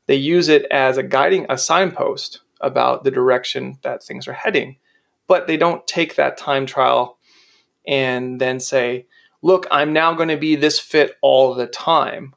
They 0.06 0.16
use 0.16 0.48
it 0.48 0.66
as 0.70 0.96
a 0.96 1.02
guiding, 1.02 1.46
a 1.48 1.56
signpost 1.56 2.40
about 2.60 3.04
the 3.04 3.10
direction 3.10 3.78
that 3.82 4.02
things 4.02 4.28
are 4.28 4.34
heading. 4.34 4.76
But 5.26 5.46
they 5.46 5.56
don't 5.56 5.86
take 5.86 6.16
that 6.16 6.36
time 6.36 6.66
trial 6.66 7.18
and 7.90 8.40
then 8.40 8.60
say, 8.60 9.06
look, 9.42 9.66
I'm 9.70 9.92
now 9.92 10.14
going 10.14 10.28
to 10.28 10.36
be 10.36 10.54
this 10.54 10.78
fit 10.78 11.16
all 11.20 11.54
the 11.54 11.66
time, 11.66 12.34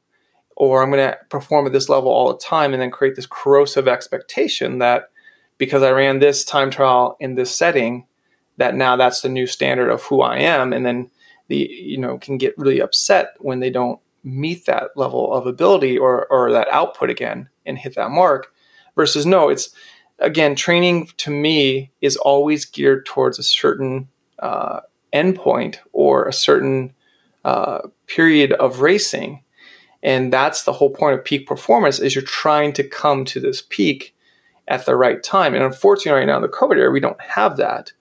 or 0.57 0.81
I'm 0.81 0.89
going 0.89 1.11
to 1.11 1.17
perform 1.29 1.67
at 1.67 1.71
this 1.71 1.87
level 1.87 2.09
all 2.09 2.33
the 2.33 2.39
time, 2.39 2.73
and 2.73 2.81
then 2.81 2.91
create 2.91 3.15
this 3.15 3.27
corrosive 3.29 3.87
expectation 3.87 4.79
that 4.79 5.11
because 5.59 5.83
I 5.83 5.91
ran 5.91 6.19
this 6.19 6.43
time 6.43 6.71
trial 6.71 7.15
in 7.19 7.35
this 7.35 7.55
setting, 7.55 8.07
that 8.57 8.73
now 8.73 8.95
that's 8.95 9.21
the 9.21 9.29
new 9.29 9.45
standard 9.45 9.91
of 9.91 10.01
who 10.03 10.21
I 10.21 10.39
am. 10.39 10.73
And 10.73 10.85
then 10.85 11.11
the 11.49 11.69
you 11.71 11.97
know 11.97 12.17
can 12.17 12.37
get 12.37 12.57
really 12.57 12.79
upset 12.79 13.35
when 13.39 13.59
they 13.59 13.69
don't 13.69 13.99
meet 14.23 14.65
that 14.65 14.89
level 14.95 15.33
of 15.33 15.45
ability 15.45 15.97
or 15.97 16.25
or 16.31 16.51
that 16.51 16.67
output 16.69 17.09
again 17.09 17.49
and 17.65 17.77
hit 17.77 17.95
that 17.95 18.09
mark 18.09 18.53
versus 18.95 19.25
no 19.25 19.49
it's 19.49 19.69
again 20.19 20.55
training 20.55 21.09
to 21.17 21.29
me 21.29 21.91
is 21.99 22.15
always 22.15 22.65
geared 22.65 23.05
towards 23.05 23.37
a 23.37 23.43
certain 23.43 24.07
uh, 24.39 24.79
endpoint 25.13 25.77
or 25.91 26.25
a 26.25 26.33
certain 26.33 26.93
uh, 27.45 27.79
period 28.07 28.53
of 28.53 28.81
racing. 28.81 29.43
And 30.01 30.33
that's 30.33 30.63
the 30.63 30.73
whole 30.73 30.89
point 30.89 31.17
of 31.17 31.25
peak 31.25 31.47
performance 31.47 31.99
is 31.99 32.15
you're 32.15 32.23
trying 32.23 32.73
to 32.73 32.83
come 32.83 33.25
to 33.25 33.39
this 33.39 33.61
peak 33.61 34.15
at 34.67 34.85
the 34.85 34.95
right 34.95 35.21
time. 35.23 35.53
And 35.53 35.63
unfortunately 35.63 36.19
right 36.19 36.27
now 36.27 36.37
in 36.37 36.41
the 36.41 36.47
covid 36.47 36.77
era 36.77 36.91
we 36.91 36.99
don't 36.99 37.21
have 37.21 37.57
that. 37.57 37.93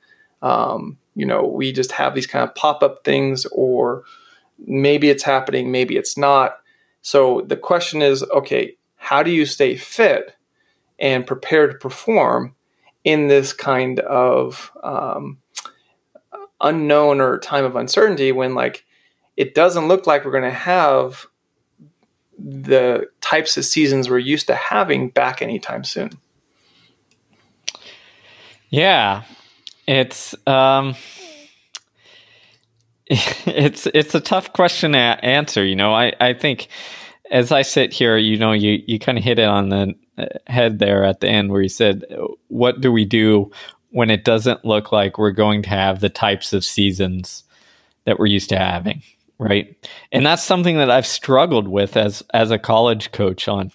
Um, 0.43 0.99
you 1.15 1.27
know, 1.27 1.45
we 1.45 1.73
just 1.73 1.93
have 1.93 2.15
these 2.15 2.27
kind 2.27 2.49
of 2.49 2.55
pop 2.55 2.83
up 2.83 3.05
things, 3.05 3.47
or 3.53 4.05
maybe 4.59 5.11
it's 5.11 5.23
happening, 5.23 5.71
maybe 5.71 5.97
it's 5.97 6.17
not. 6.17 6.59
So 7.03 7.43
the 7.43 7.57
question 7.57 8.03
is 8.03 8.23
okay, 8.31 8.77
how 8.97 9.23
do 9.23 9.31
you 9.31 9.45
stay 9.45 9.77
fit 9.77 10.37
and 10.99 11.27
prepare 11.27 11.67
to 11.67 11.75
perform 11.75 12.55
in 13.05 13.27
this 13.27 13.53
kind 13.53 14.01
of 14.01 14.71
um, 14.83 15.39
unknown 16.63 17.21
or 17.21 17.39
time 17.39 17.65
of 17.65 17.77
uncertainty 17.77 18.33
when, 18.33 18.55
like, 18.55 18.85
it 19.37 19.55
doesn't 19.55 19.89
look 19.89 20.07
like 20.07 20.25
we're 20.25 20.31
going 20.31 20.43
to 20.45 20.51
have 20.51 21.27
the 22.39 23.09
types 23.21 23.57
of 23.57 23.65
seasons 23.65 24.11
we're 24.11 24.19
used 24.19 24.47
to 24.49 24.55
having 24.55 25.11
back 25.11 25.43
anytime 25.43 25.85
soon? 25.85 26.11
Yeah, 28.69 29.23
it's 29.87 30.35
um, 30.47 30.95
it's 33.07 33.87
it's 33.87 34.15
a 34.15 34.21
tough 34.21 34.53
question 34.53 34.93
to 34.93 34.99
answer. 34.99 35.65
You 35.65 35.77
know, 35.77 35.93
I 35.93 36.13
I 36.21 36.33
think 36.33 36.69
as 37.31 37.53
I 37.53 37.63
sit 37.63 37.93
here, 37.93 38.17
you 38.17 38.39
know, 38.39 38.53
you 38.53 38.83
you 38.87 38.99
kind 38.99 39.19
of 39.19 39.25
hit 39.25 39.39
it 39.39 39.49
on 39.49 39.69
the 39.69 39.95
head 40.47 40.79
there 40.79 41.05
at 41.05 41.21
the 41.21 41.29
end 41.29 41.51
where 41.53 41.63
you 41.63 41.69
said, 41.69 42.05
"What 42.49 42.81
do 42.81 42.91
we 42.91 43.05
do 43.05 43.51
when 43.93 44.11
it 44.11 44.25
doesn't 44.25 44.65
look 44.65 44.93
like 44.93 45.19
we're 45.19 45.31
going 45.31 45.63
to 45.63 45.69
have 45.69 46.01
the 46.01 46.09
types 46.09 46.53
of 46.53 46.65
seasons 46.65 47.45
that 48.05 48.19
we're 48.19 48.27
used 48.27 48.49
to 48.49 48.59
having?" 48.59 49.03
right? 49.39 49.77
And 50.13 50.25
that's 50.25 50.43
something 50.43 50.77
that 50.77 50.91
I've 50.91 51.07
struggled 51.07 51.69
with 51.69 51.97
as 51.97 52.23
as 52.33 52.51
a 52.51 52.59
college 52.59 53.13
coach 53.13 53.49
on 53.49 53.73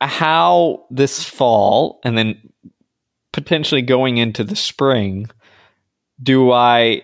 how 0.00 0.86
this 0.90 1.22
fall 1.22 2.00
and 2.04 2.16
then 2.16 2.52
potentially 3.32 3.82
going 3.82 4.16
into 4.16 4.42
the 4.42 4.56
spring 4.56 5.30
do 6.22 6.52
I 6.52 7.02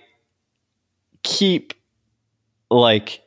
keep 1.22 1.74
like 2.70 3.22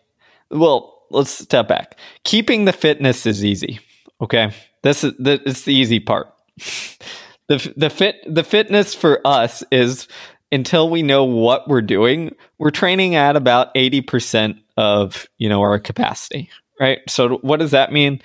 well, 0.51 1.03
let's 1.11 1.29
step 1.29 1.67
back. 1.67 1.97
Keeping 2.23 2.65
the 2.65 2.73
fitness 2.73 3.25
is 3.25 3.45
easy. 3.45 3.79
Okay? 4.19 4.51
This 4.81 5.03
is 5.03 5.13
the, 5.19 5.41
it's 5.45 5.63
the 5.63 5.73
easy 5.73 5.99
part. 5.99 6.33
the 7.49 7.73
the 7.75 7.89
fit 7.89 8.15
the 8.25 8.43
fitness 8.43 8.93
for 8.93 9.19
us 9.25 9.63
is 9.71 10.07
until 10.51 10.89
we 10.89 11.03
know 11.03 11.25
what 11.25 11.67
we're 11.67 11.81
doing, 11.81 12.35
we're 12.57 12.71
training 12.71 13.15
at 13.15 13.35
about 13.35 13.73
80% 13.75 14.59
of, 14.77 15.27
you 15.37 15.49
know, 15.49 15.61
our 15.61 15.79
capacity, 15.79 16.49
right? 16.79 16.99
So 17.07 17.37
what 17.37 17.59
does 17.59 17.71
that 17.71 17.91
mean? 17.91 18.21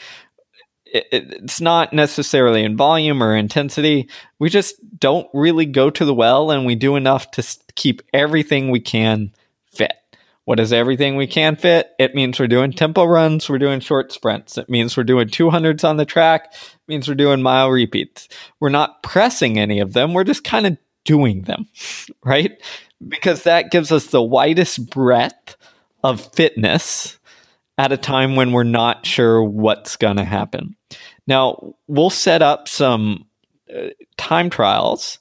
It, 0.87 1.07
it's 1.11 1.61
not 1.61 1.93
necessarily 1.93 2.65
in 2.65 2.77
volume 2.77 3.23
or 3.23 3.37
intensity. 3.37 4.09
We 4.39 4.49
just 4.49 4.77
don't 4.99 5.29
really 5.35 5.67
go 5.67 5.91
to 5.91 6.05
the 6.05 6.15
well 6.15 6.51
and 6.51 6.65
we 6.65 6.77
do 6.77 6.97
enough 6.97 7.31
to 7.33 7.47
keep 7.75 8.03
everything 8.13 8.71
we 8.71 8.81
can 8.81 9.33
fit. 9.73 9.93
What 10.45 10.61
is 10.61 10.73
everything 10.73 11.17
we 11.17 11.27
can 11.27 11.57
fit? 11.57 11.93
It 11.99 12.15
means 12.15 12.39
we're 12.39 12.49
doing 12.49 12.73
tempo 12.73 13.05
runs, 13.05 13.49
we're 13.49 13.59
doing 13.59 13.81
short 13.81 14.13
sprints. 14.13 14.59
It 14.59 14.69
means 14.69 14.97
we're 14.97 15.05
doing 15.05 15.29
200s 15.29 15.89
on 15.89 15.97
the 15.97 16.05
track, 16.05 16.53
it 16.53 16.79
means 16.89 17.09
we're 17.09 17.15
doing 17.15 17.43
mile 17.43 17.71
repeats. 17.71 18.29
We're 18.61 18.69
not 18.69 19.03
pressing 19.03 19.59
any 19.59 19.81
of 19.81 19.95
them, 19.95 20.13
we're 20.13 20.25
just 20.25 20.45
kind 20.45 20.67
of 20.67 20.77
doing 21.05 21.43
them, 21.43 21.69
right? 22.25 22.61
Because 23.07 23.45
that 23.45 23.71
gives 23.71 23.91
us 23.91 24.07
the 24.07 24.23
widest 24.23 24.91
breadth 24.91 25.57
of 26.03 26.21
fitness 26.35 27.19
at 27.79 27.93
a 27.93 27.97
time 27.97 28.37
when 28.37 28.53
we're 28.53 28.65
not 28.65 29.05
sure 29.07 29.43
what's 29.43 29.97
going 29.97 30.17
to 30.17 30.25
happen. 30.25 30.77
Now, 31.27 31.75
we'll 31.89 32.11
set 32.11 32.43
up 32.43 32.69
some 32.69 33.27
uh, 33.75 33.89
time 34.17 34.51
trials, 34.51 35.19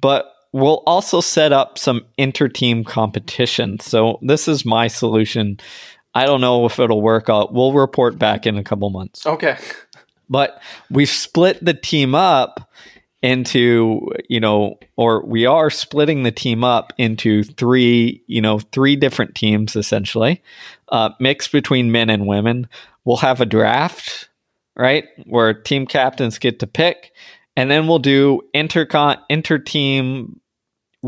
but 0.00 0.32
we'll 0.60 0.82
also 0.86 1.20
set 1.20 1.52
up 1.52 1.78
some 1.78 2.04
inter-team 2.16 2.84
competition. 2.84 3.80
So 3.80 4.18
this 4.22 4.48
is 4.48 4.64
my 4.64 4.88
solution. 4.88 5.58
I 6.14 6.26
don't 6.26 6.40
know 6.40 6.66
if 6.66 6.78
it'll 6.78 7.02
work 7.02 7.28
out. 7.28 7.52
We'll 7.52 7.72
report 7.72 8.18
back 8.18 8.46
in 8.46 8.56
a 8.56 8.64
couple 8.64 8.90
months. 8.90 9.26
Okay. 9.26 9.56
But 10.28 10.60
we've 10.90 11.08
split 11.08 11.64
the 11.64 11.74
team 11.74 12.14
up 12.14 12.70
into, 13.20 14.08
you 14.28 14.38
know, 14.38 14.78
or 14.96 15.24
we 15.24 15.44
are 15.44 15.70
splitting 15.70 16.22
the 16.22 16.30
team 16.30 16.62
up 16.62 16.92
into 16.98 17.42
three, 17.42 18.22
you 18.26 18.40
know, 18.40 18.58
three 18.58 18.94
different 18.94 19.34
teams 19.34 19.74
essentially, 19.74 20.42
uh, 20.90 21.10
mixed 21.18 21.50
between 21.50 21.90
men 21.90 22.10
and 22.10 22.26
women. 22.26 22.68
We'll 23.04 23.16
have 23.16 23.40
a 23.40 23.46
draft, 23.46 24.28
right, 24.76 25.04
where 25.24 25.52
team 25.52 25.86
captains 25.86 26.38
get 26.38 26.60
to 26.60 26.66
pick, 26.66 27.12
and 27.56 27.70
then 27.70 27.88
we'll 27.88 27.98
do 27.98 28.42
intercon 28.54 29.18
inter-team 29.28 30.40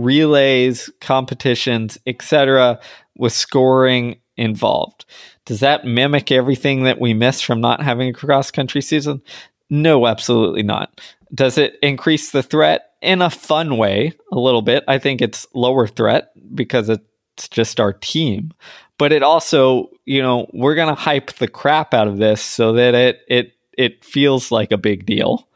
relays, 0.03 0.91
competitions, 1.01 1.99
etc., 2.07 2.81
with 3.17 3.33
scoring 3.33 4.19
involved. 4.37 5.05
Does 5.45 5.61
that 5.61 5.85
mimic 5.85 6.33
everything 6.33 6.85
that 6.85 7.01
we 7.01 7.15
miss 7.15 7.41
from 7.41 7.61
not 7.61 7.83
having 7.83 8.09
a 8.09 8.13
cross 8.13 8.51
country 8.51 8.81
season? 8.81 9.23
No, 9.69 10.07
absolutely 10.07 10.63
not. 10.63 11.01
Does 11.33 11.59
it 11.59 11.77
increase 11.83 12.31
the 12.31 12.43
threat 12.43 12.93
in 13.01 13.23
a 13.23 13.31
fun 13.31 13.77
way 13.77 14.13
a 14.33 14.39
little 14.39 14.63
bit? 14.63 14.85
I 14.89 14.99
think 14.99 15.23
it's 15.23 15.47
lower 15.55 15.87
threat 15.87 16.33
because 16.55 16.89
it's 16.89 17.49
just 17.49 17.79
our 17.79 17.93
team. 17.93 18.53
But 18.99 19.13
it 19.13 19.23
also, 19.23 19.91
you 20.05 20.21
know, 20.21 20.49
we're 20.53 20.75
going 20.75 20.95
to 20.95 21.01
hype 21.01 21.33
the 21.35 21.49
crap 21.49 21.95
out 21.95 22.09
of 22.09 22.19
this 22.19 22.43
so 22.43 22.73
that 22.75 22.95
it 22.95 23.21
it 23.29 23.53
it 23.79 24.05
feels 24.05 24.51
like 24.51 24.73
a 24.73 24.79
big 24.79 25.07
deal 25.07 25.49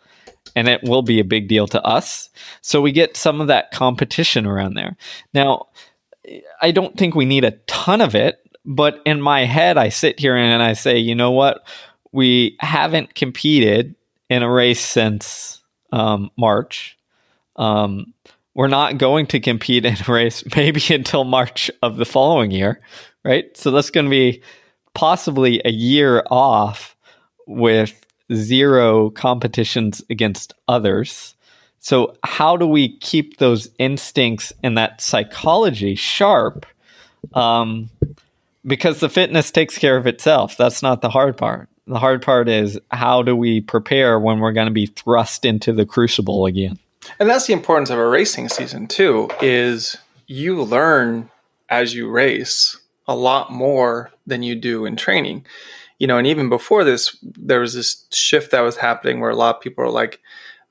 and 0.55 0.69
it 0.69 0.83
will 0.83 1.03
be 1.03 1.21
a 1.21 1.25
big 1.25 1.49
deal 1.49 1.67
to 1.69 1.83
us. 1.83 2.31
So 2.61 2.81
we 2.81 2.93
get 2.93 3.17
some 3.17 3.41
of 3.41 3.49
that 3.49 3.71
competition 3.71 4.47
around 4.47 4.75
there. 4.75 4.97
Now, 5.33 5.67
I 6.61 6.71
don't 6.71 6.97
think 6.97 7.15
we 7.15 7.25
need 7.25 7.45
a 7.45 7.53
ton 7.67 8.01
of 8.01 8.15
it, 8.15 8.41
but 8.65 9.01
in 9.05 9.21
my 9.21 9.45
head, 9.45 9.77
I 9.77 9.89
sit 9.91 10.19
here 10.19 10.37
and 10.37 10.63
I 10.63 10.73
say, 10.73 10.99
you 10.99 11.15
know 11.15 11.33
what? 11.33 11.67
We 12.13 12.57
haven't 12.61 13.15
competed 13.15 13.95
in 14.31 14.43
a 14.43 14.51
race 14.51 14.81
since 14.81 15.63
um, 15.93 16.31
March. 16.37 16.97
Um, 17.57 18.15
we're 18.55 18.69
not 18.69 18.99
going 18.99 19.27
to 19.29 19.41
compete 19.41 19.85
in 19.85 19.97
a 19.97 20.13
race 20.13 20.45
maybe 20.57 20.83
until 20.91 21.25
March 21.25 21.71
of 21.83 21.97
the 21.97 22.05
following 22.05 22.51
year, 22.51 22.81
right? 23.25 23.55
So 23.57 23.71
that's 23.71 23.91
going 23.91 24.07
to 24.07 24.11
be 24.11 24.43
possibly 24.95 25.61
a 25.65 25.71
year 25.71 26.23
off 26.31 26.97
with 27.47 28.04
zero 28.33 29.11
competitions 29.11 30.03
against 30.11 30.55
others. 30.69 31.35
So, 31.81 32.17
how 32.25 32.57
do 32.57 32.67
we 32.67 32.97
keep 32.97 33.37
those 33.37 33.69
instincts 33.79 34.53
and 34.63 34.79
that 34.79 35.01
psychology 35.01 35.95
sharp? 35.95 36.67
Um, 37.35 37.91
because 38.67 39.01
the 39.01 39.09
fitness 39.09 39.51
takes 39.51 39.77
care 39.77 39.97
of 39.97 40.07
itself. 40.07 40.57
That's 40.57 40.83
not 40.83 41.03
the 41.03 41.11
hard 41.11 41.37
part. 41.37 41.69
The 41.87 41.99
hard 41.99 42.23
part 42.23 42.49
is 42.49 42.81
how 42.91 43.23
do 43.23 43.37
we 43.37 43.61
prepare 43.61 44.19
when 44.19 44.39
we're 44.39 44.53
going 44.53 44.69
to 44.69 44.73
be 44.73 44.87
thrust 44.87 45.45
into 45.45 45.73
the 45.73 45.85
crucible 45.85 46.47
again? 46.47 46.79
And 47.21 47.29
that's 47.29 47.47
the 47.47 47.53
importance 47.53 47.91
of 47.91 47.99
a 47.99 48.09
racing 48.09 48.49
season 48.49 48.87
too 48.87 49.29
is 49.43 49.99
you 50.27 50.63
learn 50.63 51.29
as 51.69 51.95
you 51.95 52.09
race 52.09 52.79
a 53.07 53.15
lot 53.15 53.53
more 53.53 54.11
than 54.27 54.43
you 54.43 54.55
do 54.55 54.87
in 54.87 54.97
training 54.97 55.45
you 56.05 56.09
know, 56.09 56.19
and 56.19 56.27
even 56.27 56.51
before 56.51 56.85
this, 56.85 57.17
there 57.23 57.61
was 57.61 57.73
this 57.73 58.05
shift 58.13 58.51
that 58.51 58.61
was 58.61 58.77
happening 58.77 59.21
where 59.21 59.31
a 59.31 59.35
lot 59.35 59.57
of 59.57 59.63
people 59.63 59.83
are 59.83 59.91
like, 59.91 60.21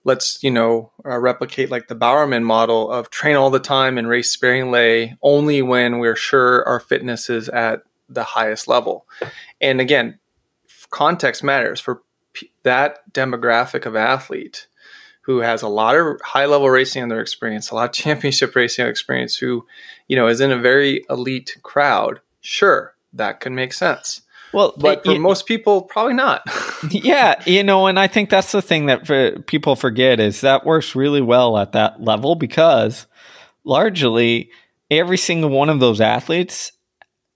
let's, 0.03 0.37
you 0.43 0.51
know, 0.51 0.91
uh, 1.07 1.17
replicate 1.17 1.71
like 1.71 1.87
the 1.87 1.95
Bowerman 1.95 2.43
model 2.43 2.91
of 2.91 3.09
train 3.09 3.35
all 3.35 3.49
the 3.49 3.57
time 3.57 3.97
and 3.97 4.07
race 4.07 4.29
sparingly 4.29 5.17
only 5.23 5.63
when 5.63 5.97
we're 5.97 6.15
sure 6.15 6.63
our 6.67 6.79
fitness 6.79 7.31
is 7.31 7.49
at 7.49 7.81
the 8.07 8.23
highest 8.23 8.67
level. 8.67 9.07
And 9.59 9.81
again, 9.81 10.19
context 10.91 11.43
matters 11.43 11.79
for 11.79 12.03
p- 12.33 12.51
that 12.61 13.11
demographic 13.11 13.87
of 13.87 13.95
athlete 13.95 14.67
who 15.21 15.39
has 15.39 15.63
a 15.63 15.67
lot 15.67 15.95
of 15.95 16.21
high 16.21 16.45
level 16.45 16.69
racing 16.69 17.01
in 17.01 17.09
their 17.09 17.21
experience, 17.21 17.71
a 17.71 17.75
lot 17.75 17.89
of 17.89 17.95
championship 18.03 18.55
racing 18.55 18.85
experience, 18.85 19.37
who, 19.37 19.65
you 20.07 20.15
know, 20.15 20.27
is 20.27 20.41
in 20.41 20.51
a 20.51 20.59
very 20.59 21.03
elite 21.09 21.57
crowd. 21.63 22.19
Sure, 22.39 22.93
that 23.11 23.39
can 23.39 23.55
make 23.55 23.73
sense. 23.73 24.21
Well, 24.53 24.73
but 24.77 25.03
for 25.03 25.17
most 25.17 25.47
people, 25.47 25.81
probably 25.81 26.13
not. 26.13 26.43
yeah, 26.89 27.41
you 27.45 27.63
know, 27.63 27.87
and 27.87 27.99
I 27.99 28.07
think 28.07 28.29
that's 28.29 28.51
the 28.51 28.61
thing 28.61 28.85
that 28.85 29.47
people 29.47 29.75
forget 29.75 30.19
is 30.19 30.41
that 30.41 30.65
works 30.65 30.95
really 30.95 31.21
well 31.21 31.57
at 31.57 31.71
that 31.71 32.01
level 32.01 32.35
because 32.35 33.07
largely 33.63 34.51
every 34.91 35.17
single 35.17 35.49
one 35.49 35.69
of 35.69 35.79
those 35.79 35.99
athletes 35.99 36.71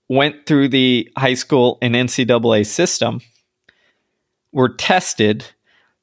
went 0.08 0.46
through 0.46 0.68
the 0.68 1.10
high 1.16 1.34
school 1.34 1.78
and 1.82 1.94
NCAA 1.94 2.64
system, 2.64 3.20
were 4.52 4.68
tested, 4.68 5.44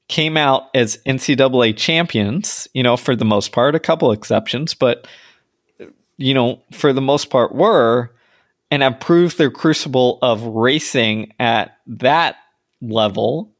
came 0.07 0.37
out 0.37 0.63
as 0.75 0.97
NCAA 1.05 1.75
champions, 1.75 2.67
you 2.73 2.83
know, 2.83 2.97
for 2.97 3.15
the 3.15 3.25
most 3.25 3.51
part, 3.51 3.73
a 3.73 3.79
couple 3.79 4.11
exceptions, 4.11 4.73
but, 4.73 5.07
you 6.17 6.33
know, 6.33 6.61
for 6.71 6.93
the 6.93 7.01
most 7.01 7.29
part 7.29 7.55
were 7.55 8.11
and 8.71 8.83
have 8.83 8.99
proved 8.99 9.37
their 9.37 9.51
crucible 9.51 10.19
of 10.21 10.43
racing 10.43 11.33
at 11.39 11.77
that 11.87 12.37
level. 12.81 13.51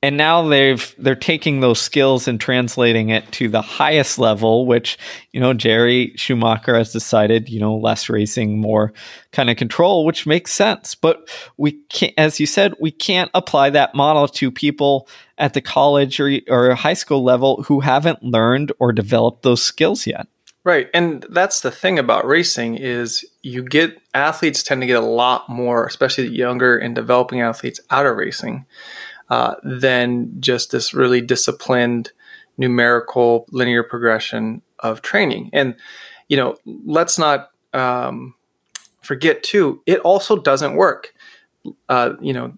And 0.00 0.16
now 0.16 0.46
they've 0.46 0.94
they're 0.96 1.16
taking 1.16 1.58
those 1.58 1.80
skills 1.80 2.28
and 2.28 2.40
translating 2.40 3.08
it 3.08 3.30
to 3.32 3.48
the 3.48 3.62
highest 3.62 4.16
level 4.16 4.64
which 4.64 4.96
you 5.32 5.40
know 5.40 5.52
jerry 5.52 6.12
schumacher 6.14 6.76
has 6.76 6.92
decided 6.92 7.48
you 7.48 7.58
know 7.58 7.76
less 7.76 8.08
racing 8.08 8.60
more 8.60 8.92
kind 9.32 9.50
of 9.50 9.56
control 9.56 10.06
which 10.06 10.24
makes 10.24 10.52
sense. 10.52 10.94
But 10.94 11.28
we 11.56 11.72
can't 11.88 12.14
as 12.16 12.38
you 12.38 12.46
said 12.46 12.74
we 12.80 12.92
can't 12.92 13.30
apply 13.34 13.70
that 13.70 13.96
model 13.96 14.28
to 14.28 14.52
people 14.52 15.08
at 15.36 15.54
the 15.54 15.60
college 15.60 16.20
or, 16.20 16.30
or 16.48 16.74
high 16.76 16.94
school 16.94 17.24
level 17.24 17.64
who 17.64 17.80
haven't 17.80 18.22
learned 18.22 18.70
or 18.78 18.92
developed 18.92 19.42
those 19.42 19.62
skills 19.62 20.06
yet 20.06 20.28
Right. 20.64 20.88
And 20.92 21.24
that's 21.30 21.60
the 21.60 21.70
thing 21.70 21.98
about 21.98 22.26
racing 22.26 22.76
is 22.76 23.24
you 23.42 23.62
get 23.62 23.98
athletes 24.12 24.62
tend 24.62 24.82
to 24.82 24.86
get 24.86 25.02
a 25.02 25.06
lot 25.06 25.48
more, 25.48 25.86
especially 25.86 26.28
younger 26.28 26.76
and 26.76 26.94
developing 26.94 27.40
athletes 27.40 27.80
out 27.90 28.06
of 28.06 28.16
racing 28.16 28.66
uh, 29.30 29.54
than 29.62 30.40
just 30.40 30.70
this 30.70 30.92
really 30.92 31.20
disciplined 31.20 32.12
numerical 32.58 33.46
linear 33.50 33.82
progression 33.82 34.60
of 34.80 35.00
training. 35.00 35.48
And, 35.52 35.76
you 36.28 36.36
know, 36.36 36.56
let's 36.66 37.18
not 37.18 37.50
um, 37.72 38.34
forget 39.00 39.42
too, 39.42 39.80
it 39.86 40.00
also 40.00 40.36
doesn't 40.36 40.74
work. 40.74 41.14
Uh, 41.88 42.14
you 42.20 42.32
know, 42.32 42.54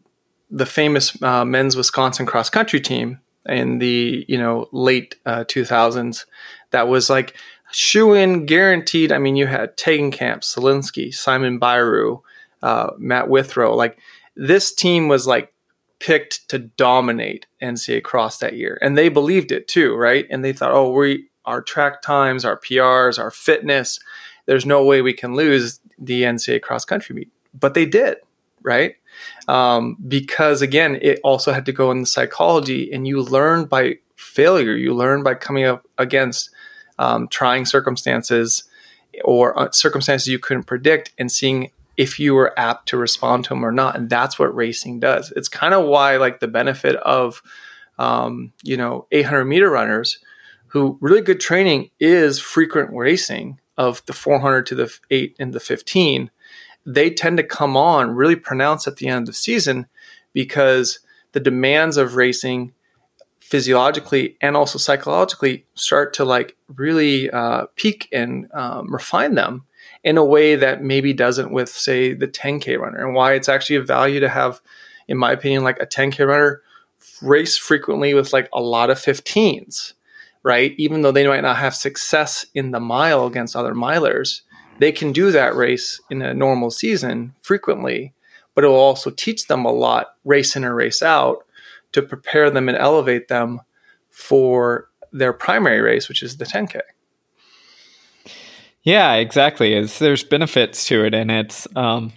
the 0.51 0.67
famous 0.67 1.21
uh, 1.23 1.45
men's 1.45 1.77
Wisconsin 1.77 2.27
cross 2.27 2.51
country 2.51 2.81
team 2.81 3.21
in 3.47 3.79
the, 3.79 4.25
you 4.27 4.39
know, 4.39 4.69
late 4.73 5.17
2000s 5.27 6.23
uh, 6.23 6.27
that 6.71 6.89
was 6.89 7.11
like 7.11 7.37
shoe 7.73 8.15
in 8.15 8.47
guaranteed. 8.47 9.13
I 9.13 9.19
mean, 9.19 9.37
you 9.37 9.47
had 9.47 9.77
Tegenkamp, 9.77 10.41
Solinsky, 10.41 11.13
Simon 11.15 11.61
Bairu, 11.61 12.23
uh, 12.63 12.91
Matt 12.99 13.29
Withrow. 13.29 13.75
Like 13.75 13.99
this 14.37 14.73
team 14.73 15.09
was 15.09 15.27
like 15.27 15.53
picked 15.99 16.49
to 16.49 16.59
dominate 16.59 17.47
NCAA 17.63 18.03
cross 18.03 18.39
that 18.39 18.57
year, 18.57 18.79
and 18.81 18.97
they 18.97 19.09
believed 19.09 19.53
it 19.53 19.69
too, 19.69 19.95
right? 19.95 20.27
And 20.31 20.45
they 20.45 20.53
thought, 20.53 20.73
oh, 20.73 20.91
we 20.91 21.29
our 21.45 21.63
track 21.63 22.03
times, 22.03 22.45
our 22.45 22.59
PRs, 22.59 23.19
our 23.19 23.31
fitness. 23.31 23.99
There's 24.47 24.67
no 24.67 24.85
way 24.85 25.03
we 25.03 25.13
can 25.13 25.35
lose 25.35 25.81
the 25.99 26.23
NCAA 26.23 26.63
cross 26.63 26.85
country 26.85 27.15
meet, 27.15 27.31
but 27.59 27.75
they 27.75 27.87
did, 27.87 28.19
right? 28.63 28.97
Um, 29.49 29.97
because 30.07 30.63
again, 30.63 30.99
it 31.03 31.21
also 31.25 31.53
had 31.53 31.67
to 31.67 31.73
go 31.73 31.91
in 31.91 32.01
the 32.01 32.07
psychology, 32.07 32.93
and 32.93 33.07
you 33.07 33.23
learn 33.23 33.65
by 33.65 33.99
failure. 34.17 34.77
You 34.77 34.95
learn 34.95 35.23
by 35.23 35.35
coming 35.35 35.65
up 35.65 35.87
against 35.99 36.51
um, 37.01 37.27
trying 37.29 37.65
circumstances 37.65 38.65
or 39.25 39.59
uh, 39.59 39.71
circumstances 39.73 40.29
you 40.29 40.39
couldn't 40.39 40.65
predict 40.65 41.13
and 41.19 41.33
seeing 41.33 41.71
if 41.97 42.21
you 42.21 42.35
were 42.35 42.57
apt 42.59 42.89
to 42.89 42.97
respond 42.99 43.43
to 43.45 43.49
them 43.51 43.65
or 43.65 43.73
not. 43.73 43.97
And 43.97 44.09
that's 44.09 44.39
what 44.39 44.55
racing 44.55 45.01
does. 45.01 45.33
It's 45.35 45.49
kind 45.49 45.75
of 45.75 45.87
why, 45.87 46.19
like, 46.19 46.41
the 46.41 46.47
benefit 46.47 46.97
of, 46.97 47.43
um, 47.99 48.53
you 48.63 48.77
know, 48.77 49.07
800 49.11 49.47
meter 49.47 49.71
runners 49.71 50.19
who 50.69 50.99
really 51.01 51.23
good 51.23 51.41
training 51.41 51.91
is 51.99 52.39
frequent 52.39 52.91
racing 52.93 53.59
of 53.79 54.05
the 54.05 54.13
400 54.13 54.67
to 54.67 54.75
the 54.75 54.95
8 55.11 55.37
and 55.41 55.55
the 55.55 55.61
15. 55.61 56.31
They 56.85 57.11
tend 57.11 57.39
to 57.39 57.43
come 57.43 57.79
on 57.79 58.15
really 58.15 58.37
pronounced 58.37 58.87
at 58.87 58.97
the 58.97 59.09
end 59.09 59.23
of 59.23 59.27
the 59.27 59.33
season 59.33 59.87
because 60.35 61.01
the 61.33 61.41
demands 61.41 61.97
of 61.97 62.17
racing 62.17 62.73
physiologically 63.51 64.37
and 64.41 64.57
also 64.57 64.79
psychologically 64.79 65.67
start 65.75 66.15
to 66.15 66.25
like 66.25 66.57
really 66.77 67.29
uh, 67.31 67.67
peak 67.75 68.09
and 68.13 68.49
um, 68.55 68.93
refine 68.93 69.35
them 69.35 69.65
in 70.05 70.17
a 70.17 70.25
way 70.25 70.55
that 70.55 70.83
maybe 70.83 71.13
doesn't 71.13 71.51
with 71.51 71.69
say 71.69 72.15
the 72.15 72.29
10k 72.29 72.79
runner. 72.79 73.05
And 73.05 73.15
why 73.15 73.33
it's 73.33 73.49
actually 73.49 73.77
a 73.77 73.83
value 73.83 74.21
to 74.21 74.29
have 74.29 74.61
in 75.09 75.19
my 75.19 75.33
opinion 75.33 75.65
like 75.65 75.83
a 75.83 75.87
10k 75.87 76.25
runner 76.25 76.63
race 77.21 77.57
frequently 77.57 78.15
with 78.15 78.33
like 78.33 78.49
a 78.53 78.61
lot 78.61 78.89
of 78.89 78.99
15s 78.99 79.95
right? 80.43 80.75
Even 80.79 81.03
though 81.03 81.13
they 81.13 81.27
might 81.27 81.43
not 81.43 81.59
have 81.59 81.75
success 81.75 82.47
in 82.55 82.71
the 82.71 82.81
mile 82.81 83.27
against 83.27 83.57
other 83.57 83.75
milers 83.75 84.43
they 84.79 84.93
can 84.93 85.13
do 85.13 85.31
that 85.31 85.55
race 85.55 86.01
in 86.09 86.23
a 86.23 86.33
normal 86.33 86.71
season 86.71 87.35
frequently 87.43 88.15
but 88.55 88.65
it 88.65 88.69
will 88.69 88.77
also 88.77 89.11
teach 89.11 89.47
them 89.47 89.65
a 89.65 89.73
lot 89.73 90.15
race 90.25 90.57
in 90.57 90.65
or 90.65 90.75
race 90.75 91.03
out 91.03 91.45
to 91.93 92.03
prepare 92.03 92.51
them 92.51 92.69
and 92.69 92.79
elevate 92.79 93.29
them 93.29 93.61
for 94.11 94.89
their 95.13 95.33
primary 95.33 95.81
race, 95.81 96.09
which 96.09 96.23
is 96.23 96.37
the 96.37 96.45
10K. 96.45 96.81
Yeah, 98.83 99.15
exactly. 99.15 99.75
It's, 99.75 99.99
there's 99.99 100.25
benefits 100.25 100.87
to 100.87 101.05
it, 101.05 101.15
and 101.15 101.31
it's 101.31 101.67
um, 101.77 102.13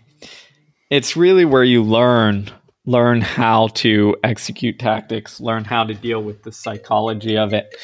it's 0.90 1.18
really 1.18 1.44
where 1.44 1.64
you 1.64 1.84
learn 1.84 2.50
learn 2.86 3.22
how 3.22 3.68
to 3.70 4.16
execute 4.24 4.78
tactics, 4.78 5.40
learn 5.40 5.64
how 5.64 5.84
to 5.86 5.94
deal 5.94 6.22
with 6.22 6.44
the 6.44 6.52
psychology 6.52 7.38
of 7.38 7.54
it. 7.54 7.76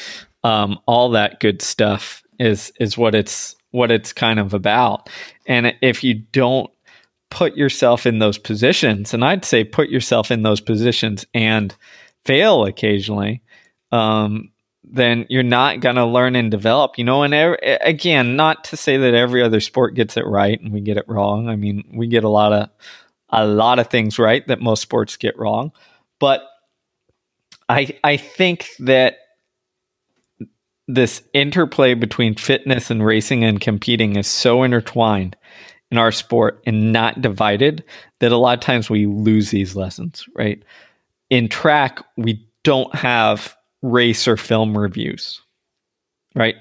Um, 0.44 0.78
all 0.86 1.10
that 1.10 1.40
good 1.40 1.62
stuff 1.62 2.22
is 2.38 2.72
is 2.80 2.96
what 2.96 3.14
it's 3.14 3.54
what 3.70 3.90
it's 3.90 4.12
kind 4.12 4.38
of 4.38 4.54
about. 4.54 5.08
And 5.46 5.74
if 5.82 6.02
you 6.02 6.14
don't 6.14 6.70
put 7.30 7.56
yourself 7.56 8.06
in 8.06 8.18
those 8.18 8.38
positions, 8.38 9.14
and 9.14 9.24
I'd 9.24 9.44
say 9.44 9.64
put 9.64 9.88
yourself 9.88 10.30
in 10.30 10.42
those 10.42 10.60
positions 10.60 11.24
and 11.32 11.74
fail 12.24 12.64
occasionally, 12.64 13.42
um, 13.92 14.50
then 14.84 15.26
you're 15.28 15.42
not 15.42 15.80
going 15.80 15.96
to 15.96 16.04
learn 16.04 16.36
and 16.36 16.50
develop. 16.50 16.98
You 16.98 17.04
know, 17.04 17.22
and 17.22 17.32
er- 17.32 17.58
again, 17.80 18.36
not 18.36 18.64
to 18.64 18.76
say 18.76 18.96
that 18.96 19.14
every 19.14 19.42
other 19.42 19.60
sport 19.60 19.94
gets 19.94 20.16
it 20.16 20.26
right 20.26 20.60
and 20.60 20.72
we 20.72 20.80
get 20.80 20.96
it 20.96 21.08
wrong. 21.08 21.48
I 21.48 21.56
mean, 21.56 21.84
we 21.94 22.08
get 22.08 22.24
a 22.24 22.28
lot 22.28 22.52
of 22.52 22.68
a 23.30 23.46
lot 23.46 23.78
of 23.78 23.86
things 23.86 24.18
right 24.18 24.46
that 24.48 24.60
most 24.60 24.82
sports 24.82 25.16
get 25.16 25.38
wrong, 25.38 25.72
but 26.18 26.42
I 27.68 27.96
I 28.02 28.16
think 28.16 28.66
that 28.80 29.18
this 30.88 31.22
interplay 31.32 31.94
between 31.94 32.34
fitness 32.34 32.90
and 32.90 33.04
racing 33.06 33.44
and 33.44 33.60
competing 33.60 34.16
is 34.16 34.26
so 34.26 34.64
intertwined 34.64 35.36
in 35.90 35.98
our 35.98 36.12
sport 36.12 36.62
and 36.66 36.92
not 36.92 37.20
divided 37.20 37.84
that 38.20 38.32
a 38.32 38.36
lot 38.36 38.58
of 38.58 38.64
times 38.64 38.88
we 38.88 39.06
lose 39.06 39.50
these 39.50 39.74
lessons, 39.74 40.24
right? 40.34 40.62
In 41.30 41.48
track, 41.48 42.00
we 42.16 42.46
don't 42.62 42.94
have 42.94 43.56
race 43.82 44.28
or 44.28 44.36
film 44.36 44.76
reviews, 44.76 45.40
right? 46.34 46.56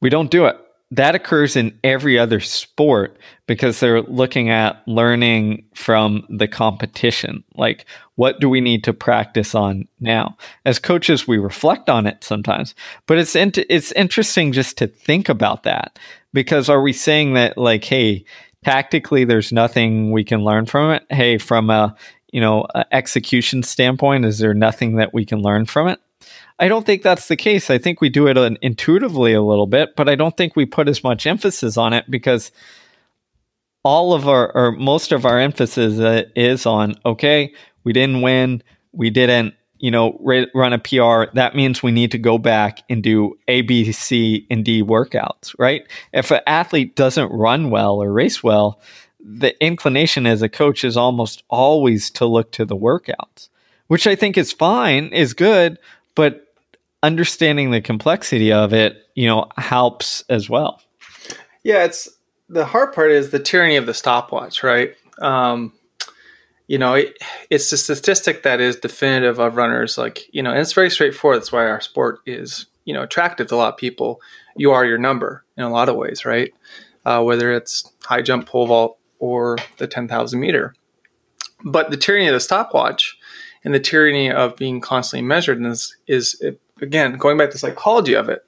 We 0.00 0.08
don't 0.08 0.30
do 0.30 0.46
it. 0.46 0.56
That 0.92 1.14
occurs 1.14 1.54
in 1.54 1.78
every 1.84 2.18
other 2.18 2.40
sport 2.40 3.16
because 3.46 3.78
they're 3.78 4.02
looking 4.02 4.50
at 4.50 4.82
learning 4.88 5.66
from 5.74 6.26
the 6.28 6.48
competition. 6.48 7.44
Like, 7.54 7.86
what 8.16 8.40
do 8.40 8.48
we 8.48 8.60
need 8.60 8.82
to 8.84 8.92
practice 8.92 9.54
on 9.54 9.86
now? 10.00 10.36
As 10.64 10.80
coaches, 10.80 11.28
we 11.28 11.38
reflect 11.38 11.88
on 11.88 12.08
it 12.08 12.24
sometimes, 12.24 12.74
but 13.06 13.18
it's 13.18 13.36
in- 13.36 13.52
it's 13.68 13.92
interesting 13.92 14.50
just 14.50 14.78
to 14.78 14.88
think 14.88 15.28
about 15.28 15.62
that 15.62 15.96
because 16.32 16.68
are 16.68 16.82
we 16.82 16.92
saying 16.92 17.34
that 17.34 17.56
like, 17.56 17.84
hey, 17.84 18.24
tactically 18.64 19.24
there's 19.24 19.52
nothing 19.52 20.12
we 20.12 20.24
can 20.24 20.44
learn 20.44 20.66
from 20.66 20.92
it. 20.92 21.06
Hey 21.10 21.38
from 21.38 21.70
a 21.70 21.94
you 22.32 22.40
know 22.40 22.66
a 22.74 22.84
execution 22.94 23.62
standpoint 23.62 24.24
is 24.24 24.38
there 24.38 24.54
nothing 24.54 24.96
that 24.96 25.12
we 25.14 25.24
can 25.24 25.40
learn 25.40 25.66
from 25.66 25.88
it? 25.88 26.00
I 26.58 26.68
don't 26.68 26.84
think 26.84 27.02
that's 27.02 27.28
the 27.28 27.36
case. 27.36 27.70
I 27.70 27.78
think 27.78 28.00
we 28.00 28.10
do 28.10 28.26
it 28.26 28.58
intuitively 28.62 29.32
a 29.32 29.42
little 29.42 29.66
bit 29.66 29.96
but 29.96 30.08
i 30.08 30.14
don't 30.14 30.36
think 30.36 30.56
we 30.56 30.66
put 30.66 30.88
as 30.88 31.02
much 31.02 31.26
emphasis 31.26 31.76
on 31.76 31.92
it 31.92 32.10
because 32.10 32.52
all 33.82 34.12
of 34.12 34.28
our 34.28 34.54
or 34.54 34.72
most 34.72 35.12
of 35.12 35.24
our 35.24 35.38
emphasis 35.38 35.98
uh, 35.98 36.24
is 36.36 36.66
on 36.66 36.94
okay 37.04 37.54
we 37.84 37.92
didn't 37.92 38.22
win 38.22 38.62
we 38.92 39.10
didn't 39.10 39.54
you 39.80 39.90
know, 39.90 40.18
run 40.54 40.72
a 40.72 40.78
PR, 40.78 41.34
that 41.34 41.56
means 41.56 41.82
we 41.82 41.90
need 41.90 42.12
to 42.12 42.18
go 42.18 42.38
back 42.38 42.82
and 42.90 43.02
do 43.02 43.38
A, 43.48 43.62
B, 43.62 43.90
C, 43.92 44.46
and 44.50 44.64
D 44.64 44.82
workouts, 44.82 45.54
right? 45.58 45.82
If 46.12 46.30
an 46.30 46.40
athlete 46.46 46.94
doesn't 46.94 47.30
run 47.30 47.70
well 47.70 48.02
or 48.02 48.12
race 48.12 48.42
well, 48.42 48.80
the 49.18 49.58
inclination 49.64 50.26
as 50.26 50.42
a 50.42 50.48
coach 50.48 50.84
is 50.84 50.96
almost 50.96 51.42
always 51.48 52.10
to 52.12 52.26
look 52.26 52.52
to 52.52 52.64
the 52.64 52.76
workouts, 52.76 53.48
which 53.86 54.06
I 54.06 54.14
think 54.14 54.36
is 54.36 54.52
fine, 54.52 55.08
is 55.08 55.32
good, 55.32 55.78
but 56.14 56.46
understanding 57.02 57.70
the 57.70 57.80
complexity 57.80 58.52
of 58.52 58.74
it, 58.74 59.06
you 59.14 59.26
know, 59.26 59.48
helps 59.56 60.24
as 60.28 60.50
well. 60.50 60.82
Yeah, 61.62 61.84
it's 61.84 62.08
the 62.48 62.66
hard 62.66 62.92
part 62.92 63.12
is 63.12 63.30
the 63.30 63.38
tyranny 63.38 63.76
of 63.76 63.86
the 63.86 63.94
stopwatch, 63.94 64.62
right? 64.62 64.94
Um, 65.20 65.72
you 66.70 66.78
know, 66.78 66.94
it, 66.94 67.18
it's 67.50 67.72
a 67.72 67.76
statistic 67.76 68.44
that 68.44 68.60
is 68.60 68.76
definitive 68.76 69.40
of 69.40 69.56
runners. 69.56 69.98
Like, 69.98 70.32
you 70.32 70.40
know, 70.40 70.50
and 70.50 70.60
it's 70.60 70.72
very 70.72 70.88
straightforward. 70.88 71.40
That's 71.40 71.50
why 71.50 71.66
our 71.66 71.80
sport 71.80 72.20
is, 72.26 72.66
you 72.84 72.94
know, 72.94 73.02
attractive 73.02 73.48
to 73.48 73.56
a 73.56 73.56
lot 73.56 73.72
of 73.72 73.76
people. 73.76 74.20
You 74.54 74.70
are 74.70 74.84
your 74.84 74.96
number 74.96 75.44
in 75.56 75.64
a 75.64 75.68
lot 75.68 75.88
of 75.88 75.96
ways, 75.96 76.24
right? 76.24 76.54
Uh, 77.04 77.24
whether 77.24 77.52
it's 77.52 77.92
high 78.04 78.22
jump, 78.22 78.46
pole 78.46 78.68
vault, 78.68 78.98
or 79.18 79.58
the 79.78 79.88
10,000 79.88 80.38
meter. 80.38 80.76
But 81.64 81.90
the 81.90 81.96
tyranny 81.96 82.28
of 82.28 82.34
the 82.34 82.40
stopwatch 82.40 83.18
and 83.64 83.74
the 83.74 83.80
tyranny 83.80 84.30
of 84.30 84.54
being 84.54 84.80
constantly 84.80 85.26
measured 85.26 85.60
is, 85.66 85.96
is 86.06 86.40
again, 86.80 87.16
going 87.16 87.36
back 87.36 87.48
to 87.48 87.54
the 87.54 87.58
psychology 87.58 88.14
of 88.14 88.28
it 88.28 88.46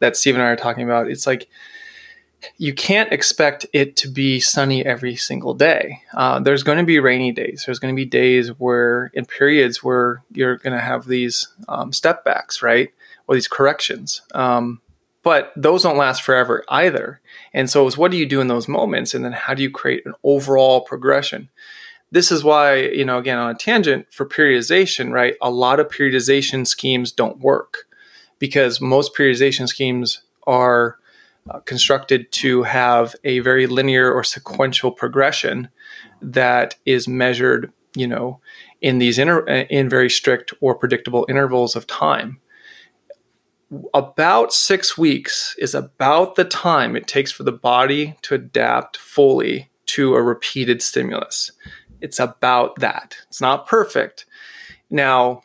that 0.00 0.16
Steve 0.16 0.34
and 0.34 0.42
I 0.42 0.48
are 0.48 0.56
talking 0.56 0.82
about. 0.82 1.08
It's 1.08 1.28
like, 1.28 1.48
you 2.56 2.74
can't 2.74 3.12
expect 3.12 3.66
it 3.72 3.96
to 3.96 4.08
be 4.08 4.40
sunny 4.40 4.84
every 4.84 5.16
single 5.16 5.54
day. 5.54 6.02
Uh, 6.14 6.40
there's 6.40 6.62
going 6.62 6.78
to 6.78 6.84
be 6.84 6.98
rainy 6.98 7.32
days. 7.32 7.64
There's 7.64 7.78
going 7.78 7.94
to 7.94 7.96
be 7.96 8.04
days 8.04 8.48
where, 8.58 9.10
in 9.14 9.24
periods 9.24 9.82
where 9.82 10.22
you're 10.32 10.56
going 10.56 10.76
to 10.76 10.82
have 10.82 11.06
these 11.06 11.48
um, 11.68 11.92
step 11.92 12.24
backs, 12.24 12.62
right? 12.62 12.92
Or 13.26 13.34
these 13.34 13.48
corrections. 13.48 14.22
Um, 14.34 14.80
but 15.22 15.52
those 15.56 15.84
don't 15.84 15.96
last 15.96 16.22
forever 16.22 16.64
either. 16.68 17.20
And 17.52 17.70
so 17.70 17.86
it's 17.86 17.96
what 17.96 18.10
do 18.10 18.16
you 18.16 18.26
do 18.26 18.40
in 18.40 18.48
those 18.48 18.68
moments? 18.68 19.14
And 19.14 19.24
then 19.24 19.32
how 19.32 19.54
do 19.54 19.62
you 19.62 19.70
create 19.70 20.04
an 20.04 20.14
overall 20.24 20.80
progression? 20.80 21.48
This 22.10 22.30
is 22.30 22.44
why, 22.44 22.76
you 22.76 23.04
know, 23.04 23.18
again, 23.18 23.38
on 23.38 23.50
a 23.50 23.54
tangent 23.54 24.12
for 24.12 24.26
periodization, 24.26 25.12
right? 25.12 25.36
A 25.40 25.50
lot 25.50 25.80
of 25.80 25.88
periodization 25.88 26.66
schemes 26.66 27.12
don't 27.12 27.38
work 27.38 27.86
because 28.38 28.80
most 28.80 29.16
periodization 29.16 29.68
schemes 29.68 30.22
are 30.46 30.98
uh, 31.50 31.60
constructed 31.60 32.30
to 32.32 32.62
have 32.62 33.16
a 33.24 33.40
very 33.40 33.66
linear 33.66 34.12
or 34.12 34.22
sequential 34.22 34.92
progression 34.92 35.68
that 36.20 36.76
is 36.86 37.08
measured, 37.08 37.72
you 37.96 38.06
know, 38.06 38.40
in 38.80 38.98
these 38.98 39.18
inter- 39.18 39.44
in 39.46 39.88
very 39.88 40.08
strict 40.08 40.52
or 40.60 40.74
predictable 40.74 41.26
intervals 41.28 41.74
of 41.74 41.86
time. 41.86 42.40
About 43.94 44.52
six 44.52 44.98
weeks 44.98 45.56
is 45.58 45.74
about 45.74 46.34
the 46.34 46.44
time 46.44 46.94
it 46.94 47.06
takes 47.06 47.32
for 47.32 47.42
the 47.42 47.52
body 47.52 48.16
to 48.22 48.34
adapt 48.34 48.96
fully 48.96 49.70
to 49.86 50.14
a 50.14 50.22
repeated 50.22 50.82
stimulus. 50.82 51.52
It's 52.00 52.20
about 52.20 52.76
that. 52.76 53.16
It's 53.28 53.40
not 53.40 53.66
perfect. 53.66 54.26
Now, 54.90 55.42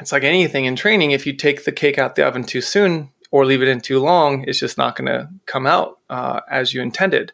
it's 0.00 0.12
like 0.12 0.24
anything 0.24 0.64
in 0.64 0.74
training. 0.74 1.12
If 1.12 1.26
you 1.26 1.32
take 1.32 1.64
the 1.64 1.72
cake 1.72 1.98
out 1.98 2.16
the 2.16 2.26
oven 2.26 2.44
too 2.44 2.60
soon, 2.60 3.10
or 3.34 3.44
leave 3.44 3.62
it 3.62 3.66
in 3.66 3.80
too 3.80 3.98
long, 3.98 4.44
it's 4.46 4.60
just 4.60 4.78
not 4.78 4.94
going 4.94 5.08
to 5.08 5.28
come 5.44 5.66
out 5.66 5.98
uh, 6.08 6.38
as 6.48 6.72
you 6.72 6.80
intended. 6.80 7.32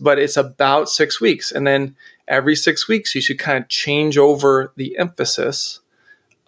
But 0.00 0.18
it's 0.18 0.36
about 0.36 0.88
six 0.88 1.20
weeks. 1.20 1.52
And 1.52 1.64
then 1.64 1.94
every 2.26 2.56
six 2.56 2.88
weeks, 2.88 3.14
you 3.14 3.20
should 3.20 3.38
kind 3.38 3.62
of 3.62 3.68
change 3.68 4.18
over 4.18 4.72
the 4.74 4.98
emphasis 4.98 5.78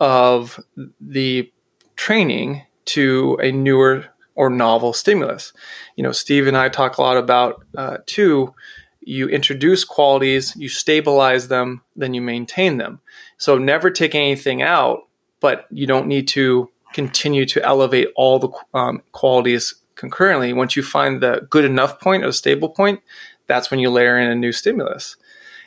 of 0.01 0.59
the 1.01 1.53
training 1.95 2.63
to 2.87 3.39
a 3.41 3.53
newer 3.53 4.07
or 4.35 4.51
novel 4.51 4.93
stimulus. 4.93 5.53
You 5.95 6.03
know, 6.03 6.11
Steve 6.11 6.49
and 6.49 6.57
I 6.57 6.69
talk 6.69 6.99
a 6.99 7.03
lot 7.03 7.17
about 7.17 7.65
uh, 7.79 7.99
too. 8.07 8.57
You 8.99 9.29
introduce 9.29 9.85
qualities, 9.85 10.57
you 10.57 10.69
stabilize 10.69 11.47
them, 11.47 11.83
then 11.95 12.13
you 12.13 12.23
maintain 12.23 12.79
them. 12.79 13.03
So 13.39 13.57
never 13.57 13.89
take 13.89 14.17
anything 14.17 14.63
out, 14.63 15.07
but 15.39 15.69
you 15.71 15.87
don't 15.87 16.09
need 16.09 16.27
to 16.29 16.71
continue 16.93 17.47
to 17.47 17.65
elevate 17.65 18.09
all 18.17 18.39
the 18.39 18.51
um, 18.75 19.03
qualities 19.13 19.75
concurrently. 19.95 20.53
Once 20.53 20.77
you 20.77 20.83
find 20.83 21.23
the 21.23 21.47
good 21.51 21.65
enough 21.65 22.01
point 22.01 22.25
or 22.25 22.33
stable 22.33 22.69
point, 22.69 23.01
that's 23.47 23.71
when 23.71 23.81
you 23.81 23.91
layer 23.91 24.19
in 24.19 24.29
a 24.29 24.35
new 24.35 24.53
stimulus. 24.53 25.17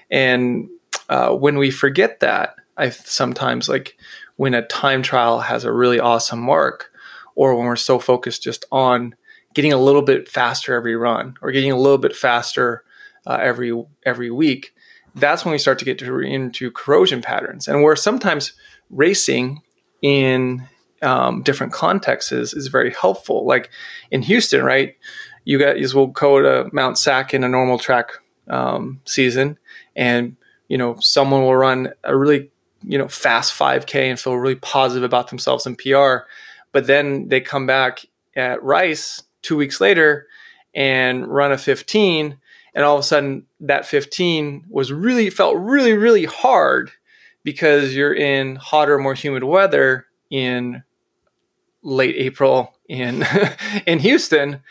And 0.09 0.69
uh, 1.09 1.35
when 1.35 1.57
we 1.57 1.71
forget 1.71 2.19
that, 2.21 2.55
I 2.77 2.89
sometimes 2.89 3.69
like 3.69 3.97
when 4.35 4.53
a 4.53 4.65
time 4.65 5.03
trial 5.03 5.41
has 5.41 5.63
a 5.63 5.71
really 5.71 5.99
awesome 5.99 6.39
mark, 6.39 6.91
or 7.35 7.55
when 7.55 7.65
we're 7.65 7.75
so 7.75 7.99
focused 7.99 8.43
just 8.43 8.65
on 8.71 9.15
getting 9.53 9.73
a 9.73 9.77
little 9.77 10.01
bit 10.01 10.27
faster 10.27 10.73
every 10.73 10.95
run 10.95 11.35
or 11.41 11.51
getting 11.51 11.71
a 11.71 11.77
little 11.77 11.97
bit 11.97 12.15
faster 12.15 12.83
uh, 13.25 13.37
every 13.41 13.71
every 14.05 14.31
week. 14.31 14.73
That's 15.15 15.45
when 15.45 15.51
we 15.51 15.59
start 15.59 15.77
to 15.79 15.85
get 15.85 15.99
to, 15.99 16.19
into 16.19 16.71
corrosion 16.71 17.21
patterns, 17.21 17.67
and 17.67 17.83
where 17.83 17.95
sometimes 17.95 18.53
racing 18.89 19.61
in 20.01 20.67
um, 21.03 21.43
different 21.43 21.73
contexts 21.73 22.31
is, 22.31 22.53
is 22.53 22.67
very 22.67 22.91
helpful. 22.91 23.45
Like 23.45 23.69
in 24.11 24.21
Houston, 24.23 24.63
right? 24.63 24.95
You 25.45 25.59
guys 25.59 25.93
will 25.93 26.07
go 26.07 26.41
to 26.41 26.69
Mount 26.73 26.97
Sac 26.97 27.33
in 27.33 27.43
a 27.43 27.49
normal 27.49 27.77
track 27.77 28.11
um, 28.47 29.01
season, 29.05 29.57
and 29.95 30.37
you 30.67 30.77
know 30.77 30.95
someone 30.99 31.41
will 31.41 31.55
run 31.55 31.89
a 32.03 32.15
really 32.17 32.49
you 32.81 32.97
know 32.97 33.07
fast 33.07 33.53
5K 33.53 34.09
and 34.09 34.19
feel 34.19 34.35
really 34.35 34.55
positive 34.55 35.03
about 35.03 35.29
themselves 35.29 35.65
in 35.65 35.75
PR, 35.75 36.25
but 36.71 36.87
then 36.87 37.27
they 37.27 37.41
come 37.41 37.67
back 37.67 38.05
at 38.35 38.63
Rice 38.63 39.21
two 39.41 39.57
weeks 39.57 39.81
later 39.81 40.27
and 40.73 41.27
run 41.27 41.51
a 41.51 41.57
15, 41.57 42.37
and 42.73 42.85
all 42.85 42.95
of 42.95 43.01
a 43.01 43.03
sudden 43.03 43.45
that 43.59 43.85
15 43.85 44.65
was 44.69 44.93
really 44.93 45.29
felt 45.29 45.57
really 45.57 45.93
really 45.93 46.25
hard 46.25 46.91
because 47.43 47.93
you're 47.93 48.13
in 48.13 48.55
hotter, 48.55 48.97
more 48.97 49.13
humid 49.13 49.43
weather 49.43 50.05
in 50.29 50.83
late 51.83 52.15
April 52.17 52.75
in 52.87 53.25
in 53.85 53.99
Houston, 53.99 54.61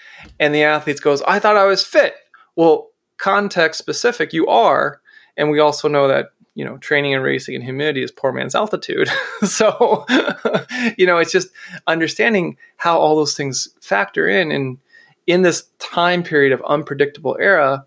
and 0.41 0.55
the 0.55 0.65
athletes 0.65 1.01
goes, 1.01 1.23
"I 1.23 1.39
thought 1.39 1.57
I 1.57 1.67
was 1.67 1.85
fit." 1.85 2.15
Well, 2.57 2.91
context 3.19 3.79
specific, 3.79 4.33
you 4.33 4.47
are, 4.49 5.01
and 5.37 5.51
we 5.51 5.61
also 5.61 5.89
know 5.89 6.09
that 6.09 6.31
you 6.55 6.65
know 6.65 6.79
training 6.79 7.15
and 7.15 7.23
racing 7.23 7.55
and 7.55 7.65
humidity 7.65 8.03
is 8.03 8.11
poor 8.11 8.33
man's 8.33 8.55
altitude. 8.55 9.09
so, 9.43 10.05
you 10.99 11.07
know, 11.07 11.19
it's 11.19 11.33
just 11.33 11.49
understanding 11.87 12.57
how 12.77 12.99
all 12.99 13.17
those 13.17 13.37
things 13.37 13.69
factor 13.81 14.27
in, 14.29 14.51
and 14.51 14.79
in 15.27 15.43
this 15.43 15.69
time 15.79 16.23
period 16.23 16.53
of 16.53 16.63
unpredictable 16.63 17.37
era, 17.41 17.85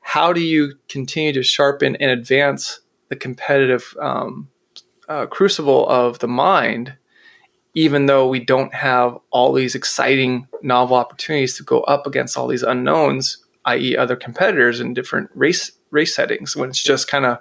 how 0.00 0.32
do 0.32 0.40
you 0.40 0.74
continue 0.88 1.32
to 1.32 1.42
sharpen 1.42 1.96
and 1.96 2.10
advance 2.10 2.80
the 3.08 3.16
competitive 3.16 3.94
um, 4.00 4.48
uh, 5.08 5.26
crucible 5.26 5.86
of 5.88 6.20
the 6.20 6.28
mind? 6.28 6.94
Even 7.78 8.06
though 8.06 8.26
we 8.26 8.40
don't 8.40 8.74
have 8.74 9.16
all 9.30 9.52
these 9.52 9.76
exciting 9.76 10.48
novel 10.62 10.96
opportunities 10.96 11.56
to 11.56 11.62
go 11.62 11.82
up 11.82 12.08
against 12.08 12.36
all 12.36 12.48
these 12.48 12.64
unknowns, 12.64 13.38
i.e., 13.66 13.96
other 13.96 14.16
competitors 14.16 14.80
in 14.80 14.92
different 14.92 15.30
race 15.32 15.70
race 15.92 16.12
settings, 16.12 16.56
when 16.56 16.70
it's 16.70 16.82
just 16.82 17.06
kind 17.06 17.24
of 17.24 17.38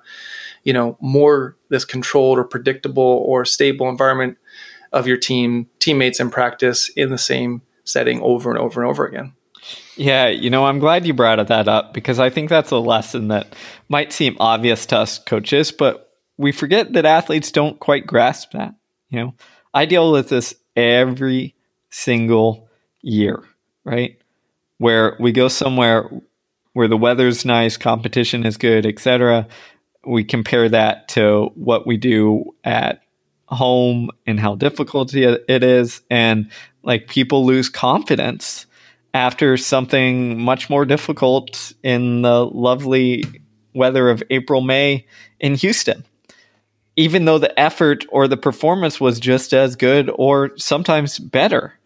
you 0.64 0.74
know 0.74 0.96
more 1.02 1.58
this 1.70 1.84
controlled 1.86 2.38
or 2.38 2.44
predictable 2.44 3.02
or 3.26 3.46
stable 3.46 3.90
environment 3.90 4.38
of 4.94 5.08
your 5.08 5.18
team 5.18 5.68
teammates 5.80 6.20
in 6.20 6.30
practice 6.30 6.90
in 6.90 7.10
the 7.10 7.18
same 7.18 7.64
setting 7.84 8.22
over 8.22 8.52
and 8.52 8.60
over 8.60 8.80
and 8.80 8.92
over 8.92 9.08
again. 9.08 9.34
Yeah, 9.96 10.28
you 10.28 10.52
know, 10.52 10.66
I'm 10.66 10.78
glad 10.78 11.08
you 11.08 11.16
brought 11.16 11.48
that 11.48 11.68
up 11.68 11.96
because 11.96 12.20
I 12.20 12.30
think 12.30 12.50
that's 12.50 12.70
a 12.70 12.78
lesson 12.78 13.30
that 13.30 13.56
might 13.90 14.14
seem 14.14 14.38
obvious 14.40 14.86
to 14.88 15.00
us 15.00 15.18
coaches, 15.18 15.72
but 15.72 16.14
we 16.38 16.52
forget 16.52 16.94
that 16.94 17.08
athletes 17.08 17.52
don't 17.52 17.80
quite 17.80 18.06
grasp 18.06 18.52
that. 18.52 18.76
You 19.10 19.20
know, 19.20 19.34
I 19.78 19.86
deal 19.86 20.12
with 20.12 20.30
this 20.30 20.56
every 20.76 21.54
single 21.92 22.68
year, 23.04 23.44
right? 23.84 24.20
Where 24.80 25.16
we 25.20 25.32
go 25.32 25.50
somewhere 25.50 26.10
where 26.74 26.88
the 26.88 26.98
weather's 26.98 27.46
nice, 27.46 27.78
competition 27.78 28.44
is 28.44 28.58
good, 28.58 28.88
etc. 28.88 29.48
We 30.04 30.24
compare 30.24 30.68
that 30.70 31.10
to 31.10 31.52
what 31.54 31.86
we 31.86 31.98
do 31.98 32.56
at 32.64 33.04
home 33.50 34.10
and 34.26 34.40
how 34.40 34.56
difficult 34.56 35.14
it 35.14 35.64
is 35.64 36.02
and 36.10 36.50
like 36.82 37.08
people 37.08 37.46
lose 37.46 37.70
confidence 37.70 38.66
after 39.14 39.58
something 39.58 40.42
much 40.42 40.72
more 40.72 40.86
difficult 40.86 41.72
in 41.84 42.24
the 42.24 42.48
lovely 42.48 43.24
weather 43.76 44.10
of 44.10 44.24
April 44.32 44.62
May 44.62 45.06
in 45.40 45.54
Houston 45.54 46.04
even 46.98 47.24
though 47.26 47.40
the 47.40 47.58
effort 47.58 48.06
or 48.10 48.28
the 48.28 48.36
performance 48.36 49.00
was 49.00 49.20
just 49.20 49.54
as 49.54 49.78
good 49.78 50.12
or 50.16 50.52
sometimes 50.58 51.18
better 51.20 51.78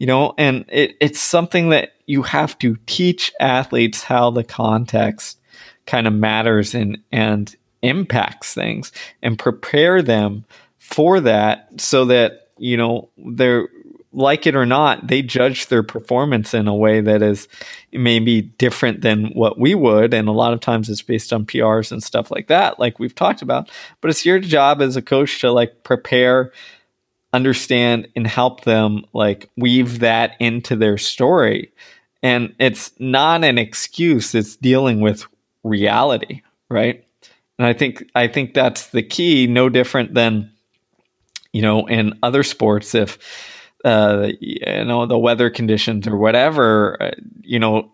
you 0.00 0.06
know? 0.06 0.34
And 0.36 0.64
it, 0.68 0.96
it's 1.00 1.20
something 1.20 1.68
that 1.68 1.92
you 2.06 2.22
have 2.22 2.58
to 2.58 2.76
teach 2.86 3.30
athletes 3.38 4.02
how 4.02 4.30
the 4.30 4.42
context 4.42 5.38
kind 5.86 6.08
of 6.08 6.12
matters 6.12 6.74
and 6.74 6.98
and 7.12 7.54
impacts 7.82 8.52
things 8.52 8.92
and 9.22 9.38
prepare 9.38 10.02
them 10.02 10.44
for 10.78 11.20
that 11.20 11.68
so 11.78 12.04
that 12.06 12.48
you 12.58 12.76
know 12.76 13.08
they're 13.32 13.68
like 14.12 14.46
it 14.46 14.56
or 14.56 14.66
not, 14.66 15.06
they 15.06 15.22
judge 15.22 15.68
their 15.68 15.82
performance 15.82 16.52
in 16.52 16.66
a 16.66 16.74
way 16.74 17.00
that 17.00 17.22
is 17.22 17.46
maybe 17.92 18.42
different 18.42 19.02
than 19.02 19.26
what 19.34 19.58
we 19.58 19.74
would. 19.74 20.12
And 20.12 20.28
a 20.28 20.32
lot 20.32 20.52
of 20.52 20.60
times 20.60 20.88
it's 20.88 21.02
based 21.02 21.32
on 21.32 21.46
PRs 21.46 21.92
and 21.92 22.02
stuff 22.02 22.30
like 22.30 22.48
that, 22.48 22.78
like 22.80 22.98
we've 22.98 23.14
talked 23.14 23.42
about. 23.42 23.70
But 24.00 24.10
it's 24.10 24.26
your 24.26 24.40
job 24.40 24.82
as 24.82 24.96
a 24.96 25.02
coach 25.02 25.40
to 25.40 25.52
like 25.52 25.84
prepare, 25.84 26.52
understand, 27.32 28.08
and 28.16 28.26
help 28.26 28.64
them 28.64 29.04
like 29.12 29.48
weave 29.56 30.00
that 30.00 30.34
into 30.40 30.74
their 30.74 30.98
story. 30.98 31.72
And 32.22 32.54
it's 32.58 32.92
not 32.98 33.44
an 33.44 33.58
excuse, 33.58 34.34
it's 34.34 34.56
dealing 34.56 35.00
with 35.00 35.24
reality, 35.62 36.42
right? 36.68 37.04
And 37.58 37.66
I 37.66 37.74
think 37.74 38.04
I 38.14 38.26
think 38.26 38.54
that's 38.54 38.88
the 38.88 39.02
key, 39.02 39.46
no 39.46 39.68
different 39.68 40.14
than, 40.14 40.50
you 41.52 41.62
know, 41.62 41.86
in 41.86 42.18
other 42.22 42.42
sports, 42.42 42.94
if 42.94 43.18
uh, 43.84 44.30
you 44.40 44.84
know 44.84 45.06
the 45.06 45.18
weather 45.18 45.50
conditions 45.50 46.06
or 46.06 46.16
whatever 46.16 47.00
uh, 47.02 47.10
you 47.42 47.58
know 47.58 47.92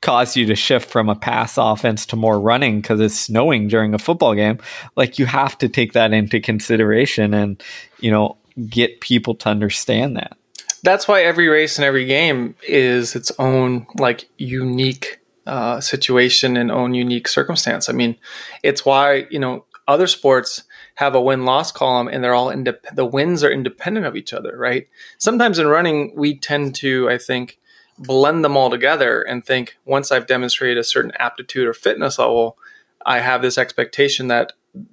cause 0.00 0.36
you 0.36 0.44
to 0.46 0.56
shift 0.56 0.90
from 0.90 1.08
a 1.08 1.14
pass 1.14 1.56
offense 1.56 2.04
to 2.04 2.16
more 2.16 2.40
running 2.40 2.80
because 2.80 3.00
it's 3.00 3.18
snowing 3.18 3.68
during 3.68 3.94
a 3.94 3.98
football 3.98 4.34
game 4.34 4.58
like 4.96 5.18
you 5.18 5.26
have 5.26 5.56
to 5.56 5.68
take 5.68 5.92
that 5.92 6.12
into 6.12 6.40
consideration 6.40 7.32
and 7.32 7.62
you 8.00 8.10
know 8.10 8.36
get 8.68 9.00
people 9.00 9.34
to 9.36 9.48
understand 9.48 10.16
that. 10.16 10.36
That's 10.82 11.06
why 11.06 11.22
every 11.22 11.48
race 11.48 11.78
and 11.78 11.84
every 11.84 12.04
game 12.04 12.56
is 12.66 13.14
its 13.14 13.30
own 13.38 13.86
like 13.96 14.28
unique 14.36 15.20
uh, 15.46 15.80
situation 15.80 16.56
and 16.56 16.70
own 16.70 16.94
unique 16.94 17.28
circumstance. 17.28 17.88
I 17.88 17.92
mean 17.92 18.16
it's 18.62 18.84
why 18.84 19.26
you 19.30 19.38
know 19.38 19.64
other 19.88 20.06
sports 20.06 20.64
have 21.02 21.14
a 21.16 21.20
win 21.20 21.44
loss 21.44 21.72
column 21.72 22.08
and 22.08 22.22
they're 22.22 22.34
all 22.34 22.52
indep- 22.52 22.94
the 22.94 23.04
wins 23.04 23.42
are 23.42 23.50
independent 23.50 24.06
of 24.06 24.14
each 24.14 24.32
other, 24.32 24.56
right? 24.56 24.88
Sometimes 25.18 25.58
in 25.58 25.66
running, 25.66 26.12
we 26.16 26.38
tend 26.38 26.76
to, 26.76 27.10
I 27.10 27.18
think, 27.18 27.58
blend 27.98 28.44
them 28.44 28.56
all 28.56 28.70
together 28.70 29.20
and 29.20 29.44
think 29.44 29.76
once 29.84 30.12
I've 30.12 30.28
demonstrated 30.28 30.78
a 30.78 30.84
certain 30.84 31.12
aptitude 31.18 31.66
or 31.66 31.74
fitness 31.74 32.18
level, 32.18 32.56
I 33.04 33.18
have 33.18 33.42
this 33.42 33.58
expectation 33.58 34.28
that 34.28 34.52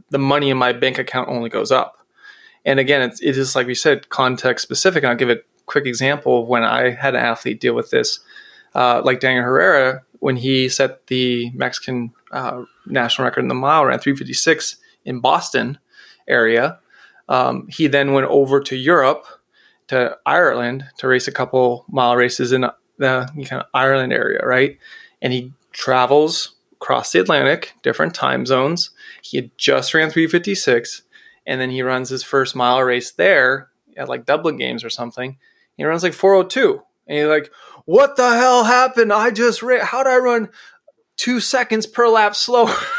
the 0.09 0.17
money 0.17 0.49
in 0.49 0.57
my 0.57 0.73
bank 0.73 0.97
account 0.97 1.29
only 1.29 1.49
goes 1.49 1.71
up. 1.71 1.99
And 2.65 2.79
again, 2.79 3.01
it's, 3.03 3.21
it 3.21 3.37
is 3.37 3.55
like 3.55 3.67
we 3.67 3.75
said, 3.75 4.09
context 4.09 4.63
specific. 4.63 5.03
And 5.03 5.11
I'll 5.11 5.15
give 5.15 5.29
a 5.29 5.41
quick 5.67 5.85
example 5.85 6.41
of 6.41 6.47
when 6.47 6.63
I 6.63 6.89
had 6.89 7.13
an 7.13 7.23
athlete 7.23 7.61
deal 7.61 7.75
with 7.75 7.91
this, 7.91 8.19
uh, 8.73 9.01
like 9.05 9.19
Daniel 9.19 9.43
Herrera, 9.43 10.01
when 10.19 10.37
he 10.37 10.69
set 10.69 11.05
the 11.07 11.51
Mexican 11.51 12.13
uh, 12.31 12.63
national 12.87 13.25
record 13.25 13.41
in 13.41 13.47
the 13.47 13.53
mile, 13.53 13.85
ran 13.85 13.99
356 13.99 14.77
in 15.05 15.19
Boston 15.19 15.77
area. 16.29 16.79
Um, 17.27 17.67
he 17.69 17.87
then 17.87 18.13
went 18.13 18.27
over 18.27 18.59
to 18.61 18.75
Europe, 18.75 19.25
to 19.87 20.17
Ireland, 20.25 20.85
to 20.97 21.07
race 21.07 21.27
a 21.27 21.31
couple 21.31 21.85
mile 21.89 22.15
races 22.15 22.51
in 22.51 22.61
the 22.97 23.29
kind 23.35 23.61
of 23.61 23.67
Ireland 23.73 24.13
area, 24.13 24.45
right? 24.45 24.77
And 25.21 25.33
he 25.33 25.53
travels 25.71 26.55
across 26.73 27.11
the 27.11 27.19
Atlantic, 27.19 27.73
different 27.83 28.13
time 28.13 28.45
zones. 28.45 28.91
He 29.21 29.37
had 29.37 29.51
just 29.57 29.93
ran 29.93 30.09
356, 30.09 31.03
and 31.45 31.59
then 31.59 31.71
he 31.71 31.81
runs 31.81 32.09
his 32.09 32.23
first 32.23 32.55
mile 32.55 32.81
race 32.81 33.11
there 33.11 33.69
at 33.97 34.09
like 34.09 34.25
Dublin 34.25 34.57
Games 34.57 34.83
or 34.83 34.89
something. 34.89 35.37
He 35.77 35.83
runs 35.83 36.03
like 36.03 36.13
402, 36.13 36.81
And 37.07 37.17
you're 37.17 37.29
like, 37.29 37.51
what 37.85 38.15
the 38.15 38.29
hell 38.35 38.65
happened? 38.65 39.11
I 39.11 39.31
just 39.31 39.61
ran, 39.63 39.85
how 39.85 40.03
did 40.03 40.11
I 40.11 40.17
run 40.17 40.49
two 41.17 41.39
seconds 41.39 41.85
per 41.85 42.07
lap 42.07 42.35
slower? 42.35 42.75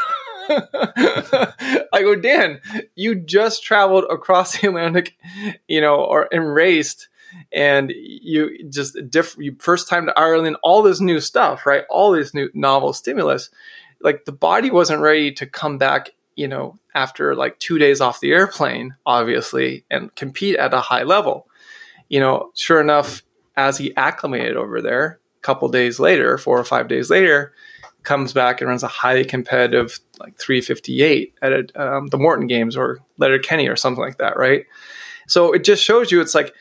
I 1.93 2.03
go, 2.03 2.17
Dan, 2.17 2.61
you 2.95 3.15
just 3.15 3.63
traveled 3.63 4.05
across 4.11 4.57
the 4.61 4.69
Atlantic, 4.69 5.17
you 5.69 5.81
know, 5.81 5.97
or 5.97 6.29
and 6.33 6.53
raced, 6.53 7.09
and 7.53 7.93
you 7.97 8.69
just 8.69 8.97
different 9.09 9.63
first 9.63 9.89
time 9.89 10.07
to 10.07 10.19
Ireland, 10.19 10.57
all 10.63 10.83
this 10.83 11.01
new 11.01 11.21
stuff, 11.21 11.67
right? 11.67 11.85
All 11.89 12.13
this 12.13 12.35
new 12.35 12.51
novel 12.55 12.93
stimulus. 12.93 13.51
Like 14.01 14.25
the 14.25 14.33
body 14.33 14.71
wasn't 14.71 15.03
ready 15.03 15.33
to 15.33 15.47
come 15.47 15.79
back, 15.79 16.11
you 16.35 16.49
know, 16.49 16.79
after 16.95 17.35
like 17.35 17.59
two 17.59 17.79
days 17.79 18.01
off 18.01 18.21
the 18.21 18.33
airplane, 18.33 18.97
obviously, 19.07 19.85
and 19.91 20.15
compete 20.17 20.57
at 20.57 20.75
a 20.75 20.81
high 20.81 21.03
level. 21.03 21.47
You 22.09 22.21
know, 22.21 22.51
sure 22.55 22.81
enough, 22.81 23.23
as 23.57 23.79
he 23.79 23.97
acclimated 23.97 24.57
over 24.57 24.81
there, 24.81 25.21
a 25.37 25.41
couple 25.43 25.69
days 25.69 26.01
later, 26.01 26.39
four 26.39 26.59
or 26.59 26.65
five 26.65 26.89
days 26.89 27.11
later, 27.11 27.53
comes 28.03 28.33
back 28.33 28.61
and 28.61 28.69
runs 28.69 28.83
a 28.83 28.89
highly 28.89 29.25
competitive 29.25 30.01
like 30.19 30.37
358 30.39 31.35
at 31.43 31.53
a, 31.53 31.67
um, 31.77 32.07
the 32.09 32.19
Morton 32.19 32.47
Games 32.47 32.77
or 32.77 33.01
Letterkenny 33.19 33.69
or 33.69 33.77
something 33.77 34.03
like 34.03 34.19
that, 34.19 34.37
right? 34.37 34.67
So 35.27 35.53
it 35.53 35.65
just 35.65 35.85
shows 35.85 36.11
you 36.11 36.21
it's 36.21 36.35
like 36.35 36.55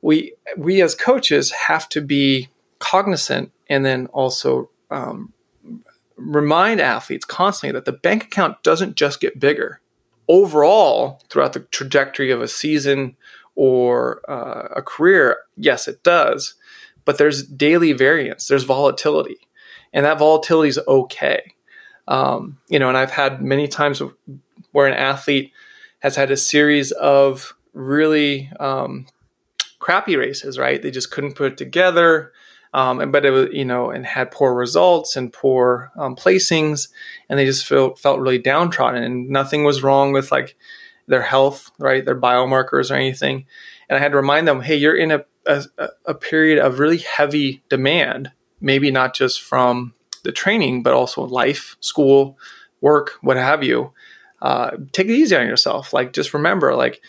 we 0.00 0.34
we 0.56 0.82
as 0.82 0.94
coaches 0.94 1.50
have 1.52 1.88
to 1.90 2.00
be 2.00 2.48
cognizant 2.78 3.52
and 3.68 3.84
then 3.84 4.06
also 4.08 4.70
um, 4.90 5.32
remind 6.16 6.80
athletes 6.80 7.24
constantly 7.24 7.72
that 7.72 7.84
the 7.84 7.92
bank 7.92 8.24
account 8.24 8.62
doesn't 8.62 8.96
just 8.96 9.20
get 9.20 9.40
bigger. 9.40 9.80
Overall, 10.28 11.22
throughout 11.28 11.52
the 11.52 11.60
trajectory 11.60 12.30
of 12.30 12.40
a 12.40 12.48
season 12.48 13.16
or 13.54 14.22
uh, 14.28 14.68
a 14.76 14.82
career, 14.82 15.38
yes, 15.56 15.88
it 15.88 16.02
does, 16.02 16.54
but 17.04 17.18
there's 17.18 17.44
daily 17.44 17.92
variance, 17.92 18.48
there's 18.48 18.64
volatility 18.64 19.46
and 19.92 20.04
that 20.04 20.18
volatility 20.18 20.68
is 20.68 20.80
okay. 20.86 21.54
Um, 22.08 22.58
you 22.68 22.78
know, 22.78 22.88
and 22.88 22.96
I've 22.96 23.10
had 23.10 23.42
many 23.42 23.68
times 23.68 24.00
where 24.72 24.86
an 24.86 24.94
athlete 24.94 25.52
has 26.00 26.16
had 26.16 26.30
a 26.30 26.36
series 26.36 26.92
of 26.92 27.54
really 27.72 28.50
um, 28.60 29.06
crappy 29.78 30.16
races, 30.16 30.58
right? 30.58 30.80
They 30.80 30.90
just 30.90 31.10
couldn't 31.10 31.34
put 31.34 31.52
it 31.52 31.58
together. 31.58 32.32
Um, 32.74 33.00
and 33.00 33.10
but 33.10 33.24
it 33.24 33.30
was 33.30 33.48
you 33.52 33.64
know 33.64 33.90
and 33.90 34.04
had 34.04 34.30
poor 34.30 34.52
results 34.52 35.16
and 35.16 35.32
poor 35.32 35.90
um, 35.96 36.14
placings 36.14 36.88
and 37.28 37.38
they 37.38 37.46
just 37.46 37.66
felt 37.66 37.98
felt 37.98 38.20
really 38.20 38.38
downtrodden 38.38 39.02
and 39.02 39.30
nothing 39.30 39.64
was 39.64 39.82
wrong 39.82 40.12
with 40.12 40.30
like 40.30 40.56
their 41.06 41.22
health 41.22 41.70
right 41.78 42.04
their 42.04 42.20
biomarkers 42.20 42.90
or 42.90 42.94
anything 42.94 43.46
and 43.88 43.96
i 43.96 44.00
had 44.00 44.10
to 44.10 44.16
remind 44.16 44.46
them 44.46 44.60
hey 44.60 44.76
you're 44.76 44.96
in 44.96 45.10
a, 45.10 45.24
a, 45.46 45.64
a 46.04 46.14
period 46.14 46.58
of 46.58 46.78
really 46.78 46.98
heavy 46.98 47.62
demand 47.70 48.32
maybe 48.60 48.90
not 48.90 49.14
just 49.14 49.42
from 49.42 49.94
the 50.24 50.32
training, 50.32 50.82
but 50.82 50.94
also 50.94 51.22
life, 51.22 51.76
school, 51.80 52.38
work, 52.80 53.12
what 53.20 53.36
have 53.36 53.62
you. 53.62 53.92
Uh, 54.42 54.70
take 54.92 55.06
it 55.06 55.12
easy 55.12 55.36
on 55.36 55.46
yourself. 55.46 55.92
Like, 55.92 56.12
just 56.12 56.34
remember, 56.34 56.74
like, 56.74 57.00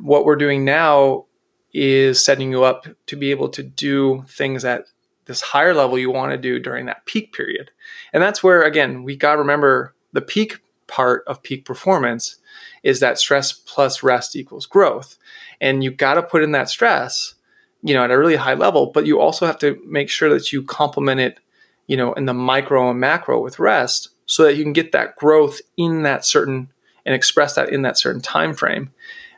what 0.00 0.24
we're 0.24 0.36
doing 0.36 0.64
now 0.64 1.26
is 1.72 2.22
setting 2.22 2.50
you 2.50 2.64
up 2.64 2.86
to 3.06 3.16
be 3.16 3.30
able 3.30 3.48
to 3.50 3.62
do 3.62 4.24
things 4.28 4.64
at 4.64 4.86
this 5.26 5.40
higher 5.40 5.72
level 5.72 5.98
you 5.98 6.10
want 6.10 6.32
to 6.32 6.38
do 6.38 6.58
during 6.58 6.86
that 6.86 7.06
peak 7.06 7.32
period. 7.32 7.70
And 8.12 8.22
that's 8.22 8.42
where, 8.42 8.62
again, 8.62 9.02
we 9.02 9.16
got 9.16 9.34
to 9.34 9.38
remember 9.38 9.94
the 10.12 10.20
peak 10.20 10.60
part 10.88 11.24
of 11.26 11.42
peak 11.42 11.64
performance 11.64 12.36
is 12.82 13.00
that 13.00 13.18
stress 13.18 13.52
plus 13.52 14.02
rest 14.02 14.36
equals 14.36 14.66
growth. 14.66 15.16
And 15.60 15.82
you 15.82 15.90
got 15.90 16.14
to 16.14 16.22
put 16.22 16.42
in 16.42 16.52
that 16.52 16.68
stress 16.68 17.34
you 17.82 17.94
know, 17.94 18.04
at 18.04 18.10
a 18.10 18.18
really 18.18 18.36
high 18.36 18.54
level, 18.54 18.86
but 18.86 19.06
you 19.06 19.20
also 19.20 19.46
have 19.46 19.58
to 19.58 19.80
make 19.86 20.08
sure 20.08 20.30
that 20.30 20.52
you 20.52 20.62
complement 20.62 21.20
it, 21.20 21.40
you 21.86 21.96
know, 21.96 22.12
in 22.14 22.26
the 22.26 22.34
micro 22.34 22.90
and 22.90 23.00
macro 23.00 23.42
with 23.42 23.58
rest 23.58 24.08
so 24.26 24.44
that 24.44 24.56
you 24.56 24.62
can 24.62 24.72
get 24.72 24.92
that 24.92 25.16
growth 25.16 25.60
in 25.76 26.02
that 26.04 26.24
certain 26.24 26.68
and 27.04 27.14
express 27.14 27.54
that 27.56 27.68
in 27.68 27.82
that 27.82 27.98
certain 27.98 28.22
time 28.22 28.54
frame 28.54 28.92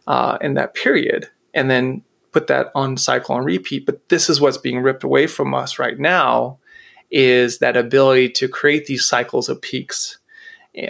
uh, 0.06 0.36
in 0.40 0.54
that 0.54 0.74
period 0.74 1.28
and 1.54 1.70
then 1.70 2.02
put 2.32 2.46
that 2.48 2.70
on 2.74 2.96
cycle 2.96 3.36
and 3.36 3.46
repeat. 3.46 3.86
But 3.86 4.08
this 4.08 4.28
is 4.28 4.40
what's 4.40 4.58
being 4.58 4.80
ripped 4.80 5.04
away 5.04 5.26
from 5.26 5.54
us 5.54 5.78
right 5.78 5.98
now 5.98 6.58
is 7.10 7.58
that 7.58 7.76
ability 7.76 8.28
to 8.28 8.48
create 8.48 8.86
these 8.86 9.04
cycles 9.04 9.48
of 9.48 9.62
peaks 9.62 10.18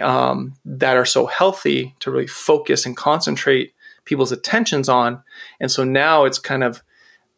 um, 0.01 0.55
that 0.65 0.97
are 0.97 1.05
so 1.05 1.27
healthy 1.27 1.95
to 1.99 2.11
really 2.11 2.27
focus 2.27 2.85
and 2.85 2.97
concentrate 2.97 3.73
people's 4.05 4.31
attentions 4.31 4.89
on. 4.89 5.23
And 5.59 5.71
so 5.71 5.83
now 5.83 6.25
it's 6.25 6.39
kind 6.39 6.63
of 6.63 6.81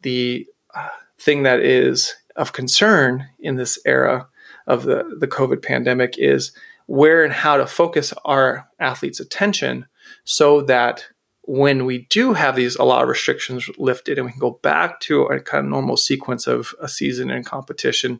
the 0.01 0.47
uh, 0.73 0.89
thing 1.19 1.43
that 1.43 1.59
is 1.59 2.15
of 2.35 2.53
concern 2.53 3.27
in 3.39 3.55
this 3.55 3.79
era 3.85 4.27
of 4.67 4.83
the, 4.83 5.15
the 5.19 5.27
COVID 5.27 5.63
pandemic 5.63 6.15
is 6.17 6.51
where 6.85 7.23
and 7.23 7.33
how 7.33 7.57
to 7.57 7.65
focus 7.65 8.13
our 8.25 8.67
athletes' 8.79 9.19
attention 9.19 9.85
so 10.23 10.61
that 10.61 11.05
when 11.43 11.85
we 11.85 11.99
do 12.09 12.33
have 12.33 12.55
these 12.55 12.75
a 12.75 12.83
lot 12.83 13.01
of 13.01 13.09
restrictions 13.09 13.69
lifted 13.77 14.17
and 14.17 14.25
we 14.25 14.31
can 14.31 14.39
go 14.39 14.59
back 14.61 14.99
to 14.99 15.23
a 15.23 15.39
kind 15.39 15.65
of 15.65 15.71
normal 15.71 15.95
sequence 15.95 16.45
of 16.45 16.73
a 16.81 16.89
season 16.89 17.31
and 17.31 17.45
competition, 17.45 18.19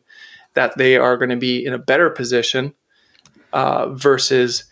that 0.54 0.76
they 0.78 0.96
are 0.96 1.16
going 1.16 1.28
to 1.28 1.36
be 1.36 1.64
in 1.64 1.74
a 1.74 1.78
better 1.78 2.08
position 2.08 2.74
uh, 3.52 3.88
versus 3.90 4.64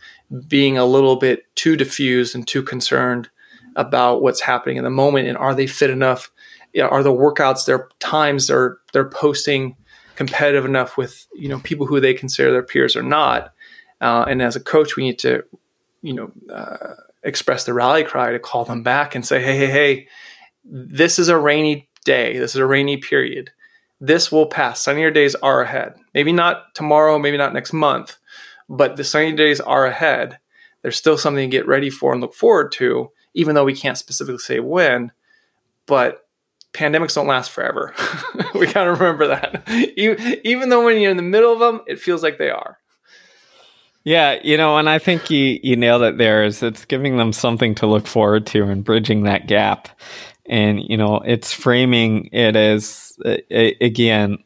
being 0.48 0.76
a 0.76 0.86
little 0.86 1.16
bit 1.16 1.44
too 1.54 1.76
diffused 1.76 2.34
and 2.34 2.48
too 2.48 2.62
concerned 2.62 3.28
about 3.76 4.22
what's 4.22 4.40
happening 4.40 4.78
in 4.78 4.84
the 4.84 4.90
moment 4.90 5.28
and 5.28 5.36
are 5.36 5.54
they 5.54 5.66
fit 5.66 5.90
enough 5.90 6.30
you 6.76 6.82
know, 6.82 6.88
are 6.88 7.02
the 7.02 7.10
workouts 7.10 7.64
their 7.64 7.88
times 8.00 8.48
they're 8.48 8.76
they're 8.92 9.08
posting 9.08 9.76
competitive 10.14 10.66
enough 10.66 10.98
with 10.98 11.26
you 11.34 11.48
know 11.48 11.58
people 11.60 11.86
who 11.86 12.00
they 12.00 12.12
consider 12.12 12.52
their 12.52 12.62
peers 12.62 12.94
or 12.94 13.02
not. 13.02 13.54
Uh, 14.02 14.26
and 14.28 14.42
as 14.42 14.56
a 14.56 14.60
coach 14.60 14.94
we 14.94 15.02
need 15.02 15.18
to 15.18 15.42
you 16.02 16.12
know 16.12 16.30
uh, 16.52 16.92
express 17.22 17.64
the 17.64 17.72
rally 17.72 18.04
cry 18.04 18.30
to 18.30 18.38
call 18.38 18.66
them 18.66 18.82
back 18.82 19.14
and 19.14 19.26
say 19.26 19.42
hey 19.42 19.56
hey 19.56 19.68
hey 19.68 20.08
this 20.66 21.18
is 21.18 21.28
a 21.28 21.38
rainy 21.38 21.88
day. 22.04 22.38
This 22.38 22.54
is 22.54 22.60
a 22.60 22.66
rainy 22.66 22.98
period. 22.98 23.52
This 23.98 24.30
will 24.30 24.46
pass. 24.46 24.82
Sunnier 24.82 25.10
days 25.10 25.34
are 25.36 25.62
ahead. 25.62 25.94
Maybe 26.12 26.30
not 26.30 26.74
tomorrow 26.74 27.18
maybe 27.18 27.38
not 27.38 27.54
next 27.54 27.72
month 27.72 28.18
but 28.68 28.96
the 28.96 29.04
sunny 29.04 29.32
days 29.32 29.60
are 29.60 29.86
ahead. 29.86 30.40
There's 30.82 30.96
still 30.96 31.16
something 31.16 31.48
to 31.48 31.56
get 31.56 31.66
ready 31.66 31.88
for 31.88 32.12
and 32.12 32.20
look 32.20 32.34
forward 32.34 32.70
to 32.72 33.12
even 33.32 33.54
though 33.54 33.64
we 33.64 33.74
can't 33.74 33.96
specifically 33.96 34.38
say 34.38 34.60
when. 34.60 35.12
But 35.86 36.25
pandemics 36.72 37.14
don't 37.14 37.26
last 37.26 37.50
forever. 37.50 37.94
we 38.54 38.66
got 38.66 38.84
to 38.84 38.92
remember 38.92 39.28
that. 39.28 39.62
Even 40.44 40.68
though 40.68 40.84
when 40.84 41.00
you're 41.00 41.10
in 41.10 41.16
the 41.16 41.22
middle 41.22 41.52
of 41.52 41.58
them, 41.58 41.80
it 41.86 42.00
feels 42.00 42.22
like 42.22 42.38
they 42.38 42.50
are. 42.50 42.78
Yeah, 44.04 44.38
you 44.44 44.56
know, 44.56 44.78
and 44.78 44.88
I 44.88 45.00
think 45.00 45.30
you 45.30 45.58
you 45.64 45.74
nailed 45.74 46.02
it 46.02 46.16
there. 46.16 46.44
Is 46.44 46.62
it's 46.62 46.84
giving 46.84 47.16
them 47.16 47.32
something 47.32 47.74
to 47.76 47.88
look 47.88 48.06
forward 48.06 48.46
to 48.48 48.62
and 48.62 48.84
bridging 48.84 49.24
that 49.24 49.48
gap, 49.48 49.88
and 50.48 50.80
you 50.80 50.96
know, 50.96 51.16
it's 51.24 51.52
framing 51.52 52.28
it 52.30 52.54
as 52.54 53.18
again 53.50 54.38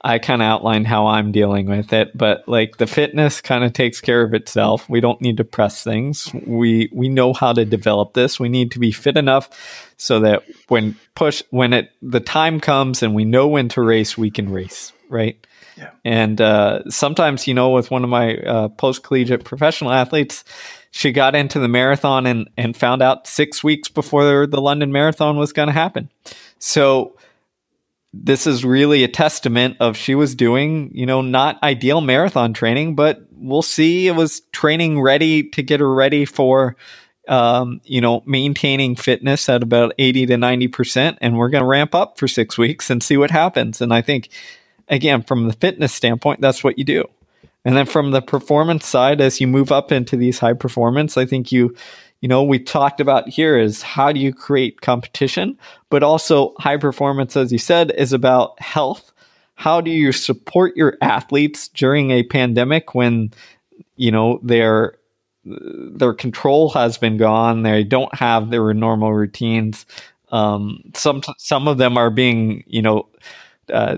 I 0.00 0.18
kind 0.18 0.42
of 0.42 0.46
outlined 0.46 0.86
how 0.86 1.08
I'm 1.08 1.32
dealing 1.32 1.66
with 1.66 1.92
it, 1.92 2.16
but 2.16 2.46
like 2.46 2.76
the 2.76 2.86
fitness 2.86 3.40
kind 3.40 3.64
of 3.64 3.72
takes 3.72 4.00
care 4.00 4.22
of 4.22 4.32
itself. 4.32 4.88
We 4.88 5.00
don't 5.00 5.20
need 5.20 5.38
to 5.38 5.44
press 5.44 5.82
things. 5.82 6.32
We 6.46 6.88
we 6.92 7.08
know 7.08 7.32
how 7.32 7.52
to 7.52 7.64
develop 7.64 8.14
this. 8.14 8.38
We 8.38 8.48
need 8.48 8.72
to 8.72 8.78
be 8.78 8.92
fit 8.92 9.16
enough 9.16 9.50
so 9.96 10.20
that 10.20 10.44
when 10.68 10.96
push 11.14 11.42
when 11.50 11.72
it 11.72 11.90
the 12.00 12.20
time 12.20 12.60
comes 12.60 13.02
and 13.02 13.14
we 13.14 13.24
know 13.24 13.48
when 13.48 13.68
to 13.70 13.82
race, 13.82 14.16
we 14.16 14.30
can 14.30 14.50
race, 14.50 14.92
right? 15.08 15.36
Yeah. 15.76 15.90
And 16.04 16.40
uh, 16.40 16.88
sometimes, 16.88 17.46
you 17.46 17.54
know, 17.54 17.70
with 17.70 17.90
one 17.90 18.04
of 18.04 18.10
my 18.10 18.36
uh, 18.36 18.68
post 18.68 19.02
collegiate 19.02 19.44
professional 19.44 19.92
athletes, 19.92 20.44
she 20.90 21.12
got 21.12 21.34
into 21.34 21.58
the 21.58 21.68
marathon 21.68 22.26
and 22.26 22.48
and 22.56 22.76
found 22.76 23.02
out 23.02 23.26
six 23.26 23.64
weeks 23.64 23.88
before 23.88 24.46
the 24.46 24.60
London 24.60 24.92
Marathon 24.92 25.36
was 25.36 25.52
going 25.52 25.68
to 25.68 25.72
happen. 25.72 26.08
So 26.60 27.16
this 28.12 28.46
is 28.46 28.64
really 28.64 29.04
a 29.04 29.08
testament 29.08 29.76
of 29.80 29.96
she 29.96 30.14
was 30.14 30.34
doing, 30.34 30.90
you 30.94 31.06
know, 31.06 31.20
not 31.20 31.62
ideal 31.62 32.00
marathon 32.00 32.52
training, 32.52 32.94
but 32.94 33.20
we'll 33.32 33.62
see. 33.62 34.08
It 34.08 34.16
was 34.16 34.40
training 34.52 35.00
ready 35.00 35.48
to 35.50 35.62
get 35.62 35.80
her 35.80 35.92
ready 35.92 36.24
for, 36.24 36.76
um, 37.28 37.80
you 37.84 38.00
know, 38.00 38.22
maintaining 38.24 38.96
fitness 38.96 39.48
at 39.48 39.62
about 39.62 39.92
80 39.98 40.26
to 40.26 40.34
90%. 40.34 41.18
And 41.20 41.36
we're 41.36 41.50
going 41.50 41.62
to 41.62 41.68
ramp 41.68 41.94
up 41.94 42.18
for 42.18 42.26
six 42.26 42.56
weeks 42.56 42.88
and 42.88 43.02
see 43.02 43.18
what 43.18 43.30
happens. 43.30 43.82
And 43.82 43.92
I 43.92 44.00
think, 44.00 44.30
again, 44.88 45.22
from 45.22 45.46
the 45.46 45.52
fitness 45.54 45.92
standpoint, 45.92 46.40
that's 46.40 46.64
what 46.64 46.78
you 46.78 46.84
do. 46.84 47.04
And 47.64 47.76
then 47.76 47.86
from 47.86 48.12
the 48.12 48.22
performance 48.22 48.86
side, 48.86 49.20
as 49.20 49.40
you 49.40 49.46
move 49.46 49.70
up 49.70 49.92
into 49.92 50.16
these 50.16 50.38
high 50.38 50.54
performance, 50.54 51.18
I 51.18 51.26
think 51.26 51.52
you, 51.52 51.76
you 52.20 52.28
know, 52.28 52.42
we 52.42 52.58
talked 52.58 53.00
about 53.00 53.28
here 53.28 53.58
is 53.58 53.82
how 53.82 54.12
do 54.12 54.18
you 54.18 54.32
create 54.32 54.80
competition, 54.80 55.56
but 55.88 56.02
also 56.02 56.54
high 56.58 56.76
performance, 56.76 57.36
as 57.36 57.52
you 57.52 57.58
said, 57.58 57.92
is 57.92 58.12
about 58.12 58.60
health. 58.60 59.12
How 59.54 59.80
do 59.80 59.90
you 59.90 60.12
support 60.12 60.76
your 60.76 60.96
athletes 61.00 61.68
during 61.68 62.10
a 62.10 62.24
pandemic 62.24 62.94
when, 62.94 63.32
you 63.96 64.10
know, 64.10 64.40
their 64.42 64.98
their 65.44 66.12
control 66.12 66.70
has 66.70 66.98
been 66.98 67.16
gone, 67.16 67.62
they 67.62 67.84
don't 67.84 68.14
have 68.14 68.50
their 68.50 68.74
normal 68.74 69.14
routines. 69.14 69.86
Um, 70.30 70.82
some 70.94 71.22
some 71.38 71.68
of 71.68 71.78
them 71.78 71.96
are 71.96 72.10
being, 72.10 72.64
you 72.66 72.82
know, 72.82 73.08
uh, 73.72 73.96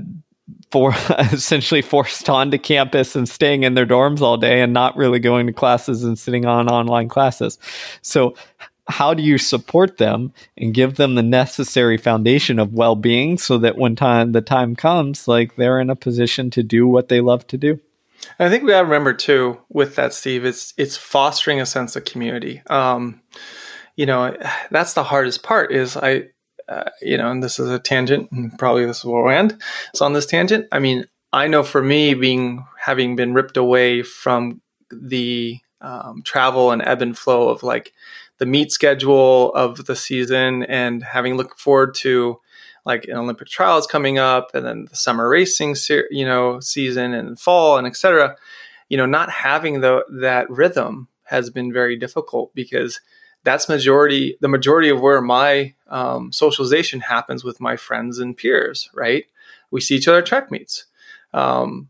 for 0.70 0.94
essentially 1.18 1.82
forced 1.82 2.28
onto 2.28 2.59
campus 2.59 3.16
and 3.16 3.28
staying 3.28 3.62
in 3.62 3.74
their 3.74 3.86
dorms 3.86 4.20
all 4.20 4.36
day 4.36 4.61
and 4.61 4.72
not 4.72 4.96
really 4.96 5.18
going 5.18 5.46
to 5.46 5.53
classes 5.53 6.05
and 6.05 6.18
sitting 6.18 6.46
on 6.46 6.68
online 6.68 7.09
classes. 7.09 7.59
So 8.03 8.34
how 8.88 9.14
do 9.14 9.22
you 9.22 9.38
support 9.38 9.98
them 9.98 10.32
and 10.57 10.74
give 10.74 10.96
them 10.96 11.14
the 11.14 11.22
necessary 11.22 11.96
foundation 11.96 12.59
of 12.59 12.74
well-being 12.74 13.38
so 13.38 13.59
that 13.59 13.78
when 13.78 13.94
time 13.94 14.32
the 14.32 14.40
time 14.40 14.74
comes 14.74 15.28
like 15.28 15.57
they're 15.57 15.80
in 15.80 15.90
a 15.90 15.96
position 15.96 16.51
to 16.51 16.62
do 16.62 16.88
what 16.88 17.09
they 17.09 17.20
love 17.20 17.46
to 17.46 17.57
do 17.57 17.78
I 18.38 18.48
think 18.48 18.64
we 18.64 18.70
got 18.70 18.80
to 18.80 18.84
remember 18.84 19.14
too 19.14 19.61
with 19.68 19.96
that, 19.96 20.12
Steve. 20.12 20.44
It's 20.44 20.74
it's 20.76 20.96
fostering 20.96 21.61
a 21.61 21.66
sense 21.66 21.96
of 21.96 22.05
community. 22.05 22.62
Um, 22.68 23.20
you 23.96 24.07
know, 24.07 24.36
that's 24.70 24.94
the 24.94 25.05
hardest 25.05 25.42
part. 25.42 25.72
Is 25.72 25.96
I, 25.96 26.28
uh, 26.71 26.89
you 27.03 27.18
know, 27.18 27.31
and 27.31 27.43
this 27.43 27.59
is 27.59 27.68
a 27.68 27.81
tangent, 27.81 28.31
and 28.31 28.57
probably 28.59 28.87
this 28.87 29.05
will 29.05 29.29
end. 29.29 29.61
So 29.95 30.05
on 30.05 30.12
this 30.12 30.27
tangent, 30.27 30.68
I 30.71 30.79
mean, 30.79 31.05
I 31.33 31.49
know 31.49 31.64
for 31.64 31.83
me, 31.83 32.14
being 32.14 32.64
having 32.79 33.16
been 33.16 33.35
ripped 33.35 33.57
away 33.57 34.03
from 34.03 34.61
the 34.91 35.59
um, 35.81 36.23
travel 36.25 36.71
and 36.71 36.83
ebb 36.85 37.03
and 37.03 37.18
flow 37.18 37.49
of 37.49 37.62
like 37.62 37.93
the 38.39 38.47
meet 38.47 38.71
schedule 38.71 39.53
of 39.55 39.85
the 39.87 39.97
season, 39.97 40.62
and 40.62 41.03
having 41.03 41.37
looked 41.37 41.59
forward 41.59 41.95
to 41.97 42.39
like 42.87 43.05
an 43.05 43.16
Olympic 43.16 43.49
trials 43.49 43.87
coming 43.87 44.18
up, 44.18 44.55
and 44.55 44.64
then 44.64 44.87
the 44.89 44.97
summer 44.97 45.29
racing, 45.29 45.75
you 46.11 46.25
know, 46.25 46.61
season 46.61 47.12
and 47.14 47.39
fall 47.39 47.79
and 47.79 47.87
etc. 47.87 48.37
You 48.89 48.97
know, 48.97 49.07
not 49.07 49.31
having 49.31 49.81
the 49.81 50.05
that 50.21 50.49
rhythm 50.49 51.09
has 51.25 51.51
been 51.51 51.73
very 51.73 51.97
difficult 51.97 52.55
because 52.55 53.01
that's 53.45 53.68
majority 53.68 54.36
the 54.41 54.49
majority 54.49 54.88
of 54.88 55.01
where 55.01 55.20
my 55.20 55.74
um, 55.88 56.32
socialization 56.32 57.01
happens 57.01 57.45
with 57.45 57.61
my 57.61 57.76
friends 57.76 58.18
and 58.18 58.36
peers. 58.36 58.88
Right, 58.95 59.24
we 59.70 59.80
see 59.80 59.97
each 59.97 60.09
other 60.09 60.18
at 60.18 60.26
track 60.26 60.51
meets, 60.51 60.86
um, 61.32 61.88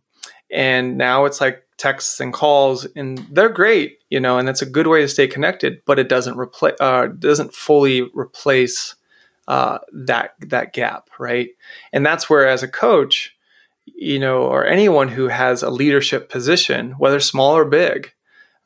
and 0.50 0.96
now 0.96 1.24
it's 1.24 1.40
like 1.40 1.64
texts 1.76 2.20
and 2.20 2.32
calls, 2.32 2.86
and 2.94 3.18
they're 3.30 3.48
great, 3.48 3.98
you 4.10 4.20
know, 4.20 4.36
and 4.36 4.46
that's 4.46 4.62
a 4.62 4.66
good 4.66 4.86
way 4.86 5.00
to 5.00 5.08
stay 5.08 5.26
connected. 5.26 5.82
But 5.86 5.98
it 5.98 6.08
doesn't 6.08 6.36
replace 6.36 6.76
uh, 6.80 7.06
doesn't 7.06 7.54
fully 7.54 8.02
replace 8.14 8.94
uh, 9.48 9.78
that 9.92 10.34
that 10.40 10.72
gap, 10.72 11.08
right? 11.18 11.50
And 11.92 12.06
that's 12.06 12.30
where, 12.30 12.46
as 12.46 12.62
a 12.62 12.68
coach, 12.68 13.34
you 13.84 14.18
know, 14.18 14.42
or 14.42 14.64
anyone 14.64 15.08
who 15.08 15.28
has 15.28 15.62
a 15.62 15.70
leadership 15.70 16.30
position, 16.30 16.92
whether 16.92 17.18
small 17.18 17.56
or 17.56 17.64
big, 17.64 18.12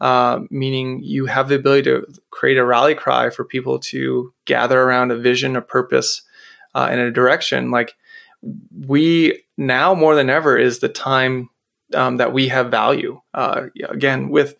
uh, 0.05 0.41
meaning 0.51 1.03
you 1.03 1.25
have 1.25 1.49
the 1.49 1.55
ability 1.55 1.83
to 1.85 2.07
create 2.29 2.59
a 2.59 2.65
rally 2.65 2.95
cry 2.95 3.31
for 3.31 3.43
people 3.43 3.79
to 3.79 4.35
gather 4.45 4.83
around 4.83 5.11
a 5.11 5.17
vision, 5.17 5.57
a 5.57 5.63
purpose, 5.63 6.21
uh, 6.75 6.89
and 6.91 7.01
a 7.01 7.11
direction. 7.11 7.71
Like 7.71 7.95
we 8.87 9.43
now 9.57 9.95
more 9.95 10.15
than 10.15 10.29
ever 10.29 10.59
is 10.59 10.81
the 10.81 10.91
time 10.91 11.49
um, 11.95 12.19
that 12.19 12.35
we 12.35 12.49
have 12.49 12.71
value. 12.71 13.19
Uh, 13.33 13.69
again, 13.89 14.29
with 14.29 14.57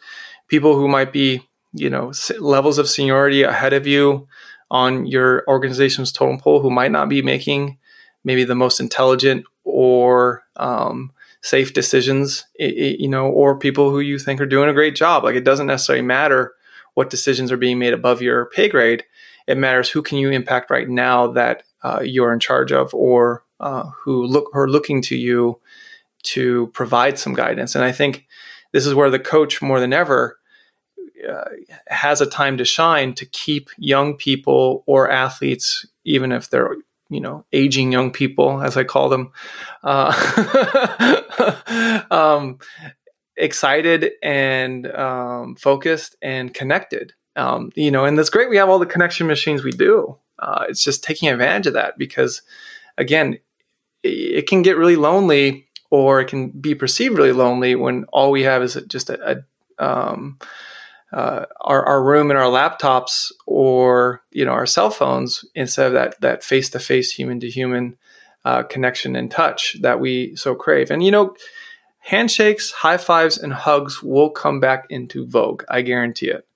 people 0.49 0.77
who 0.77 0.89
might 0.89 1.13
be, 1.13 1.47
you 1.75 1.91
know, 1.91 2.11
levels 2.41 2.79
of 2.79 2.89
seniority 2.89 3.43
ahead 3.43 3.75
of 3.75 3.87
you, 3.87 4.27
on 4.71 5.05
your 5.05 5.45
organization's 5.47 6.11
totem 6.11 6.39
pole 6.39 6.61
who 6.61 6.71
might 6.71 6.91
not 6.91 7.11
be 7.11 7.21
making 7.21 7.77
maybe 8.25 8.45
the 8.45 8.55
most 8.55 8.81
intelligent 8.81 9.45
or 9.63 10.43
um, 10.57 11.13
safe 11.45 11.75
decisions, 11.75 12.47
you 12.59 13.07
know, 13.07 13.27
or 13.27 13.59
people 13.59 13.91
who 13.91 14.01
you 14.01 14.19
think 14.19 14.41
are 14.41 14.47
doing 14.47 14.71
a 14.71 14.73
great 14.73 14.97
job. 14.97 15.23
Like 15.23 15.37
it 15.37 15.45
doesn't 15.45 15.67
necessarily 15.67 16.01
matter 16.01 16.55
what 16.95 17.11
decisions 17.11 17.53
are 17.53 17.59
being 17.59 17.79
made 17.79 17.93
above 17.93 18.23
your 18.23 18.47
pay 18.47 18.67
grade. 18.67 19.05
It 19.47 19.59
matters 19.59 19.91
who 19.91 20.01
can 20.01 20.17
you 20.17 20.31
impact 20.31 20.71
right 20.71 20.89
now 20.89 21.27
that 21.33 21.63
uh, 21.83 22.01
you're 22.03 22.33
in 22.33 22.41
charge 22.41 22.73
of, 22.73 22.95
or 22.95 23.45
uh, 23.61 23.91
who 24.05 24.25
look 24.25 24.51
are 24.55 24.67
looking 24.67 25.03
to 25.03 25.17
you 25.17 25.61
to 26.23 26.69
provide 26.69 27.19
some 27.19 27.35
guidance. 27.35 27.75
And 27.75 27.85
I 27.85 27.93
think 27.93 28.27
this 28.73 28.87
is 28.87 28.95
where 28.95 29.11
the 29.11 29.19
coach 29.19 29.61
more 29.61 29.81
than 29.81 29.93
ever 29.93 30.39
uh, 31.29 31.45
has 31.89 32.23
a 32.23 32.27
time 32.27 32.57
to 32.57 32.65
shine 32.65 33.13
to 33.17 33.27
keep 33.27 33.69
young 33.77 34.17
people 34.17 34.83
or 34.87 35.11
athletes, 35.11 35.85
even 36.07 36.33
if 36.33 36.49
they're 36.49 36.77
you 37.15 37.21
know 37.21 37.45
aging 37.53 37.93
young 37.93 38.11
people, 38.11 38.61
as 38.61 38.77
I 38.77 38.85
call 38.85 39.09
them, 39.09 39.33
uh, 39.83 40.13
um, 42.11 42.59
excited 43.37 44.13
and 44.23 44.87
um, 44.93 45.57
focused 45.57 46.17
and 46.23 46.53
connected. 46.53 47.13
Um, 47.37 47.71
you 47.75 47.91
know, 47.91 48.05
and 48.05 48.19
that's 48.19 48.31
great. 48.31 48.51
We 48.51 48.57
have 48.59 48.69
all 48.69 48.79
the 48.79 48.87
connection 48.87 49.27
machines 49.27 49.65
we 49.65 49.73
do. 49.73 50.19
Uh, 50.39 50.65
it's 50.69 50.85
just 50.85 51.03
taking 51.03 51.29
advantage 51.29 51.67
of 51.67 51.75
that 51.75 51.99
because, 51.99 52.43
again, 52.99 53.39
it 54.03 54.47
can 54.47 54.63
get 54.63 54.77
really 54.77 54.97
lonely 54.97 55.67
or 55.91 56.21
it 56.21 56.29
can 56.29 56.51
be 56.51 56.75
perceived 56.75 57.17
really 57.17 57.33
lonely 57.33 57.75
when 57.75 58.05
all 58.13 58.31
we 58.31 58.43
have 58.43 58.63
is 58.63 58.75
just 58.89 59.11
a, 59.11 59.43
a 59.79 59.85
um, 59.85 60.39
uh, 61.15 61.47
our, 61.61 61.85
our 61.87 62.03
room 62.03 62.29
and 62.31 62.39
our 62.39 62.51
laptops 62.51 63.31
or 63.47 64.23
you 64.33 64.45
know 64.45 64.51
our 64.51 64.67
cell 64.67 64.91
phones 64.91 65.45
instead 65.55 65.87
of 65.87 65.93
that 65.93 66.21
that 66.21 66.43
face 66.43 66.69
to 66.71 66.81
face 66.81 67.13
human 67.13 67.39
to 67.39 67.49
human 67.49 67.97
connection 68.69 69.17
and 69.17 69.31
touch 69.31 69.77
that 69.81 70.01
we 70.01 70.35
so 70.37 70.55
crave. 70.55 70.91
And 70.91 71.03
you 71.03 71.11
know 71.11 71.37
handshakes 72.01 72.73
high 72.73 72.99
fives 72.99 73.39
and 73.39 73.53
hugs 73.53 74.03
will 74.03 74.29
come 74.29 74.61
back 74.61 74.85
into 74.91 75.27
vogue 75.27 75.65
i 75.71 75.81
guarantee 75.81 76.29
it. 76.29 76.47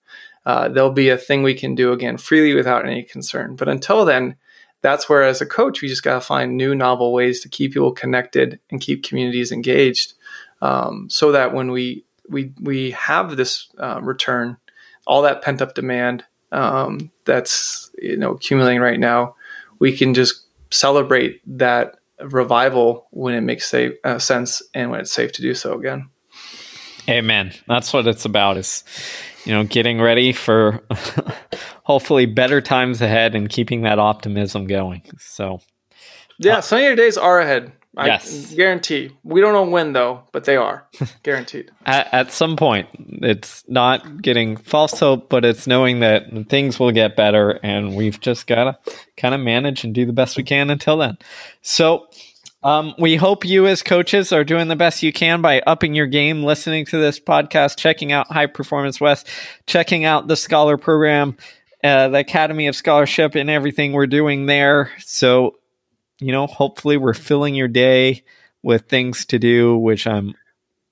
Uh, 0.45 0.69
there'll 0.69 0.91
be 0.91 1.09
a 1.09 1.17
thing 1.17 1.43
we 1.43 1.55
can 1.55 1.75
do 1.75 1.93
again 1.93 2.17
freely 2.17 2.55
without 2.55 2.87
any 2.87 3.03
concern. 3.03 3.55
But 3.57 3.69
until 3.69 4.05
then 4.05 4.37
that's 4.83 5.09
where 5.09 5.23
as 5.23 5.41
a 5.41 5.47
coach 5.47 5.81
we 5.81 5.89
just 5.89 6.03
got 6.03 6.15
to 6.15 6.21
find 6.21 6.57
new 6.57 6.75
novel 6.75 7.13
ways 7.13 7.41
to 7.41 7.49
keep 7.49 7.73
people 7.73 7.93
connected 7.93 8.59
and 8.71 8.81
keep 8.81 9.05
communities 9.05 9.53
engaged 9.53 10.15
um, 10.61 11.09
so 11.09 11.33
that 11.33 11.55
when 11.55 11.71
we 11.71 12.05
we 12.29 12.53
we 12.61 12.93
have 12.93 13.37
this 13.37 13.68
uh, 13.79 14.01
return, 14.03 14.57
all 15.07 15.22
that 15.22 15.43
pent 15.43 15.62
up 15.62 15.74
demand 15.74 16.24
um, 16.53 17.11
that's 17.24 17.91
you 18.01 18.16
know 18.16 18.33
accumulating 18.33 18.81
right 18.81 19.01
now. 19.01 19.35
We 19.79 19.97
can 19.97 20.14
just 20.14 20.47
celebrate 20.70 21.41
that 21.59 21.97
revival 22.20 23.07
when 23.11 23.35
it 23.35 23.43
makes 23.43 23.68
safe, 23.68 23.95
uh, 24.05 24.18
sense 24.18 24.62
and 24.74 24.91
when 24.91 25.01
it's 25.01 25.12
safe 25.12 25.33
to 25.33 25.43
do 25.43 25.55
so 25.55 25.74
again. 25.74 26.11
Amen. 27.09 27.53
That's 27.66 27.93
what 27.93 28.07
it's 28.07 28.24
about. 28.24 28.57
Is 28.57 28.85
you 29.45 29.53
know 29.53 29.64
getting 29.64 30.01
ready 30.01 30.33
for 30.33 30.83
hopefully 31.85 32.26
better 32.26 32.61
times 32.61 33.01
ahead 33.01 33.35
and 33.35 33.49
keeping 33.49 33.83
that 33.83 33.99
optimism 33.99 34.66
going. 34.66 35.03
So 35.18 35.61
yeah, 36.39 36.59
uh, 36.59 36.61
sunnier 36.61 36.97
days 36.97 37.16
are 37.16 37.41
ahead. 37.41 37.72
Yes. 37.97 38.53
I 38.53 38.57
guarantee. 38.57 39.11
We 39.24 39.41
don't 39.41 39.53
know 39.53 39.64
when 39.64 39.93
though, 39.93 40.22
but 40.32 40.45
they 40.45 40.57
are 40.57 40.86
guaranteed. 41.22 41.70
at, 41.84 42.12
at, 42.12 42.32
some 42.32 42.57
point, 42.57 42.89
it's 43.22 43.64
not 43.68 44.22
getting 44.22 44.57
false 44.57 45.01
hope, 45.01 45.28
but 45.28 45.45
it's 45.45 45.66
knowing 45.66 46.01
that 46.01 46.49
things 46.49 46.78
will 46.78 46.93
get 46.93 47.16
better, 47.16 47.59
and 47.62 47.97
we've 47.97 48.20
just 48.20 48.47
gotta 48.47 48.78
kind 49.16 49.34
of 49.34 49.41
manage 49.41 49.84
and 49.84 49.95
do 49.95 50.07
the 50.07 50.12
best 50.12 50.36
we 50.36 50.43
can 50.43 50.70
until 50.70 50.99
then. 50.99 51.18
So. 51.62 52.09
Um, 52.61 52.93
we 52.99 53.14
hope 53.14 53.45
you, 53.45 53.68
as 53.68 53.84
coaches, 53.84 54.32
are 54.32 54.43
doing 54.43 54.66
the 54.66 54.74
best 54.74 55.01
you 55.05 55.12
can 55.12 55.41
by 55.41 55.61
upping 55.61 55.95
your 55.95 56.09
game, 56.09 56.43
listening 56.43 56.86
to 56.86 56.99
this 56.99 57.20
podcast, 57.20 57.78
checking 57.78 58.11
out 58.11 58.26
High 58.32 58.47
Performance 58.47 59.01
West, 59.01 59.28
checking 59.66 60.05
out 60.05 60.26
the 60.26 60.34
Scholar 60.34 60.76
Program, 60.76 61.36
uh, 61.84 62.09
the 62.09 62.18
Academy 62.18 62.66
of 62.66 62.74
Scholarship, 62.74 63.36
and 63.36 63.49
everything 63.49 63.93
we're 63.93 64.09
doing 64.09 64.47
there. 64.47 64.91
So 64.99 65.58
you 66.21 66.33
know, 66.33 66.47
hopefully 66.47 66.97
we're 66.97 67.14
filling 67.14 67.55
your 67.55 67.69
day 67.69 68.23
with 68.62 68.89
things 68.89 69.25
to 69.27 69.39
do, 69.39 69.77
which 69.77 70.07
I'm 70.07 70.35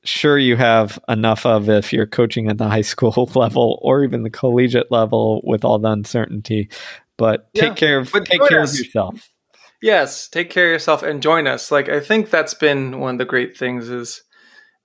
sure 0.05 0.39
you 0.39 0.57
have 0.57 0.99
enough 1.09 1.45
of 1.45 1.69
if 1.69 1.93
you're 1.93 2.07
coaching 2.07 2.49
at 2.49 2.59
the 2.59 2.69
high 2.69 2.81
school 2.83 3.31
level 3.35 3.79
or 3.83 4.05
even 4.05 4.23
the 4.23 4.31
collegiate 4.31 4.91
level 4.91 5.41
with 5.45 5.65
all 5.65 5.79
the 5.79 5.91
uncertainty. 5.91 6.69
But 7.17 7.53
take 7.55 7.77
care 7.77 7.99
of 7.99 8.13
take 8.13 8.47
care 8.49 8.61
us. 8.61 8.75
of 8.75 8.85
yourself. 8.85 9.31
Yes, 9.83 10.29
take 10.29 10.51
care 10.51 10.67
of 10.67 10.73
yourself 10.73 11.03
and 11.03 11.23
join 11.23 11.47
us. 11.47 11.71
Like 11.71 11.89
I 11.89 12.01
think 12.01 12.31
that's 12.31 12.55
been 12.55 13.01
one 13.01 13.15
of 13.15 13.19
the 13.19 13.25
great 13.25 13.57
things 13.57 13.89
is 13.89 14.23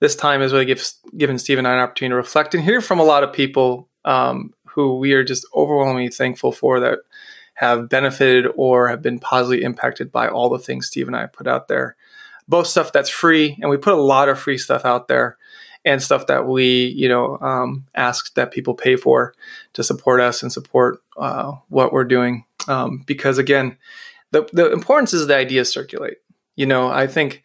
this 0.00 0.16
time 0.16 0.40
has 0.40 0.52
really 0.52 0.64
gives, 0.64 0.98
given 1.16 1.38
Steve 1.38 1.58
and 1.58 1.68
I 1.68 1.74
an 1.74 1.78
opportunity 1.78 2.12
to 2.12 2.16
reflect 2.16 2.54
and 2.54 2.64
hear 2.64 2.80
from 2.80 2.98
a 2.98 3.04
lot 3.04 3.22
of 3.22 3.32
people 3.32 3.88
um, 4.04 4.52
who 4.66 4.98
we 4.98 5.12
are 5.12 5.22
just 5.22 5.46
overwhelmingly 5.54 6.08
thankful 6.08 6.52
for 6.52 6.80
that 6.80 6.98
have 7.62 7.88
benefited 7.88 8.50
or 8.56 8.88
have 8.88 9.02
been 9.02 9.20
positively 9.20 9.64
impacted 9.64 10.10
by 10.10 10.26
all 10.26 10.48
the 10.48 10.58
things 10.58 10.88
Steve 10.88 11.06
and 11.06 11.16
I 11.16 11.26
put 11.26 11.46
out 11.46 11.68
there. 11.68 11.94
Both 12.48 12.66
stuff 12.66 12.92
that's 12.92 13.08
free, 13.08 13.56
and 13.60 13.70
we 13.70 13.76
put 13.76 13.94
a 13.94 14.02
lot 14.02 14.28
of 14.28 14.36
free 14.36 14.58
stuff 14.58 14.84
out 14.84 15.06
there, 15.06 15.38
and 15.84 16.02
stuff 16.02 16.26
that 16.26 16.48
we, 16.48 16.86
you 16.86 17.08
know, 17.08 17.38
um, 17.38 17.86
ask 17.94 18.34
that 18.34 18.50
people 18.50 18.74
pay 18.74 18.96
for 18.96 19.32
to 19.74 19.84
support 19.84 20.20
us 20.20 20.42
and 20.42 20.52
support 20.52 21.02
uh, 21.16 21.52
what 21.68 21.92
we're 21.92 22.04
doing. 22.04 22.44
Um, 22.66 23.04
because 23.06 23.38
again, 23.38 23.78
the 24.32 24.48
the 24.52 24.72
importance 24.72 25.14
is 25.14 25.28
the 25.28 25.36
ideas 25.36 25.72
circulate. 25.72 26.18
You 26.56 26.66
know, 26.66 26.88
I 26.88 27.06
think 27.06 27.44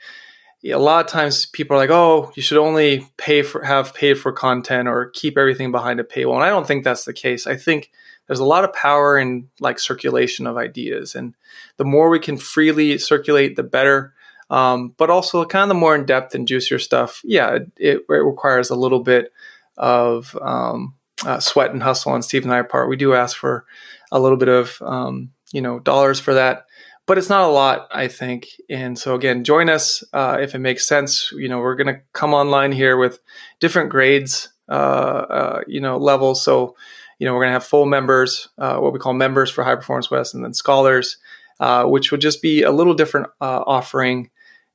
a 0.66 0.80
lot 0.80 1.06
of 1.06 1.12
times 1.12 1.46
people 1.46 1.78
are 1.78 1.80
like, 1.80 1.92
"Oh, 1.92 2.32
you 2.36 2.42
should 2.42 2.58
only 2.58 3.08
pay 3.18 3.44
for 3.44 3.64
have 3.64 3.94
paid 3.94 4.16
for 4.16 4.32
content 4.32 4.88
or 4.88 5.12
keep 5.12 5.38
everything 5.38 5.72
behind 5.72 6.00
a 6.00 6.04
paywall." 6.04 6.36
And 6.36 6.44
I 6.44 6.50
don't 6.50 6.66
think 6.66 6.84
that's 6.84 7.06
the 7.06 7.14
case. 7.14 7.46
I 7.46 7.56
think 7.56 7.92
there's 8.28 8.40
a 8.40 8.46
lot 8.46 8.64
of 8.64 8.74
power 8.74 9.18
in 9.18 9.50
like 9.60 9.80
circulation 9.80 10.48
of 10.48 10.58
ideas, 10.58 11.16
and 11.16 11.34
the 11.78 11.86
more 11.86 12.10
we 12.10 12.20
can 12.20 12.38
freely 12.38 12.98
circulate, 12.98 13.56
the 13.56 13.64
better. 13.64 14.14
Um, 14.50 14.94
but 14.98 15.10
also, 15.10 15.44
kind 15.46 15.64
of 15.64 15.70
the 15.70 15.76
more 15.76 15.96
in 15.96 16.06
depth 16.06 16.34
and 16.34 16.48
juicier 16.48 16.80
stuff, 16.80 17.22
yeah, 17.24 17.56
it, 17.56 17.72
it, 17.78 18.02
requires 18.08 18.70
a 18.70 18.76
little 18.76 19.02
bit 19.02 19.34
of 19.76 20.38
um, 20.42 20.96
uh, 21.26 21.40
sweat 21.40 21.72
and 21.72 21.84
hustle 21.84 22.14
on 22.14 22.22
Steve 22.22 22.44
and 22.44 22.54
I 22.54 22.62
part. 22.62 22.90
We 22.90 22.96
do 22.96 23.14
ask 23.14 23.36
for 23.36 23.66
a 24.10 24.20
little 24.20 24.38
bit 24.38 24.48
of 24.48 24.82
um, 24.82 25.32
you 25.52 25.62
know 25.62 25.80
dollars 25.80 26.20
for 26.20 26.34
that 26.36 26.68
but 27.08 27.18
it's 27.18 27.30
not 27.30 27.50
a 27.50 27.52
lot, 27.52 27.88
I 27.90 28.10
think. 28.10 28.50
And 28.70 29.00
so 29.00 29.16
again, 29.16 29.46
join 29.46 29.70
us 29.70 30.04
uh, 30.14 30.38
if 30.40 30.54
it 30.54 30.60
makes 30.60 30.86
sense. 30.86 31.32
You 31.32 31.48
know, 31.48 31.60
we're 31.60 31.76
going 31.76 31.96
to 31.96 32.02
come 32.14 32.34
online 32.34 32.74
here 32.74 32.98
with 32.98 33.20
different 33.60 33.90
grades, 33.90 34.50
uh, 34.70 34.72
uh, 34.74 35.62
you 35.68 35.80
know, 35.80 35.98
levels. 35.98 36.44
So, 36.44 36.76
you 37.20 37.26
know, 37.26 37.34
we're 37.34 37.42
going 37.42 37.50
to 37.50 37.54
have 37.54 37.66
full 37.66 37.86
members, 37.86 38.50
uh, 38.58 38.78
what 38.78 38.94
we 38.94 39.00
call 39.00 39.14
members 39.14 39.50
for 39.50 39.64
High 39.64 39.76
Performance 39.76 40.12
West, 40.12 40.34
and 40.34 40.44
then 40.44 40.54
scholars, 40.54 41.18
uh, 41.60 41.86
which 41.86 42.12
would 42.12 42.22
just 42.22 42.42
be 42.42 42.64
a 42.64 42.72
little 42.72 42.94
different 42.94 43.28
uh, 43.42 43.64
offering 43.66 44.30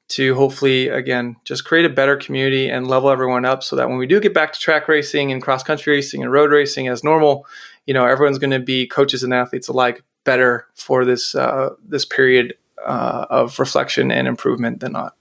to 0.09 0.35
hopefully, 0.35 0.89
again, 0.89 1.37
just 1.45 1.65
create 1.65 1.85
a 1.85 1.89
better 1.89 2.17
community 2.17 2.69
and 2.69 2.87
level 2.87 3.09
everyone 3.09 3.45
up 3.45 3.63
so 3.63 3.77
that 3.77 3.89
when 3.89 3.99
we 3.99 4.07
do 4.07 4.21
get 4.21 4.35
back 4.35 4.53
to 4.53 4.61
track 4.61 4.89
racing 4.89 5.33
and 5.33 5.41
cross 5.41 5.63
country 5.63 5.95
racing 5.95 6.23
and 6.23 6.31
road 6.31 6.51
racing 6.51 6.89
as 6.89 7.03
normal, 7.03 7.47
you 7.87 7.95
know, 7.95 8.05
everyone's 8.05 8.39
going 8.39 8.51
to 8.51 8.61
be 8.61 8.87
coaches 8.87 9.23
and 9.23 9.33
athletes 9.33 9.69
alike 9.69 10.03
better 10.25 10.67
for 10.75 11.05
this 11.05 11.35
uh, 11.35 11.71
this 11.87 12.05
period 12.05 12.55
uh, 12.85 13.27
of 13.31 13.59
reflection 13.59 14.11
and 14.11 14.29
improvement 14.29 14.81
than 14.81 14.93
not. 14.93 15.15